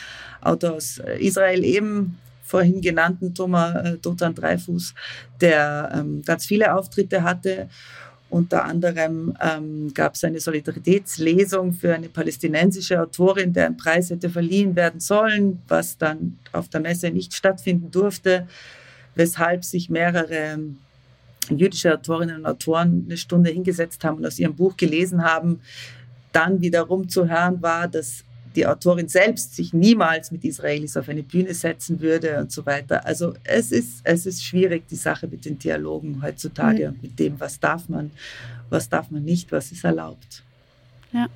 Autor 0.41 0.73
aus 0.73 1.01
Israel 1.19 1.63
eben 1.63 2.17
vorhin 2.45 2.79
genannten 2.79 3.33
Thomas 3.33 3.75
äh, 3.75 3.97
Dotan 3.97 4.33
Dreifuß, 4.33 4.93
der 5.41 5.91
ähm, 5.93 6.21
ganz 6.23 6.45
viele 6.45 6.73
Auftritte 6.75 7.23
hatte 7.23 7.67
unter 8.29 8.65
anderem 8.65 9.37
ähm, 9.39 9.93
gab 9.93 10.15
es 10.15 10.23
eine 10.23 10.39
Solidaritätslesung 10.39 11.73
für 11.73 11.93
eine 11.93 12.09
palästinensische 12.09 13.01
Autorin, 13.01 13.53
deren 13.53 13.77
Preis 13.77 14.09
hätte 14.09 14.29
verliehen 14.29 14.75
werden 14.75 14.99
sollen, 14.99 15.61
was 15.67 15.97
dann 15.97 16.37
auf 16.51 16.67
der 16.69 16.81
Messe 16.81 17.11
nicht 17.11 17.33
stattfinden 17.33 17.91
durfte, 17.91 18.47
weshalb 19.13 19.63
sich 19.63 19.89
mehrere 19.89 20.57
jüdische 21.49 21.93
Autorinnen 21.93 22.37
und 22.37 22.45
Autoren 22.45 23.05
eine 23.05 23.17
Stunde 23.17 23.51
hingesetzt 23.51 24.03
haben 24.03 24.17
und 24.17 24.25
aus 24.25 24.39
ihrem 24.39 24.55
Buch 24.55 24.75
gelesen 24.75 25.23
haben. 25.23 25.61
Dann 26.31 26.61
wiederum 26.61 27.07
zu 27.07 27.29
hören 27.29 27.61
war, 27.61 27.87
dass 27.87 28.23
die 28.55 28.65
Autorin 28.65 29.07
selbst 29.07 29.55
sich 29.55 29.73
niemals 29.73 30.31
mit 30.31 30.43
Israelis 30.43 30.97
auf 30.97 31.09
eine 31.09 31.23
Bühne 31.23 31.53
setzen 31.53 31.99
würde 31.99 32.39
und 32.39 32.51
so 32.51 32.65
weiter. 32.65 33.05
Also 33.05 33.33
es 33.43 33.71
ist, 33.71 34.01
es 34.03 34.25
ist 34.25 34.43
schwierig, 34.43 34.87
die 34.87 34.95
Sache 34.95 35.27
mit 35.27 35.45
den 35.45 35.59
Dialogen 35.59 36.21
heutzutage 36.21 36.87
mhm. 36.87 36.93
und 36.93 37.03
mit 37.03 37.19
dem, 37.19 37.39
was 37.39 37.59
darf 37.59 37.89
man, 37.89 38.11
was 38.69 38.89
darf 38.89 39.11
man 39.11 39.23
nicht, 39.23 39.51
was 39.51 39.71
ist 39.71 39.83
erlaubt. 39.83 40.43
Ja. 41.11 41.27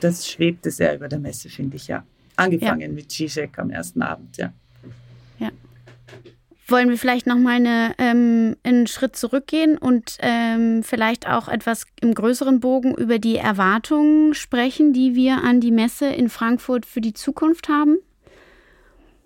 Das 0.00 0.28
schwebte 0.28 0.70
sehr 0.70 0.94
über 0.94 1.08
der 1.08 1.18
Messe, 1.18 1.48
finde 1.48 1.76
ich, 1.76 1.88
ja. 1.88 2.04
Angefangen 2.36 2.80
ja. 2.80 2.88
mit 2.88 3.10
Zizek 3.10 3.58
am 3.58 3.70
ersten 3.70 4.02
Abend, 4.02 4.36
ja. 4.36 4.46
Ja 4.46 4.52
wollen 6.70 6.90
wir 6.90 6.98
vielleicht 6.98 7.26
noch 7.26 7.38
mal 7.38 7.56
eine, 7.56 7.94
ähm, 7.98 8.56
einen 8.62 8.86
Schritt 8.86 9.16
zurückgehen 9.16 9.78
und 9.78 10.18
ähm, 10.20 10.82
vielleicht 10.82 11.28
auch 11.28 11.48
etwas 11.48 11.86
im 12.00 12.14
größeren 12.14 12.60
Bogen 12.60 12.94
über 12.94 13.18
die 13.18 13.36
Erwartungen 13.36 14.34
sprechen, 14.34 14.92
die 14.92 15.14
wir 15.14 15.42
an 15.42 15.60
die 15.60 15.72
Messe 15.72 16.06
in 16.06 16.28
Frankfurt 16.28 16.86
für 16.86 17.00
die 17.00 17.14
Zukunft 17.14 17.68
haben? 17.68 17.98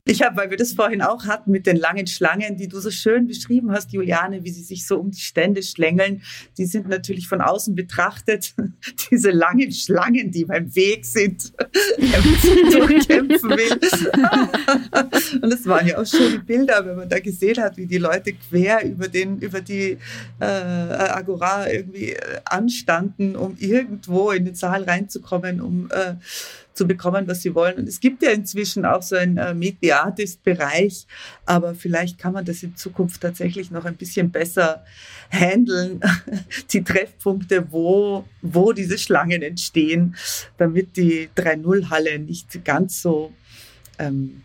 Ich 0.04 0.20
habe, 0.20 0.36
weil 0.36 0.50
wir 0.50 0.56
das 0.56 0.72
vorhin 0.72 1.00
auch 1.00 1.26
hatten 1.26 1.52
mit 1.52 1.64
den 1.64 1.76
langen 1.76 2.08
Schlangen, 2.08 2.56
die 2.56 2.66
du 2.66 2.80
so 2.80 2.90
schön 2.90 3.28
beschrieben 3.28 3.70
hast, 3.70 3.92
Juliane, 3.92 4.42
wie 4.42 4.50
sie 4.50 4.64
sich 4.64 4.84
so 4.84 4.98
um 4.98 5.12
die 5.12 5.20
Stände 5.20 5.62
schlängeln, 5.62 6.22
die 6.58 6.66
sind 6.66 6.88
natürlich 6.88 7.28
von 7.28 7.40
außen 7.40 7.76
betrachtet 7.76 8.52
diese 9.10 9.30
langen 9.30 9.70
Schlangen, 9.70 10.32
die 10.32 10.44
beim 10.44 10.74
Weg 10.74 11.04
sind, 11.04 11.52
man 11.98 12.20
sich 12.20 12.74
durchkämpfen 12.74 13.50
will. 13.50 15.40
Und 15.40 15.54
es 15.54 15.66
waren 15.66 15.86
ja 15.86 15.98
auch 15.98 16.06
schöne 16.06 16.40
Bilder, 16.40 16.84
wenn 16.84 16.96
man 16.96 17.08
da 17.08 17.20
gesehen 17.20 17.62
hat, 17.62 17.76
wie 17.76 17.86
die 17.86 17.98
Leute 17.98 18.32
quer 18.32 18.84
über 18.84 19.06
den 19.06 19.38
über 19.38 19.60
die 19.60 19.98
äh, 20.40 20.44
Agora 20.44 21.70
irgendwie 21.70 22.14
äh, 22.14 22.40
anstanden, 22.44 23.36
um 23.36 23.56
irgendwo 23.60 24.32
in 24.32 24.46
den 24.46 24.56
Saal 24.56 24.82
reinzukommen, 24.82 25.60
um 25.60 25.88
äh, 25.92 26.16
zu 26.74 26.86
bekommen, 26.86 27.26
was 27.28 27.42
sie 27.42 27.54
wollen. 27.54 27.76
Und 27.76 27.88
es 27.88 28.00
gibt 28.00 28.22
ja 28.22 28.30
inzwischen 28.30 28.84
auch 28.84 29.02
so 29.02 29.16
einen 29.16 29.36
äh, 29.36 29.92
Artist-Bereich, 29.92 31.06
aber 31.44 31.74
vielleicht 31.74 32.18
kann 32.18 32.32
man 32.32 32.44
das 32.44 32.62
in 32.62 32.76
Zukunft 32.76 33.20
tatsächlich 33.20 33.70
noch 33.70 33.84
ein 33.84 33.96
bisschen 33.96 34.30
besser 34.30 34.84
handeln, 35.30 36.00
die 36.72 36.82
Treffpunkte, 36.82 37.70
wo, 37.70 38.24
wo 38.40 38.72
diese 38.72 38.98
Schlangen 38.98 39.42
entstehen, 39.42 40.16
damit 40.58 40.96
die 40.96 41.28
3-0-Halle 41.36 42.18
nicht 42.18 42.64
ganz 42.64 43.02
so 43.02 43.32
ähm, 43.98 44.42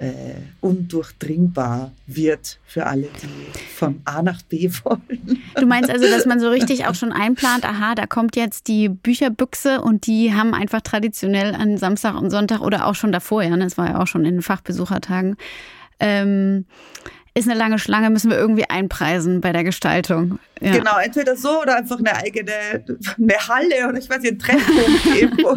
äh, 0.00 0.34
undurchdringbar 0.62 1.92
wird 2.06 2.58
für 2.64 2.86
alle, 2.86 3.08
die 3.22 3.60
von 3.74 4.00
A 4.06 4.22
nach 4.22 4.40
B 4.42 4.70
wollen. 4.84 5.42
Du 5.56 5.66
meinst 5.66 5.90
also, 5.90 6.06
dass 6.06 6.24
man 6.24 6.40
so 6.40 6.48
richtig 6.48 6.86
auch 6.86 6.94
schon 6.94 7.12
einplant, 7.12 7.66
aha, 7.66 7.94
da 7.94 8.06
kommt 8.06 8.34
jetzt 8.34 8.66
die 8.66 8.88
Bücherbüchse 8.88 9.82
und 9.82 10.06
die 10.06 10.34
haben 10.34 10.54
einfach 10.54 10.80
traditionell 10.80 11.54
an 11.54 11.76
Samstag 11.76 12.18
und 12.18 12.30
Sonntag 12.30 12.60
oder 12.62 12.86
auch 12.86 12.94
schon 12.94 13.12
davor, 13.12 13.42
ja, 13.42 13.54
das 13.58 13.76
war 13.76 13.88
ja 13.88 14.00
auch 14.00 14.06
schon 14.06 14.24
in 14.24 14.36
den 14.36 14.42
Fachbesuchertagen, 14.42 15.36
ähm, 16.00 16.64
ist 17.34 17.48
eine 17.48 17.58
lange 17.58 17.78
Schlange, 17.78 18.08
müssen 18.08 18.30
wir 18.30 18.38
irgendwie 18.38 18.68
einpreisen 18.68 19.42
bei 19.42 19.52
der 19.52 19.64
Gestaltung. 19.64 20.38
Ja. 20.60 20.76
Genau, 20.76 20.98
entweder 20.98 21.36
so 21.36 21.62
oder 21.62 21.76
einfach 21.76 21.98
eine 21.98 22.14
eigene 22.14 22.84
eine 23.18 23.48
Halle 23.48 23.88
oder 23.88 23.98
ich 23.98 24.10
weiß 24.10 24.20
nicht, 24.20 24.32
ein 24.32 24.38
Treffpunkt 24.38 25.06
eben, 25.20 25.38
wo, 25.38 25.56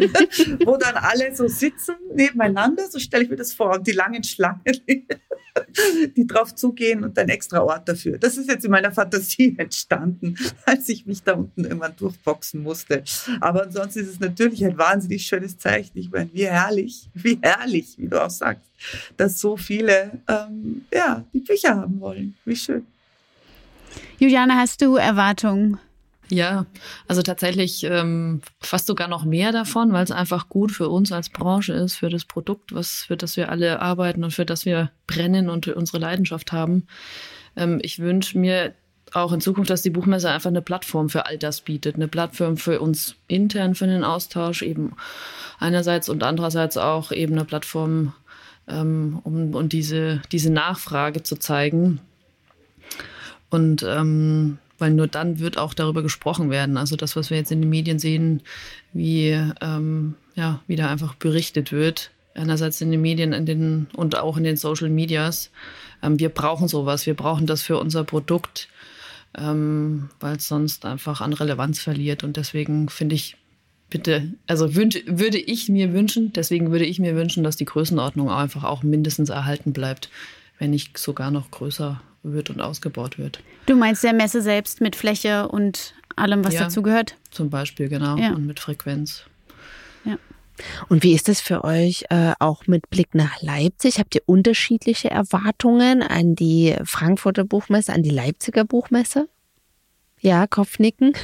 wo, 0.66 0.76
dann 0.78 0.96
alle 0.96 1.34
so 1.36 1.46
sitzen 1.46 1.96
nebeneinander, 2.14 2.88
so 2.90 2.98
stelle 2.98 3.24
ich 3.24 3.30
mir 3.30 3.36
das 3.36 3.52
vor, 3.52 3.74
und 3.74 3.86
die 3.86 3.92
langen 3.92 4.24
Schlangen, 4.24 4.62
die 6.16 6.26
drauf 6.26 6.54
zugehen 6.54 7.04
und 7.04 7.18
ein 7.18 7.28
extra 7.28 7.62
Ort 7.62 7.88
dafür. 7.88 8.18
Das 8.18 8.38
ist 8.38 8.48
jetzt 8.48 8.64
in 8.64 8.70
meiner 8.70 8.92
Fantasie 8.92 9.54
entstanden, 9.58 10.36
als 10.64 10.88
ich 10.88 11.04
mich 11.04 11.22
da 11.22 11.34
unten 11.34 11.64
irgendwann 11.64 11.94
durchboxen 11.96 12.62
musste. 12.62 13.04
Aber 13.40 13.64
ansonsten 13.64 14.00
ist 14.00 14.08
es 14.08 14.20
natürlich 14.20 14.64
ein 14.64 14.78
wahnsinnig 14.78 15.26
schönes 15.26 15.58
Zeichen. 15.58 15.98
Ich 15.98 16.10
meine, 16.10 16.30
wie 16.32 16.46
herrlich, 16.46 17.10
wie 17.12 17.38
herrlich, 17.42 17.94
wie 17.98 18.08
du 18.08 18.22
auch 18.22 18.30
sagst, 18.30 18.70
dass 19.16 19.38
so 19.38 19.56
viele 19.56 20.18
ähm, 20.28 20.86
ja, 20.92 21.24
die 21.32 21.40
Bücher 21.40 21.76
haben 21.76 22.00
wollen. 22.00 22.34
Wie 22.44 22.56
schön. 22.56 22.86
Juliane, 24.18 24.56
hast 24.56 24.82
du 24.82 24.96
Erwartungen? 24.96 25.78
Ja, 26.30 26.64
also 27.06 27.22
tatsächlich 27.22 27.84
ähm, 27.84 28.40
fast 28.60 28.86
sogar 28.86 29.08
noch 29.08 29.24
mehr 29.24 29.52
davon, 29.52 29.92
weil 29.92 30.04
es 30.04 30.10
einfach 30.10 30.48
gut 30.48 30.72
für 30.72 30.88
uns 30.88 31.12
als 31.12 31.28
Branche 31.28 31.74
ist, 31.74 31.96
für 31.96 32.08
das 32.08 32.24
Produkt, 32.24 32.74
was 32.74 33.04
für 33.04 33.16
das 33.16 33.36
wir 33.36 33.50
alle 33.50 33.80
arbeiten 33.80 34.24
und 34.24 34.30
für 34.30 34.46
das 34.46 34.64
wir 34.64 34.90
brennen 35.06 35.50
und 35.50 35.68
unsere 35.68 35.98
Leidenschaft 35.98 36.52
haben. 36.52 36.86
Ähm, 37.56 37.78
ich 37.82 37.98
wünsche 37.98 38.38
mir 38.38 38.74
auch 39.12 39.32
in 39.32 39.40
Zukunft, 39.40 39.70
dass 39.70 39.82
die 39.82 39.90
Buchmesse 39.90 40.30
einfach 40.30 40.50
eine 40.50 40.62
Plattform 40.62 41.08
für 41.08 41.26
all 41.26 41.38
das 41.38 41.60
bietet, 41.60 41.96
eine 41.96 42.08
Plattform 42.08 42.56
für 42.56 42.80
uns 42.80 43.16
intern 43.28 43.74
für 43.74 43.86
den 43.86 44.02
Austausch 44.02 44.62
eben 44.62 44.96
einerseits 45.58 46.08
und 46.08 46.22
andererseits 46.22 46.78
auch 46.78 47.12
eben 47.12 47.34
eine 47.34 47.44
Plattform, 47.44 48.14
ähm, 48.66 49.20
um, 49.24 49.54
um 49.54 49.68
diese, 49.68 50.22
diese 50.32 50.50
Nachfrage 50.50 51.22
zu 51.22 51.36
zeigen 51.36 52.00
und 53.54 53.84
ähm, 53.88 54.58
weil 54.78 54.90
nur 54.90 55.06
dann 55.06 55.38
wird 55.38 55.56
auch 55.56 55.74
darüber 55.74 56.02
gesprochen 56.02 56.50
werden. 56.50 56.76
Also 56.76 56.96
das, 56.96 57.14
was 57.16 57.30
wir 57.30 57.36
jetzt 57.36 57.52
in 57.52 57.60
den 57.60 57.70
Medien 57.70 57.98
sehen, 57.98 58.42
wie, 58.92 59.30
ähm, 59.60 60.14
ja, 60.34 60.60
wie 60.66 60.76
da 60.76 60.90
einfach 60.90 61.14
berichtet 61.14 61.70
wird, 61.70 62.10
einerseits 62.34 62.80
in 62.80 62.90
den 62.90 63.00
Medien 63.00 63.32
in 63.32 63.46
den, 63.46 63.86
und 63.94 64.18
auch 64.18 64.36
in 64.36 64.44
den 64.44 64.56
Social 64.56 64.90
Medias. 64.90 65.50
Ähm, 66.02 66.18
wir 66.18 66.28
brauchen 66.28 66.68
sowas, 66.68 67.06
wir 67.06 67.14
brauchen 67.14 67.46
das 67.46 67.62
für 67.62 67.78
unser 67.78 68.02
Produkt, 68.02 68.68
ähm, 69.38 70.10
weil 70.20 70.36
es 70.36 70.48
sonst 70.48 70.84
einfach 70.84 71.20
an 71.20 71.32
Relevanz 71.32 71.80
verliert. 71.80 72.24
Und 72.24 72.36
deswegen 72.36 72.88
finde 72.88 73.14
ich, 73.14 73.36
bitte, 73.88 74.32
also 74.48 74.74
wünsch, 74.74 74.96
würde 75.06 75.38
ich 75.38 75.68
mir 75.68 75.92
wünschen, 75.92 76.32
deswegen 76.32 76.72
würde 76.72 76.84
ich 76.84 76.98
mir 76.98 77.14
wünschen, 77.14 77.44
dass 77.44 77.56
die 77.56 77.64
Größenordnung 77.64 78.30
einfach 78.30 78.64
auch 78.64 78.82
mindestens 78.82 79.28
erhalten 79.28 79.72
bleibt, 79.72 80.10
wenn 80.58 80.70
nicht 80.70 80.98
sogar 80.98 81.30
noch 81.30 81.52
größer 81.52 82.00
wird 82.24 82.50
und 82.50 82.60
ausgebaut 82.60 83.18
wird. 83.18 83.40
Du 83.66 83.76
meinst 83.76 84.02
der 84.02 84.12
Messe 84.12 84.42
selbst 84.42 84.80
mit 84.80 84.96
Fläche 84.96 85.48
und 85.48 85.94
allem, 86.16 86.44
was 86.44 86.54
ja, 86.54 86.64
dazu 86.64 86.82
gehört? 86.82 87.16
Zum 87.30 87.50
Beispiel, 87.50 87.88
genau. 87.88 88.16
Ja. 88.16 88.32
Und 88.32 88.46
mit 88.46 88.60
Frequenz. 88.60 89.24
Ja. 90.04 90.16
Und 90.88 91.02
wie 91.02 91.14
ist 91.14 91.28
es 91.28 91.40
für 91.40 91.64
euch 91.64 92.04
äh, 92.10 92.32
auch 92.38 92.66
mit 92.66 92.88
Blick 92.90 93.14
nach 93.14 93.42
Leipzig? 93.42 93.98
Habt 93.98 94.14
ihr 94.14 94.22
unterschiedliche 94.26 95.10
Erwartungen 95.10 96.02
an 96.02 96.34
die 96.34 96.76
Frankfurter 96.84 97.44
Buchmesse, 97.44 97.92
an 97.92 98.02
die 98.02 98.10
Leipziger 98.10 98.64
Buchmesse? 98.64 99.28
Ja, 100.24 100.46
Kopfnicken. 100.46 101.12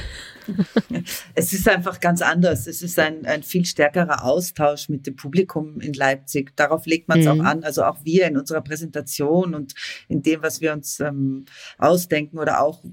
Es 1.35 1.53
ist 1.53 1.69
einfach 1.69 1.99
ganz 1.99 2.21
anders. 2.21 2.67
Es 2.67 2.81
ist 2.81 2.99
ein, 2.99 3.25
ein 3.25 3.41
viel 3.41 3.63
stärkerer 3.63 4.25
Austausch 4.25 4.89
mit 4.89 5.07
dem 5.07 5.15
Publikum 5.15 5.79
in 5.79 5.93
Leipzig. 5.93 6.55
Darauf 6.57 6.85
legt 6.87 7.07
man 7.07 7.19
es 7.19 7.25
mhm. 7.25 7.31
auch 7.31 7.45
an. 7.45 7.63
Also 7.63 7.83
auch 7.83 7.99
wir 8.03 8.25
in 8.27 8.37
unserer 8.37 8.61
Präsentation 8.61 9.55
und 9.55 9.75
in 10.09 10.23
dem, 10.23 10.41
was 10.41 10.59
wir 10.59 10.73
uns 10.73 10.99
ähm, 10.99 11.45
ausdenken 11.77 12.37
oder 12.37 12.61
auch 12.61 12.83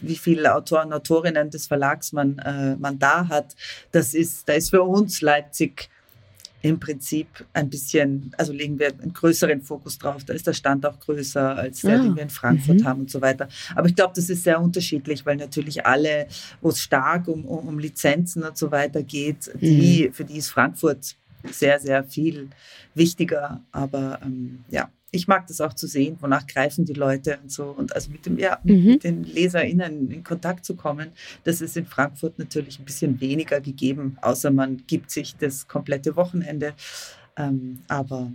wie 0.00 0.16
viele 0.16 0.54
Autoren, 0.54 0.92
Autorinnen 0.92 1.50
des 1.50 1.66
Verlags 1.66 2.12
man, 2.12 2.38
äh, 2.38 2.76
man 2.76 2.98
da 2.98 3.28
hat. 3.28 3.54
Das 3.92 4.14
ist, 4.14 4.48
da 4.48 4.54
ist 4.54 4.70
für 4.70 4.82
uns 4.82 5.20
Leipzig 5.20 5.88
im 6.62 6.80
Prinzip 6.80 7.28
ein 7.52 7.70
bisschen, 7.70 8.32
also 8.36 8.52
legen 8.52 8.78
wir 8.78 8.88
einen 8.88 9.12
größeren 9.12 9.62
Fokus 9.62 9.98
drauf. 9.98 10.24
Da 10.24 10.32
ist 10.32 10.46
der 10.46 10.52
Stand 10.52 10.84
auch 10.84 10.98
größer 10.98 11.56
als 11.56 11.82
der, 11.82 11.96
ja. 11.96 12.02
den 12.02 12.16
wir 12.16 12.22
in 12.22 12.30
Frankfurt 12.30 12.80
mhm. 12.80 12.84
haben 12.84 13.00
und 13.00 13.10
so 13.10 13.20
weiter. 13.20 13.48
Aber 13.76 13.88
ich 13.88 13.94
glaube, 13.94 14.12
das 14.16 14.28
ist 14.28 14.42
sehr 14.42 14.60
unterschiedlich, 14.60 15.24
weil 15.24 15.36
natürlich 15.36 15.86
alle, 15.86 16.26
wo 16.60 16.70
es 16.70 16.80
stark 16.80 17.28
um, 17.28 17.44
um, 17.44 17.68
um, 17.68 17.78
Lizenzen 17.78 18.42
und 18.42 18.56
so 18.56 18.70
weiter 18.70 19.02
geht, 19.02 19.50
die, 19.60 20.08
mhm. 20.08 20.12
für 20.12 20.24
die 20.24 20.38
ist 20.38 20.50
Frankfurt 20.50 21.16
sehr, 21.50 21.78
sehr 21.78 22.02
viel 22.02 22.48
wichtiger. 22.94 23.62
Aber 23.70 24.18
ähm, 24.24 24.64
ja, 24.68 24.90
ich 25.10 25.26
mag 25.26 25.46
das 25.46 25.60
auch 25.60 25.72
zu 25.72 25.86
sehen, 25.86 26.16
wonach 26.20 26.46
greifen 26.46 26.84
die 26.84 26.92
Leute 26.92 27.38
und 27.42 27.50
so. 27.50 27.64
Und 27.64 27.94
also 27.94 28.10
mit, 28.10 28.26
dem, 28.26 28.38
ja, 28.38 28.58
mhm. 28.62 28.84
mit 28.84 29.04
den 29.04 29.24
LeserInnen 29.24 30.10
in 30.10 30.22
Kontakt 30.22 30.64
zu 30.64 30.76
kommen, 30.76 31.12
das 31.44 31.60
ist 31.60 31.76
in 31.76 31.86
Frankfurt 31.86 32.38
natürlich 32.38 32.78
ein 32.78 32.84
bisschen 32.84 33.20
weniger 33.20 33.60
gegeben, 33.60 34.18
außer 34.20 34.50
man 34.50 34.82
gibt 34.86 35.10
sich 35.10 35.36
das 35.36 35.66
komplette 35.66 36.16
Wochenende. 36.16 36.74
Ähm, 37.36 37.80
aber 37.88 38.32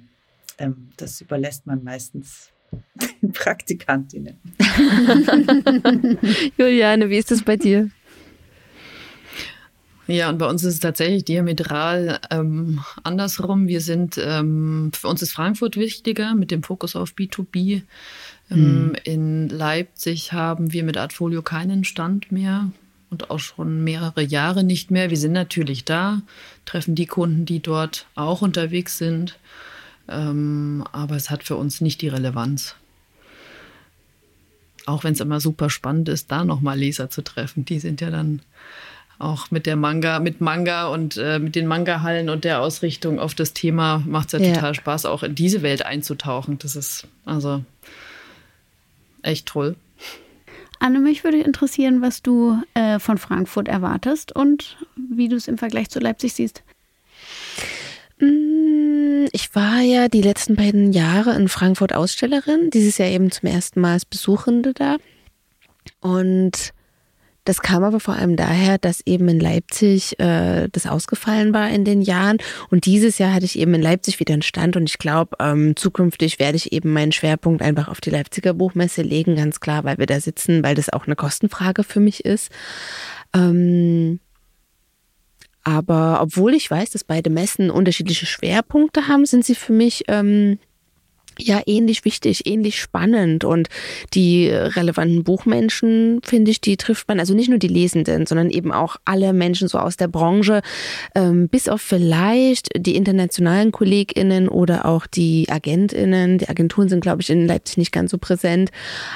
ähm, 0.58 0.90
das 0.98 1.22
überlässt 1.22 1.68
man 1.68 1.84
meistens 1.84 2.50
den 3.22 3.32
Praktikantinnen. 3.32 4.38
Juliane, 6.58 7.10
wie 7.10 7.18
ist 7.18 7.30
das 7.30 7.44
bei 7.44 7.58
dir? 7.58 7.92
Ja, 10.14 10.30
und 10.30 10.38
bei 10.38 10.46
uns 10.46 10.64
ist 10.64 10.76
es 10.76 10.80
tatsächlich 10.80 11.26
diametral 11.26 12.20
ähm, 12.30 12.82
andersrum. 13.02 13.68
Wir 13.68 13.82
sind, 13.82 14.22
ähm, 14.24 14.92
für 14.94 15.08
uns 15.08 15.24
ist 15.24 15.32
Frankfurt 15.32 15.76
wichtiger 15.76 16.36
mit 16.36 16.52
dem 16.52 16.62
Fokus 16.62 16.96
auf 16.96 17.14
B2B. 17.14 17.82
Ähm, 18.52 18.90
mhm. 18.90 18.96
In 19.06 19.50
Leipzig 19.50 20.32
haben 20.32 20.72
wir 20.72 20.84
mit 20.84 20.98
Artfolio 20.98 21.42
keinen 21.42 21.84
Stand 21.84 22.32
mehr 22.32 22.70
und 23.10 23.32
auch 23.32 23.40
schon 23.40 23.84
mehrere 23.84 24.22
Jahre 24.22 24.64
nicht 24.64 24.92
mehr. 24.92 25.10
Wir 25.10 25.18
sind 25.18 25.32
natürlich 25.32 25.84
da, 25.84 26.22
treffen 26.66 26.94
die 26.94 27.08
Kunden, 27.08 27.48
die 27.48 27.60
dort 27.60 28.06
auch 28.14 28.44
unterwegs 28.44 29.00
sind. 29.00 29.40
Ähm, 30.08 30.84
aber 30.92 31.16
es 31.16 31.32
hat 31.32 31.44
für 31.44 31.56
uns 31.56 31.82
nicht 31.82 32.02
die 32.02 32.10
Relevanz. 32.10 32.76
Auch 34.86 35.04
wenn 35.04 35.14
es 35.14 35.22
immer 35.22 35.40
super 35.40 35.72
spannend 35.72 36.08
ist, 36.08 36.30
da 36.30 36.46
nochmal 36.46 36.78
Leser 36.78 37.10
zu 37.10 37.24
treffen. 37.24 37.66
Die 37.66 37.80
sind 37.80 38.00
ja 38.00 38.12
dann 38.12 38.44
auch 39.20 39.52
mit 39.52 39.66
der 39.66 39.76
Manga, 39.76 40.20
mit 40.20 40.42
Manga 40.42 40.88
und 40.88 41.18
äh, 41.18 41.40
mit 41.40 41.56
den 41.56 41.68
Manga-Hallen 41.68 42.30
und 42.30 42.44
der 42.44 42.62
Ausrichtung 42.62 43.20
auf 43.20 43.36
das 43.36 43.54
Thema 43.54 44.04
macht 44.06 44.34
es 44.34 44.42
ja, 44.42 44.48
ja, 44.48 44.54
total 44.56 44.76
Spaß, 44.76 45.06
auch 45.06 45.24
in 45.24 45.36
diese 45.36 45.62
Welt 45.62 45.86
einzutauchen. 45.86 46.58
Das 46.60 46.76
ist 46.76 47.08
also 47.26 47.64
echt 49.22 49.48
toll. 49.48 49.76
Anne, 50.80 51.00
mich 51.00 51.24
würde 51.24 51.40
interessieren, 51.40 52.02
was 52.02 52.22
du 52.22 52.62
äh, 52.74 53.00
von 53.00 53.18
Frankfurt 53.18 53.70
erwartest 53.70 54.36
und 54.36 54.78
wie 54.96 55.30
du 55.30 55.38
es 55.38 55.48
im 55.48 55.58
Vergleich 55.58 55.90
zu 55.90 56.00
Leipzig 56.00 56.34
siehst. 56.34 56.62
Mm, 58.20 59.28
ich 59.32 59.56
war 59.56 59.80
ja 59.80 60.10
die 60.10 60.22
letzten 60.22 60.56
beiden 60.56 60.92
Jahre 60.92 61.36
in 61.36 61.48
Frankfurt 61.48 61.94
Ausstellerin, 61.94 62.70
dieses 62.70 62.98
Jahr 62.98 63.08
eben 63.08 63.32
zum 63.32 63.48
ersten 63.48 63.80
Mal 63.80 63.94
als 63.94 64.04
Besuchende 64.04 64.74
da. 64.74 64.98
Und 66.02 66.74
das 67.46 67.62
kam 67.62 67.84
aber 67.84 68.00
vor 68.00 68.16
allem 68.16 68.36
daher, 68.36 68.78
dass 68.78 69.02
eben 69.06 69.28
in 69.28 69.40
Leipzig 69.40 70.20
äh, 70.20 70.70
das 70.72 70.88
ausgefallen 70.88 71.54
war 71.54 71.70
in 71.70 71.84
den 71.84 72.02
Jahren. 72.02 72.38
Und 72.70 72.86
dieses 72.86 73.18
Jahr 73.18 73.34
hatte 73.34 73.46
ich 73.46 73.60
eben 73.60 73.74
in 73.74 73.82
Leipzig 73.82 74.20
wieder 74.20 74.34
einen 74.34 74.42
Stand 74.42 74.76
und 74.78 74.90
ich 74.90 74.98
glaube, 74.98 75.36
ähm, 75.40 75.76
zukünftig 75.76 76.40
werde 76.40 76.56
ich 76.56 76.72
eben 76.72 76.94
meinen 76.94 77.12
Schwerpunkt 77.12 77.62
einfach 77.62 77.90
auf 77.90 78.00
die 78.00 78.12
Leipziger 78.12 78.54
Buchmesse 78.54 79.02
legen, 79.02 79.36
ganz 79.36 79.60
klar, 79.60 79.84
weil 79.84 79.98
wir 79.98 80.06
da 80.06 80.20
sitzen, 80.22 80.64
weil 80.64 80.76
das 80.76 80.90
auch 80.90 81.06
eine 81.06 81.16
Kostenfrage 81.16 81.84
für 81.84 82.00
mich 82.00 82.24
ist. 82.24 82.50
Ähm, 83.36 84.20
aber 85.64 86.20
obwohl 86.22 86.54
ich 86.54 86.70
weiß, 86.70 86.92
dass 86.92 87.04
beide 87.04 87.30
Messen 87.30 87.70
unterschiedliche 87.70 88.26
Schwerpunkte 88.26 89.08
haben, 89.08 89.26
sind 89.26 89.46
sie 89.46 89.56
für 89.56 89.74
mich 89.74 90.04
ähm, 90.08 90.60
ja 91.40 91.62
ähnlich 91.66 92.06
wichtig, 92.06 92.46
ähnlich 92.46 92.80
spannend 92.80 93.44
und 93.44 93.70
die 94.14 94.50
relevanten 94.50 95.24
Buchmenschen, 95.24 96.22
finde 96.24 96.52
ich, 96.52 96.62
die 96.62 96.78
trifft 96.78 97.08
man, 97.08 97.20
also 97.20 97.34
nicht 97.34 97.50
nur 97.50 97.60
die 97.60 97.68
Lesenden, 97.68 98.26
sondern 98.26 98.50
eben 98.50 98.72
auch 98.72 98.98
alle 99.06 99.34
Menschen 99.34 99.68
so 99.68 99.80
aus 99.80 99.98
der 99.98 100.08
Branche, 100.08 100.62
ähm, 101.16 101.50
bis 101.50 101.68
auf 101.68 101.82
vielleicht 101.82 102.70
die 102.76 102.96
internationalen 102.96 103.72
KollegInnen 103.72 104.48
oder 104.48 104.86
auch 104.86 105.08
die 105.08 105.48
AgentInnen. 105.50 106.38
Die 106.38 106.50
Agenturen 106.50 106.90
sind, 106.90 107.02
glaube 107.02 107.22
ich, 107.22 107.30
in 107.30 107.48
Leipzig 107.48 107.78
nicht 107.78 107.92
ganz 107.92 108.12
so 108.12 108.18
präsent, 108.18 108.72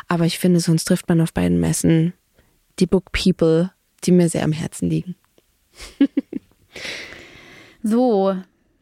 aber 0.07 0.25
ich 0.25 0.39
finde, 0.39 0.59
sonst 0.59 0.85
trifft 0.85 1.09
man 1.09 1.21
auf 1.21 1.33
beiden 1.33 1.59
Messen 1.59 2.13
die 2.79 2.87
Book 2.87 3.11
People, 3.11 3.71
die 4.03 4.11
mir 4.11 4.29
sehr 4.29 4.43
am 4.43 4.51
Herzen 4.51 4.89
liegen. 4.89 5.15
so, 7.83 8.35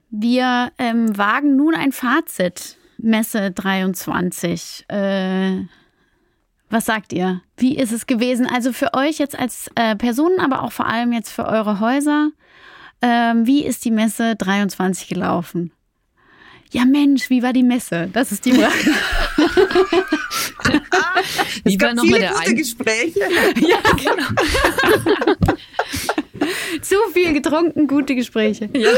wir 0.09 0.71
ähm, 0.77 1.17
wagen 1.17 1.55
nun 1.55 1.75
ein 1.75 1.91
Fazit 1.91 2.77
Messe 3.05 3.51
23. 3.51 4.85
Äh, 4.89 5.65
was 6.69 6.85
sagt 6.85 7.13
ihr? 7.13 7.41
Wie 7.57 7.77
ist 7.77 7.91
es 7.91 8.07
gewesen? 8.07 8.47
Also 8.47 8.73
für 8.73 8.93
euch 8.93 9.19
jetzt 9.19 9.37
als 9.37 9.69
äh, 9.75 9.95
Personen, 9.95 10.39
aber 10.39 10.63
auch 10.63 10.71
vor 10.71 10.87
allem 10.87 11.13
jetzt 11.13 11.31
für 11.31 11.45
eure 11.45 11.79
Häuser. 11.79 12.31
Ähm, 13.01 13.45
wie 13.45 13.63
ist 13.63 13.85
die 13.85 13.91
Messe 13.91 14.35
23 14.35 15.07
gelaufen? 15.07 15.71
Ja, 16.71 16.83
Mensch, 16.83 17.29
wie 17.29 17.43
war 17.43 17.53
die 17.53 17.63
Messe? 17.63 18.09
Das 18.11 18.31
ist 18.31 18.45
die 18.45 18.53
Frage. 18.53 18.73
wie 21.63 21.79
war 21.79 21.93
nochmal 21.93 22.19
der 22.19 22.33
gute 22.33 22.55
Gespräche? 22.55 23.19
ja, 23.19 23.77
genau. 23.95 24.25
Zu 26.81 26.95
viel 27.13 27.33
getrunken, 27.33 27.87
gute 27.87 28.15
Gespräche. 28.15 28.69
Ja. 28.73 28.91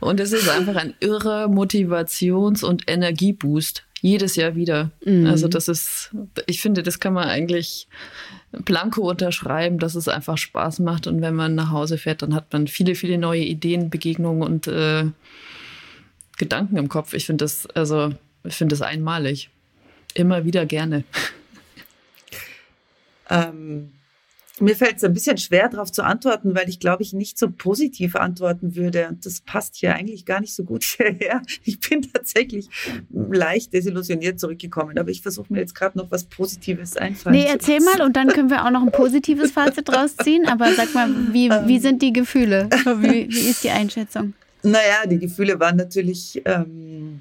Und 0.00 0.20
es 0.20 0.32
ist 0.32 0.48
einfach 0.48 0.76
ein 0.76 0.94
irrer 1.00 1.46
Motivations- 1.46 2.64
und 2.64 2.90
Energieboost. 2.90 3.84
Jedes 4.02 4.36
Jahr 4.36 4.54
wieder. 4.54 4.90
Mhm. 5.04 5.26
Also 5.26 5.46
das 5.46 5.68
ist, 5.68 6.10
ich 6.46 6.62
finde, 6.62 6.82
das 6.82 7.00
kann 7.00 7.12
man 7.12 7.28
eigentlich 7.28 7.86
blanko 8.52 9.08
unterschreiben, 9.08 9.78
dass 9.78 9.94
es 9.94 10.08
einfach 10.08 10.38
Spaß 10.38 10.80
macht. 10.80 11.06
Und 11.06 11.20
wenn 11.20 11.34
man 11.34 11.54
nach 11.54 11.70
Hause 11.70 11.98
fährt, 11.98 12.22
dann 12.22 12.34
hat 12.34 12.52
man 12.52 12.66
viele, 12.66 12.94
viele 12.94 13.18
neue 13.18 13.44
Ideen, 13.44 13.90
Begegnungen 13.90 14.42
und 14.42 14.66
äh, 14.66 15.04
Gedanken 16.38 16.78
im 16.78 16.88
Kopf. 16.88 17.12
Ich 17.12 17.26
finde 17.26 17.44
das, 17.44 17.66
also, 17.66 18.14
ich 18.44 18.54
finde 18.54 18.72
das 18.72 18.82
einmalig. 18.82 19.50
Immer 20.14 20.44
wieder 20.44 20.66
gerne. 20.66 21.04
Ähm, 23.28 23.92
mir 24.60 24.76
fällt 24.76 24.98
es 24.98 25.04
ein 25.04 25.12
bisschen 25.12 25.38
schwer, 25.38 25.68
darauf 25.68 25.90
zu 25.90 26.02
antworten, 26.02 26.54
weil 26.54 26.68
ich 26.68 26.80
glaube, 26.80 27.02
ich 27.02 27.12
nicht 27.12 27.38
so 27.38 27.50
positiv 27.50 28.16
antworten 28.16 28.76
würde. 28.76 29.08
Und 29.08 29.24
das 29.26 29.40
passt 29.40 29.76
hier 29.76 29.94
eigentlich 29.94 30.24
gar 30.24 30.40
nicht 30.40 30.54
so 30.54 30.64
gut 30.64 30.84
hierher. 30.96 31.42
Ich 31.64 31.80
bin 31.80 32.02
tatsächlich 32.02 32.68
leicht 33.10 33.72
desillusioniert 33.72 34.38
zurückgekommen, 34.38 34.98
aber 34.98 35.10
ich 35.10 35.22
versuche 35.22 35.52
mir 35.52 35.60
jetzt 35.60 35.74
gerade 35.74 35.98
noch 35.98 36.10
was 36.10 36.24
Positives 36.24 36.96
einfallen. 36.96 37.36
Nee, 37.36 37.46
erzähl 37.48 37.80
mal 37.80 38.02
und 38.02 38.16
dann 38.16 38.28
können 38.28 38.50
wir 38.50 38.64
auch 38.64 38.70
noch 38.70 38.82
ein 38.82 38.92
positives 38.92 39.50
Fazit 39.50 39.88
draus 39.88 40.16
ziehen. 40.16 40.46
Aber 40.46 40.72
sag 40.74 40.94
mal, 40.94 41.08
wie, 41.32 41.50
wie 41.50 41.76
ähm. 41.76 41.80
sind 41.80 42.02
die 42.02 42.12
Gefühle? 42.12 42.68
Wie, 43.00 43.28
wie 43.30 43.48
ist 43.48 43.64
die 43.64 43.70
Einschätzung? 43.70 44.34
Naja, 44.62 45.06
die 45.06 45.18
Gefühle 45.18 45.58
waren 45.58 45.76
natürlich. 45.76 46.42
Ähm, 46.44 47.20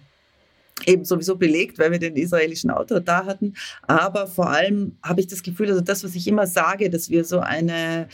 eben 0.88 1.05
sowieso 1.05 1.36
belegt, 1.36 1.80
weil 1.80 1.91
wir 1.91 1.99
den 1.99 2.15
israelischen 2.15 2.71
Autor 2.71 2.99
da 2.99 3.25
hatten. 3.25 3.53
Aber 3.84 4.27
vor 4.27 4.49
allem 4.49 4.97
habe 5.03 5.21
ich 5.21 5.27
das 5.27 5.43
Gefühl, 5.43 5.69
also 5.69 5.82
das, 5.82 6.03
was 6.03 6.15
ich 6.15 6.27
immer 6.27 6.47
sage, 6.47 6.89
dass 6.89 7.09
wir 7.09 7.23
so 7.23 7.39
eine, 7.39 8.07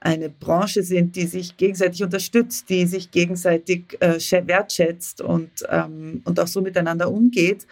eine 0.00 0.28
Branche 0.28 0.82
sind, 0.82 1.16
die 1.16 1.26
sich 1.26 1.56
gegenseitig 1.56 2.02
unterstützt, 2.02 2.68
die 2.68 2.86
sich 2.86 3.10
gegenseitig 3.10 3.96
äh, 4.00 4.18
wertschätzt 4.46 5.20
und, 5.20 5.50
ähm, 5.68 6.22
und 6.24 6.40
auch 6.40 6.48
so 6.48 6.60
miteinander 6.60 7.10
umgeht, 7.10 7.66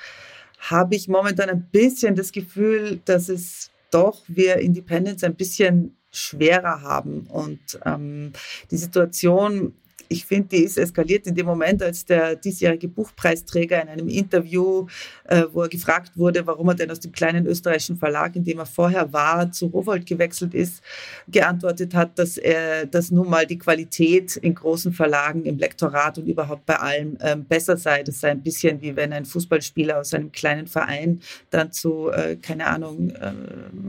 habe 0.59 0.97
ich 0.97 1.09
momentan 1.09 1.51
ein 1.51 1.69
bisschen 1.71 2.17
das 2.17 2.33
Gefühl, 2.33 3.01
dass 3.05 3.29
es 3.29 3.71
doch 3.91 4.23
wir 4.29 4.57
Independents 4.57 5.25
ein 5.25 5.35
bisschen 5.35 5.97
schwerer 6.11 6.83
haben. 6.83 7.27
Und 7.29 7.61
ähm, 7.85 8.33
die 8.71 8.77
Situation 8.77 9.75
ich 10.09 10.25
finde, 10.25 10.49
die 10.49 10.65
ist 10.65 10.79
eskaliert 10.79 11.27
in 11.27 11.35
dem 11.35 11.47
Moment, 11.47 11.83
als 11.83 12.05
der 12.05 12.37
diesjährige 12.37 12.89
Buchpreisträger 12.89 13.83
in 13.83 13.89
einem 13.89 14.09
Interview, 14.09 14.87
äh, 15.25 15.45
wo 15.53 15.63
er 15.63 15.69
gefragt 15.69 16.13
wurde, 16.17 16.47
warum 16.47 16.69
er 16.69 16.75
denn 16.75 16.91
aus 16.91 17.01
dem 17.01 17.13
kleinen 17.13 17.47
österreichischen 17.47 17.97
Verlag, 17.97 18.37
in 18.37 18.45
dem 18.45 18.59
er 18.59 18.67
vorher 18.67 19.13
war, 19.13 19.51
zu 19.53 19.67
Rowold 19.67 20.07
gewechselt 20.07 20.55
ist, 20.55 20.83
geantwortet 21.29 21.95
hat, 21.95 22.19
dass 22.19 22.39
er, 22.39 22.87
dass 22.87 23.11
nun 23.11 23.29
mal 23.29 23.47
die 23.47 23.59
Qualität 23.59 24.37
in 24.37 24.55
großen 24.55 24.93
Verlagen 24.93 25.45
im 25.45 25.59
Lektorat 25.59 26.19
und 26.19 26.27
überhaupt 26.27 26.65
bei 26.65 26.77
allem 26.77 27.19
ähm, 27.21 27.45
besser 27.45 27.77
sei. 27.77 28.03
Das 28.03 28.21
sei 28.21 28.31
ein 28.31 28.43
bisschen 28.43 28.81
wie 28.81 28.97
wenn 28.97 29.13
ein 29.13 29.25
Fußballspieler 29.25 29.99
aus 29.99 30.15
einem 30.15 30.33
kleinen 30.33 30.67
Verein 30.67 31.21
dann 31.51 31.73
zu, 31.73 32.11
äh, 32.11 32.37
keine 32.37 32.67
Ahnung, 32.67 33.11
äh, 33.11 33.33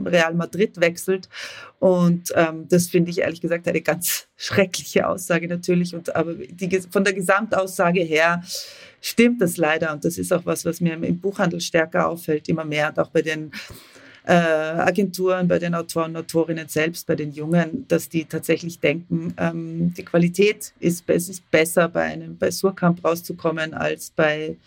Real 0.06 0.34
Madrid 0.34 0.80
wechselt. 0.82 1.30
Und 1.80 2.34
ähm, 2.36 2.68
das 2.68 2.88
finde 2.88 3.12
ich 3.12 3.20
ehrlich 3.20 3.40
gesagt 3.40 3.68
eine 3.68 3.82
ganz 3.82 4.28
schreckliche 4.36 5.08
Aussage 5.08 5.48
natürlich. 5.48 5.96
Und 5.96 6.14
aber 6.14 6.34
die, 6.34 6.82
von 6.82 7.04
der 7.06 7.14
Gesamtaussage 7.14 8.02
her 8.02 8.44
stimmt 9.02 9.42
das 9.42 9.56
leider. 9.56 9.94
Und 9.94 10.04
das 10.04 10.18
ist 10.18 10.34
auch 10.34 10.46
was, 10.46 10.66
was 10.66 10.82
mir 10.82 10.94
im 10.94 11.20
Buchhandel 11.20 11.62
stärker 11.62 12.10
auffällt, 12.10 12.50
immer 12.50 12.66
mehr 12.66 12.90
und 12.90 13.00
auch 13.00 13.10
bei 13.10 13.22
den 13.22 13.52
äh, 14.26 14.34
Agenturen, 14.34 15.48
bei 15.48 15.58
den 15.58 15.74
Autoren, 15.74 16.16
Autorinnen 16.18 16.68
selbst, 16.68 17.08
bei 17.08 17.16
den 17.16 17.32
Jungen, 17.32 17.88
dass 17.88 18.10
die 18.10 18.26
tatsächlich 18.26 18.80
denken, 18.80 19.34
ähm, 19.38 19.94
die 19.94 20.04
Qualität 20.04 20.74
ist, 20.80 21.06
es 21.08 21.30
ist 21.30 21.50
besser, 21.50 21.88
bei 21.88 22.04
einem 22.04 22.38
bei 22.38 22.52
Surkamp 22.52 23.04
rauszukommen 23.04 23.74
als 23.74 24.12
bei, 24.12 24.58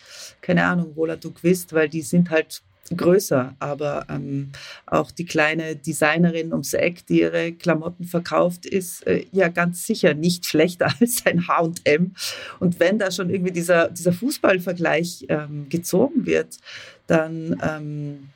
keine 0.40 0.64
Ahnung, 0.64 0.94
Roland 0.96 1.22
Duquist, 1.22 1.74
weil 1.74 1.88
die 1.88 2.02
sind 2.02 2.30
halt 2.30 2.62
größer, 2.96 3.54
aber 3.58 4.06
ähm, 4.08 4.50
auch 4.86 5.10
die 5.10 5.24
kleine 5.24 5.76
Designerin 5.76 6.52
ums 6.52 6.74
Eck, 6.74 7.06
die 7.06 7.20
ihre 7.20 7.52
Klamotten 7.52 8.04
verkauft, 8.04 8.66
ist 8.66 9.06
äh, 9.06 9.24
ja 9.32 9.48
ganz 9.48 9.86
sicher 9.86 10.14
nicht 10.14 10.46
schlechter 10.46 10.92
als 11.00 11.24
ein 11.26 11.48
H&M. 11.48 12.14
Und 12.60 12.80
wenn 12.80 12.98
da 12.98 13.10
schon 13.10 13.30
irgendwie 13.30 13.52
dieser, 13.52 13.88
dieser 13.88 14.12
Fußballvergleich 14.12 15.26
ähm, 15.28 15.68
gezogen 15.68 16.26
wird, 16.26 16.58
dann 17.06 17.60
ähm, 17.62 18.28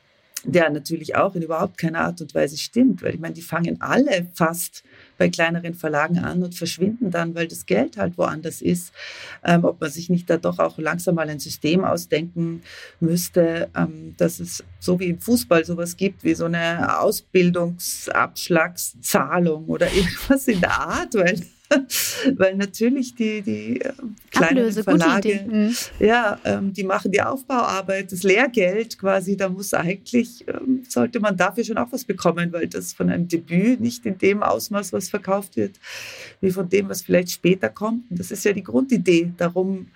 der 0.44 0.70
natürlich 0.70 1.16
auch 1.16 1.34
in 1.34 1.42
überhaupt 1.42 1.76
keiner 1.78 2.03
Art 2.03 2.20
und 2.20 2.34
Weise 2.34 2.57
stimmt, 2.57 3.03
weil 3.03 3.14
ich 3.14 3.20
meine, 3.20 3.34
die 3.34 3.42
fangen 3.42 3.80
alle 3.80 4.28
fast 4.34 4.84
bei 5.19 5.29
kleineren 5.29 5.75
Verlagen 5.75 6.19
an 6.19 6.43
und 6.43 6.55
verschwinden 6.55 7.11
dann, 7.11 7.35
weil 7.35 7.49
das 7.49 7.67
Geld 7.67 7.97
halt 7.97 8.17
woanders 8.19 8.62
ist. 8.62 8.93
Ähm, 9.45 9.64
ob 9.64 9.81
man 9.81 9.91
sich 9.91 10.11
nicht 10.11 10.31
da 10.31 10.37
doch 10.37 10.59
auch 10.59 10.79
langsam 10.79 11.14
mal 11.17 11.29
ein 11.29 11.41
System 11.41 11.85
ausdenken 11.85 12.62
müsste, 13.01 13.69
ähm, 13.77 14.14
dass 14.17 14.41
es 14.41 14.64
so 14.79 15.01
wie 15.01 15.07
im 15.07 15.21
Fußball 15.21 15.64
sowas 15.64 15.97
gibt, 15.97 16.23
wie 16.25 16.35
so 16.35 16.45
eine 16.47 17.01
Ausbildungsabschlagszahlung 17.01 19.67
oder 19.67 19.93
irgendwas 19.93 20.49
in 20.49 20.61
der 20.61 20.79
Art, 20.79 21.14
weil 21.14 21.41
weil 22.37 22.57
natürlich 22.57 23.14
die, 23.14 23.43
die 23.43 23.81
äh, 23.81 23.93
kleinen 24.31 24.73
Verlage, 24.73 25.45
mhm. 25.49 25.75
ja, 25.99 26.39
ähm, 26.45 26.73
die 26.73 26.85
machen 26.85 27.11
die 27.11 27.21
Aufbauarbeit, 27.21 28.12
das 28.12 28.23
Lehrgeld 28.23 28.99
quasi, 28.99 29.37
da 29.37 29.49
muss 29.49 29.75
eigentlich, 29.75 30.45
ähm, 30.49 30.85
sollte 30.89 31.21
man 31.21 31.37
dafür 31.37 31.64
schon 31.64 31.79
auch 31.79 31.91
was 31.91 32.05
bekommen, 32.05 32.53
weil 32.53 32.69
das 32.69 32.93
von 32.93 33.11
einem 33.11 33.29
Debüt 33.29 33.81
nicht 33.81 34.07
in 34.07 34.19
dem 34.19 34.43
Ausmaß, 34.43 34.93
was 34.93 35.09
verkauft 35.09 35.57
wird, 35.57 35.79
wie 36.41 36.51
von 36.51 36.69
dem, 36.69 36.89
was 36.89 37.03
vielleicht 37.03 37.31
später 37.31 37.69
kommt. 37.69 38.11
Und 38.11 38.19
das 38.19 38.31
ist 38.31 38.45
ja 38.45 38.53
die 38.53 38.62
Grundidee. 38.64 39.33
Darum 39.37 39.87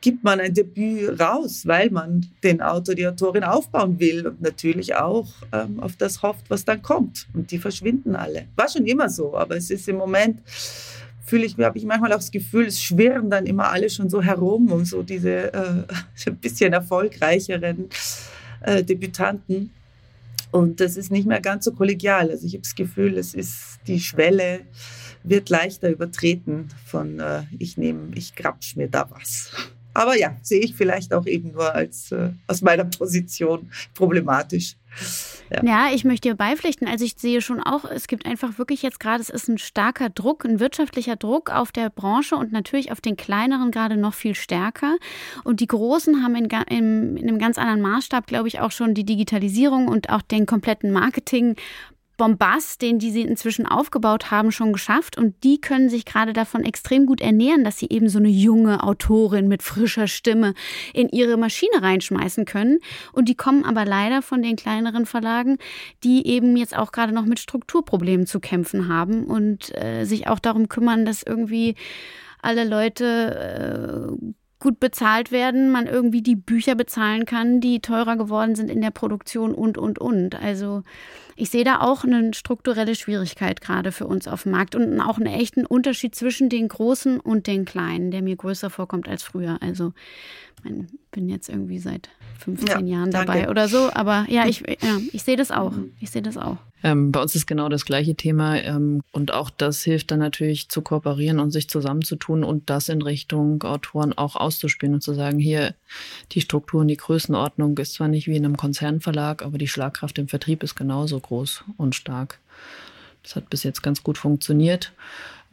gibt 0.00 0.22
man 0.22 0.40
ein 0.40 0.54
Debüt 0.54 1.18
raus, 1.18 1.66
weil 1.66 1.90
man 1.90 2.26
den 2.42 2.60
Autor, 2.62 2.94
die 2.94 3.06
Autorin 3.06 3.42
aufbauen 3.42 3.98
will 3.98 4.26
und 4.26 4.40
natürlich 4.40 4.94
auch 4.94 5.26
ähm, 5.52 5.80
auf 5.80 5.96
das 5.96 6.22
hofft, 6.22 6.48
was 6.48 6.64
dann 6.64 6.82
kommt. 6.82 7.26
Und 7.34 7.50
die 7.50 7.58
verschwinden 7.58 8.14
alle. 8.14 8.46
War 8.54 8.68
schon 8.68 8.86
immer 8.86 9.08
so, 9.08 9.36
aber 9.36 9.56
es 9.56 9.70
ist 9.70 9.88
im 9.88 9.96
Moment 9.96 10.40
fühle 11.26 11.44
ich, 11.44 11.58
habe 11.58 11.76
ich 11.76 11.84
manchmal 11.84 12.12
auch 12.12 12.18
das 12.18 12.30
Gefühl, 12.30 12.66
es 12.66 12.80
schwirren 12.80 13.28
dann 13.28 13.46
immer 13.46 13.70
alle 13.70 13.90
schon 13.90 14.08
so 14.08 14.22
herum 14.22 14.70
um 14.70 14.84
so 14.84 15.02
diese 15.02 15.52
äh, 15.52 15.84
ein 16.26 16.36
bisschen 16.36 16.72
erfolgreicheren 16.72 17.90
äh, 18.62 18.82
Debütanten. 18.82 19.70
Und 20.52 20.80
das 20.80 20.96
ist 20.96 21.10
nicht 21.10 21.26
mehr 21.26 21.40
ganz 21.40 21.64
so 21.64 21.72
kollegial. 21.72 22.30
Also 22.30 22.46
ich 22.46 22.52
habe 22.54 22.62
das 22.62 22.74
Gefühl, 22.74 23.18
es 23.18 23.34
ist 23.34 23.80
die 23.86 24.00
Schwelle 24.00 24.60
wird 25.24 25.50
leichter 25.50 25.90
übertreten 25.90 26.68
von 26.84 27.18
äh, 27.18 27.42
ich 27.58 27.76
nehme, 27.76 28.14
ich 28.14 28.36
grapsch 28.36 28.76
mir 28.76 28.88
da 28.88 29.10
was. 29.10 29.50
Aber 29.96 30.14
ja, 30.14 30.36
sehe 30.42 30.60
ich 30.60 30.74
vielleicht 30.74 31.14
auch 31.14 31.24
eben 31.24 31.52
nur 31.52 31.74
als 31.74 32.12
äh, 32.12 32.28
aus 32.48 32.60
meiner 32.60 32.84
Position 32.84 33.70
problematisch. 33.94 34.76
Ja. 35.50 35.64
ja. 35.64 35.94
ich 35.94 36.04
möchte 36.04 36.28
dir 36.28 36.34
beipflichten. 36.34 36.86
Also 36.86 37.06
ich 37.06 37.14
sehe 37.16 37.40
schon 37.40 37.62
auch, 37.62 37.86
es 37.86 38.06
gibt 38.06 38.26
einfach 38.26 38.58
wirklich 38.58 38.82
jetzt 38.82 39.00
gerade, 39.00 39.22
es 39.22 39.30
ist 39.30 39.48
ein 39.48 39.56
starker 39.56 40.10
Druck, 40.10 40.44
ein 40.44 40.60
wirtschaftlicher 40.60 41.16
Druck 41.16 41.50
auf 41.50 41.72
der 41.72 41.88
Branche 41.88 42.36
und 42.36 42.52
natürlich 42.52 42.92
auf 42.92 43.00
den 43.00 43.16
kleineren 43.16 43.70
gerade 43.70 43.96
noch 43.96 44.12
viel 44.12 44.34
stärker. 44.34 44.96
Und 45.44 45.60
die 45.60 45.66
Großen 45.66 46.22
haben 46.22 46.36
in, 46.36 46.50
in, 46.68 47.16
in 47.16 47.28
einem 47.28 47.38
ganz 47.38 47.56
anderen 47.56 47.80
Maßstab, 47.80 48.26
glaube 48.26 48.48
ich, 48.48 48.60
auch 48.60 48.72
schon 48.72 48.92
die 48.92 49.04
Digitalisierung 49.04 49.88
und 49.88 50.10
auch 50.10 50.20
den 50.20 50.44
kompletten 50.44 50.92
Marketing 50.92 51.56
Bombast, 52.16 52.82
den 52.82 52.98
die 52.98 53.10
sie 53.10 53.22
inzwischen 53.22 53.66
aufgebaut 53.66 54.30
haben, 54.30 54.52
schon 54.52 54.72
geschafft. 54.72 55.18
Und 55.18 55.42
die 55.44 55.60
können 55.60 55.88
sich 55.88 56.04
gerade 56.04 56.32
davon 56.32 56.64
extrem 56.64 57.06
gut 57.06 57.20
ernähren, 57.20 57.64
dass 57.64 57.78
sie 57.78 57.88
eben 57.90 58.08
so 58.08 58.18
eine 58.18 58.28
junge 58.28 58.82
Autorin 58.82 59.48
mit 59.48 59.62
frischer 59.62 60.06
Stimme 60.06 60.54
in 60.94 61.08
ihre 61.08 61.36
Maschine 61.36 61.82
reinschmeißen 61.82 62.44
können. 62.44 62.78
Und 63.12 63.28
die 63.28 63.34
kommen 63.34 63.64
aber 63.64 63.84
leider 63.84 64.22
von 64.22 64.42
den 64.42 64.56
kleineren 64.56 65.06
Verlagen, 65.06 65.58
die 66.04 66.26
eben 66.26 66.56
jetzt 66.56 66.76
auch 66.76 66.92
gerade 66.92 67.12
noch 67.12 67.26
mit 67.26 67.38
Strukturproblemen 67.38 68.26
zu 68.26 68.40
kämpfen 68.40 68.88
haben 68.88 69.24
und 69.24 69.74
äh, 69.76 70.04
sich 70.04 70.28
auch 70.28 70.38
darum 70.38 70.68
kümmern, 70.68 71.04
dass 71.04 71.22
irgendwie 71.22 71.74
alle 72.42 72.64
Leute 72.64 74.16
äh, 74.20 74.32
gut 74.58 74.80
bezahlt 74.80 75.32
werden, 75.32 75.70
man 75.70 75.86
irgendwie 75.86 76.22
die 76.22 76.36
Bücher 76.36 76.74
bezahlen 76.74 77.26
kann, 77.26 77.60
die 77.60 77.80
teurer 77.80 78.16
geworden 78.16 78.54
sind 78.54 78.70
in 78.70 78.80
der 78.80 78.90
Produktion 78.90 79.54
und, 79.54 79.76
und, 79.78 79.98
und. 79.98 80.34
Also 80.34 80.82
ich 81.36 81.50
sehe 81.50 81.64
da 81.64 81.80
auch 81.80 82.02
eine 82.02 82.32
strukturelle 82.34 82.94
Schwierigkeit 82.94 83.60
gerade 83.60 83.92
für 83.92 84.06
uns 84.06 84.26
auf 84.26 84.44
dem 84.44 84.52
Markt 84.52 84.74
und 84.74 85.00
auch 85.00 85.18
einen 85.18 85.26
echten 85.26 85.66
Unterschied 85.66 86.14
zwischen 86.14 86.48
den 86.48 86.68
Großen 86.68 87.20
und 87.20 87.46
den 87.46 87.66
Kleinen, 87.66 88.10
der 88.10 88.22
mir 88.22 88.36
größer 88.36 88.70
vorkommt 88.70 89.06
als 89.08 89.22
früher. 89.22 89.58
Also 89.60 89.92
ich 90.64 90.72
bin 91.10 91.28
jetzt 91.28 91.48
irgendwie 91.48 91.78
seit 91.78 92.08
15 92.38 92.86
ja, 92.86 92.96
Jahren 92.96 93.10
dabei 93.10 93.38
danke. 93.38 93.50
oder 93.50 93.68
so, 93.68 93.90
aber 93.92 94.26
ja, 94.28 94.46
ich, 94.46 94.60
ja, 94.60 94.98
ich 95.12 95.22
sehe 95.22 95.36
das 95.36 95.50
auch. 95.50 95.72
Ich 96.00 96.10
sehe 96.10 96.22
das 96.22 96.36
auch. 96.36 96.56
Ähm, 96.82 97.10
bei 97.10 97.20
uns 97.20 97.34
ist 97.34 97.46
genau 97.46 97.68
das 97.68 97.84
gleiche 97.84 98.14
Thema 98.14 98.56
ähm, 98.56 99.02
und 99.10 99.32
auch 99.32 99.50
das 99.50 99.82
hilft 99.82 100.10
dann 100.10 100.18
natürlich 100.18 100.68
zu 100.68 100.82
kooperieren 100.82 101.40
und 101.40 101.50
sich 101.50 101.68
zusammenzutun 101.68 102.44
und 102.44 102.70
das 102.70 102.88
in 102.88 103.02
Richtung 103.02 103.62
Autoren 103.62 104.12
auch 104.12 104.36
auszuspielen 104.36 104.94
und 104.94 105.00
zu 105.00 105.14
sagen, 105.14 105.38
hier 105.38 105.74
die 106.32 106.40
Struktur 106.40 106.82
und 106.82 106.88
die 106.88 106.96
Größenordnung 106.96 107.76
ist 107.78 107.94
zwar 107.94 108.08
nicht 108.08 108.26
wie 108.28 108.36
in 108.36 108.44
einem 108.44 108.56
Konzernverlag, 108.56 109.42
aber 109.42 109.58
die 109.58 109.68
Schlagkraft 109.68 110.18
im 110.18 110.28
Vertrieb 110.28 110.62
ist 110.62 110.76
genauso 110.76 111.18
groß 111.18 111.64
und 111.76 111.94
stark. 111.94 112.38
Das 113.22 113.34
hat 113.34 113.50
bis 113.50 113.64
jetzt 113.64 113.82
ganz 113.82 114.04
gut 114.04 114.18
funktioniert, 114.18 114.92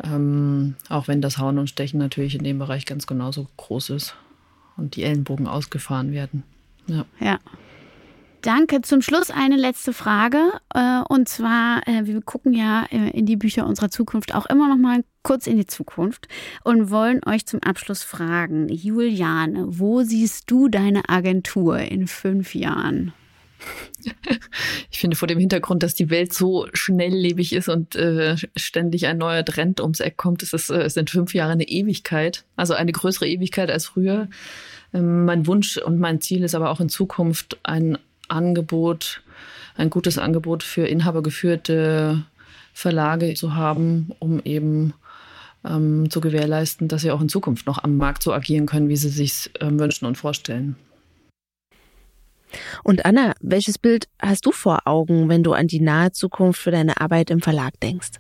ähm, 0.03 0.75
auch 0.89 1.07
wenn 1.07 1.21
das 1.21 1.39
Hauen 1.39 1.57
und 1.57 1.67
Stechen 1.69 1.99
natürlich 1.99 2.36
in 2.36 2.43
dem 2.43 2.59
Bereich 2.59 2.86
ganz 2.86 3.07
genauso 3.07 3.47
groß 3.57 3.89
ist 3.91 4.15
und 4.77 4.95
die 4.95 5.03
Ellenbogen 5.03 5.47
ausgefahren 5.47 6.11
werden. 6.11 6.43
Ja. 6.88 7.05
ja. 7.19 7.39
Danke. 8.41 8.81
Zum 8.81 9.01
Schluss 9.01 9.31
eine 9.31 9.55
letzte 9.55 9.93
Frage. 9.93 10.51
Äh, 10.73 11.01
und 11.07 11.29
zwar, 11.29 11.88
äh, 11.88 12.05
wir 12.05 12.21
gucken 12.21 12.53
ja 12.53 12.86
äh, 12.91 13.09
in 13.11 13.25
die 13.25 13.38
Bücher 13.38 13.65
unserer 13.65 13.89
Zukunft 13.89 14.36
auch 14.36 14.45
immer 14.47 14.67
noch 14.67 14.77
mal 14.77 15.03
kurz 15.23 15.47
in 15.47 15.55
die 15.55 15.65
Zukunft 15.65 16.27
und 16.65 16.89
wollen 16.89 17.21
euch 17.25 17.45
zum 17.45 17.63
Abschluss 17.63 18.03
fragen, 18.03 18.67
Juliane, 18.67 19.65
wo 19.69 20.03
siehst 20.03 20.51
du 20.51 20.67
deine 20.67 21.07
Agentur 21.07 21.79
in 21.79 22.07
fünf 22.07 22.53
Jahren? 22.53 23.13
Ich 24.91 24.99
finde 24.99 25.18
vor 25.18 25.28
dem 25.28 25.39
Hintergrund, 25.39 25.84
dass 25.84 25.95
die 25.95 26.09
Welt 26.09 26.34
so 26.34 26.68
schnelllebig 26.74 27.53
ist 27.53 27.68
und 27.68 27.95
äh, 27.95 28.38
ständig 28.55 29.07
ein 29.07 29.18
neuer 29.18 29.43
Trend 29.43 29.82
ums 29.82 29.99
Eck 29.99 30.18
kommt, 30.18 30.43
es, 30.43 30.70
äh, 30.70 30.89
sind 30.89 31.09
fünf 31.09 31.34
Jahre 31.34 31.51
eine 31.51 31.68
Ewigkeit, 31.68 32.45
also 32.55 32.74
eine 32.74 32.91
größere 32.91 33.28
Ewigkeit 33.28 33.70
als 33.70 33.88
früher. 33.88 34.28
Ähm, 34.93 35.26
mein 35.26 35.47
Wunsch 35.47 35.78
und 35.78 35.99
mein 35.99 36.22
Ziel 36.22 36.43
ist 36.43 36.55
aber 36.55 36.70
auch 36.70 36.80
in 36.80 36.89
Zukunft 36.89 37.57
ein 37.64 37.97
Angebot, 38.28 39.22
ein 39.76 39.89
gutes 39.89 40.18
Angebot 40.18 40.64
für 40.64 40.86
inhabergeführte 40.86 42.24
Verlage 42.74 43.34
zu 43.34 43.55
haben, 43.55 44.11
um 44.20 44.41
eben 44.43 44.93
ähm, 45.66 46.09
zu 46.09 46.22
gewährleisten, 46.22 46.88
dass 46.88 47.01
sie 47.01 47.11
auch 47.11 47.22
in 47.22 47.30
Zukunft 47.30 47.68
noch 47.68 47.84
am 47.84 47.97
Markt 47.97 48.24
so 48.24 48.34
agieren 48.34 48.66
können, 48.66 48.89
wie 48.89 48.97
sie 48.97 49.09
sich 49.09 49.51
ähm, 49.59 49.80
wünschen 49.80 50.05
und 50.05 50.18
vorstellen. 50.18 50.76
Und 52.83 53.05
Anna, 53.05 53.33
welches 53.41 53.77
Bild 53.77 54.07
hast 54.21 54.45
du 54.45 54.51
vor 54.51 54.81
Augen, 54.85 55.29
wenn 55.29 55.43
du 55.43 55.53
an 55.53 55.67
die 55.67 55.79
nahe 55.79 56.11
Zukunft 56.11 56.61
für 56.61 56.71
deine 56.71 56.99
Arbeit 56.99 57.29
im 57.29 57.41
Verlag 57.41 57.79
denkst? 57.79 58.11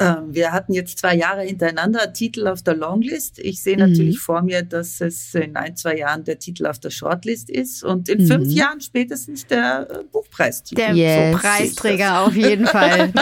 Ähm, 0.00 0.32
wir 0.32 0.52
hatten 0.52 0.72
jetzt 0.74 0.98
zwei 0.98 1.16
Jahre 1.16 1.42
hintereinander 1.42 2.12
Titel 2.12 2.46
auf 2.46 2.62
der 2.62 2.76
Longlist. 2.76 3.40
Ich 3.40 3.60
sehe 3.62 3.76
natürlich 3.76 4.16
mhm. 4.16 4.20
vor 4.20 4.42
mir, 4.42 4.62
dass 4.62 5.00
es 5.00 5.34
in 5.34 5.56
ein, 5.56 5.74
zwei 5.76 5.96
Jahren 5.96 6.22
der 6.22 6.38
Titel 6.38 6.66
auf 6.66 6.78
der 6.78 6.90
Shortlist 6.90 7.50
ist 7.50 7.82
und 7.82 8.08
in 8.08 8.22
mhm. 8.22 8.28
fünf 8.28 8.48
Jahren 8.48 8.80
spätestens 8.80 9.46
der 9.46 9.88
äh, 9.90 10.04
Buchpreistitel. 10.12 10.76
Der 10.76 10.94
yes. 10.94 11.40
Preisträger 11.40 12.20
auf 12.20 12.36
jeden 12.36 12.66
Fall. 12.68 13.12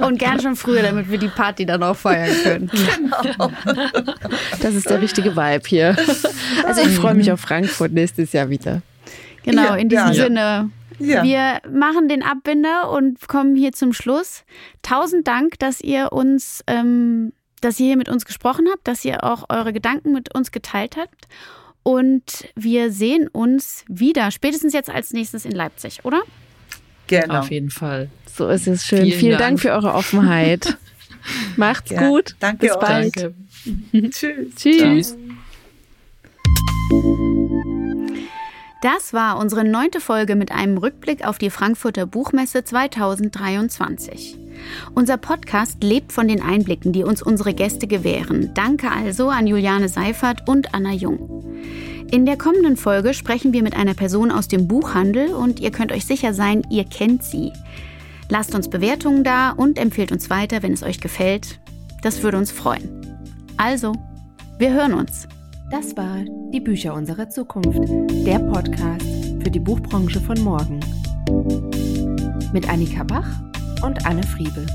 und 0.00 0.18
gern 0.18 0.40
schon 0.40 0.56
früher, 0.56 0.82
damit 0.82 1.10
wir 1.10 1.18
die 1.18 1.28
Party 1.28 1.66
dann 1.66 1.82
auch 1.82 1.96
feiern 1.96 2.34
können. 2.42 2.70
Genau. 2.70 3.50
Das 4.62 4.74
ist 4.74 4.88
der 4.88 5.02
richtige 5.02 5.36
Vibe 5.36 5.68
hier. 5.68 5.96
Also 6.64 6.82
ich 6.82 6.96
freue 6.96 7.14
mich 7.14 7.30
auf 7.30 7.40
Frankfurt 7.40 7.92
nächstes 7.92 8.32
Jahr 8.32 8.50
wieder. 8.50 8.82
Genau, 9.42 9.74
in 9.74 9.88
diesem 9.88 10.08
ja. 10.08 10.14
Sinne. 10.14 10.70
Ja. 10.98 11.22
Wir 11.22 11.60
machen 11.70 12.08
den 12.08 12.22
Abbinder 12.22 12.90
und 12.90 13.26
kommen 13.28 13.56
hier 13.56 13.72
zum 13.72 13.92
Schluss. 13.92 14.44
Tausend 14.82 15.26
Dank, 15.26 15.58
dass 15.58 15.80
ihr 15.80 16.12
uns, 16.12 16.62
ähm, 16.66 17.32
dass 17.60 17.80
ihr 17.80 17.86
hier 17.86 17.96
mit 17.96 18.08
uns 18.08 18.24
gesprochen 18.24 18.66
habt, 18.70 18.86
dass 18.86 19.04
ihr 19.04 19.24
auch 19.24 19.44
eure 19.48 19.72
Gedanken 19.72 20.12
mit 20.12 20.34
uns 20.34 20.52
geteilt 20.52 20.96
habt. 20.96 21.28
Und 21.82 22.48
wir 22.54 22.90
sehen 22.90 23.28
uns 23.28 23.84
wieder, 23.88 24.30
spätestens 24.30 24.72
jetzt 24.72 24.88
als 24.88 25.12
nächstes 25.12 25.44
in 25.44 25.52
Leipzig, 25.52 26.04
oder? 26.04 26.22
Genau. 27.08 27.40
Auf 27.40 27.50
jeden 27.50 27.70
Fall. 27.70 28.08
So 28.34 28.48
ist 28.48 28.66
es 28.66 28.86
schön. 28.86 29.04
Vielen, 29.04 29.18
Vielen 29.18 29.38
Dank. 29.38 29.42
Dank. 29.42 29.60
für 29.60 29.72
eure 29.72 29.92
Offenheit. 29.92 30.78
Macht's 31.56 31.90
ja. 31.90 32.08
gut. 32.08 32.36
Danke 32.40 32.66
Bis 32.66 32.78
bald. 32.78 33.16
Danke. 33.16 33.34
Tschüss. 34.10 34.54
Tschüss. 34.56 35.16
Das 38.82 39.14
war 39.14 39.38
unsere 39.38 39.64
neunte 39.64 40.00
Folge 40.00 40.36
mit 40.36 40.52
einem 40.52 40.76
Rückblick 40.76 41.26
auf 41.26 41.38
die 41.38 41.48
Frankfurter 41.48 42.04
Buchmesse 42.04 42.64
2023. 42.64 44.38
Unser 44.94 45.16
Podcast 45.16 45.82
lebt 45.82 46.12
von 46.12 46.28
den 46.28 46.42
Einblicken, 46.42 46.92
die 46.92 47.02
uns 47.02 47.22
unsere 47.22 47.54
Gäste 47.54 47.86
gewähren. 47.86 48.50
Danke 48.52 48.90
also 48.90 49.30
an 49.30 49.46
Juliane 49.46 49.88
Seifert 49.88 50.46
und 50.46 50.74
Anna 50.74 50.92
Jung. 50.92 51.56
In 52.10 52.26
der 52.26 52.36
kommenden 52.36 52.76
Folge 52.76 53.14
sprechen 53.14 53.54
wir 53.54 53.62
mit 53.62 53.74
einer 53.74 53.94
Person 53.94 54.30
aus 54.30 54.48
dem 54.48 54.68
Buchhandel 54.68 55.32
und 55.32 55.60
ihr 55.60 55.70
könnt 55.70 55.90
euch 55.90 56.04
sicher 56.04 56.34
sein, 56.34 56.62
ihr 56.70 56.84
kennt 56.84 57.24
sie. 57.24 57.52
Lasst 58.28 58.54
uns 58.54 58.68
Bewertungen 58.68 59.24
da 59.24 59.50
und 59.52 59.78
empfehlt 59.78 60.12
uns 60.12 60.28
weiter, 60.28 60.62
wenn 60.62 60.74
es 60.74 60.82
euch 60.82 61.00
gefällt. 61.00 61.60
Das 62.02 62.22
würde 62.22 62.36
uns 62.36 62.52
freuen. 62.52 63.00
Also, 63.56 63.94
wir 64.58 64.74
hören 64.74 64.92
uns. 64.92 65.26
Das 65.70 65.96
war 65.96 66.18
Die 66.52 66.60
Bücher 66.60 66.94
unserer 66.94 67.28
Zukunft, 67.28 67.88
der 68.26 68.38
Podcast 68.38 69.06
für 69.42 69.50
die 69.50 69.58
Buchbranche 69.58 70.20
von 70.20 70.38
morgen. 70.40 70.80
Mit 72.52 72.68
Annika 72.68 73.02
Bach 73.02 73.26
und 73.82 74.06
Anne 74.06 74.22
Friebel. 74.22 74.66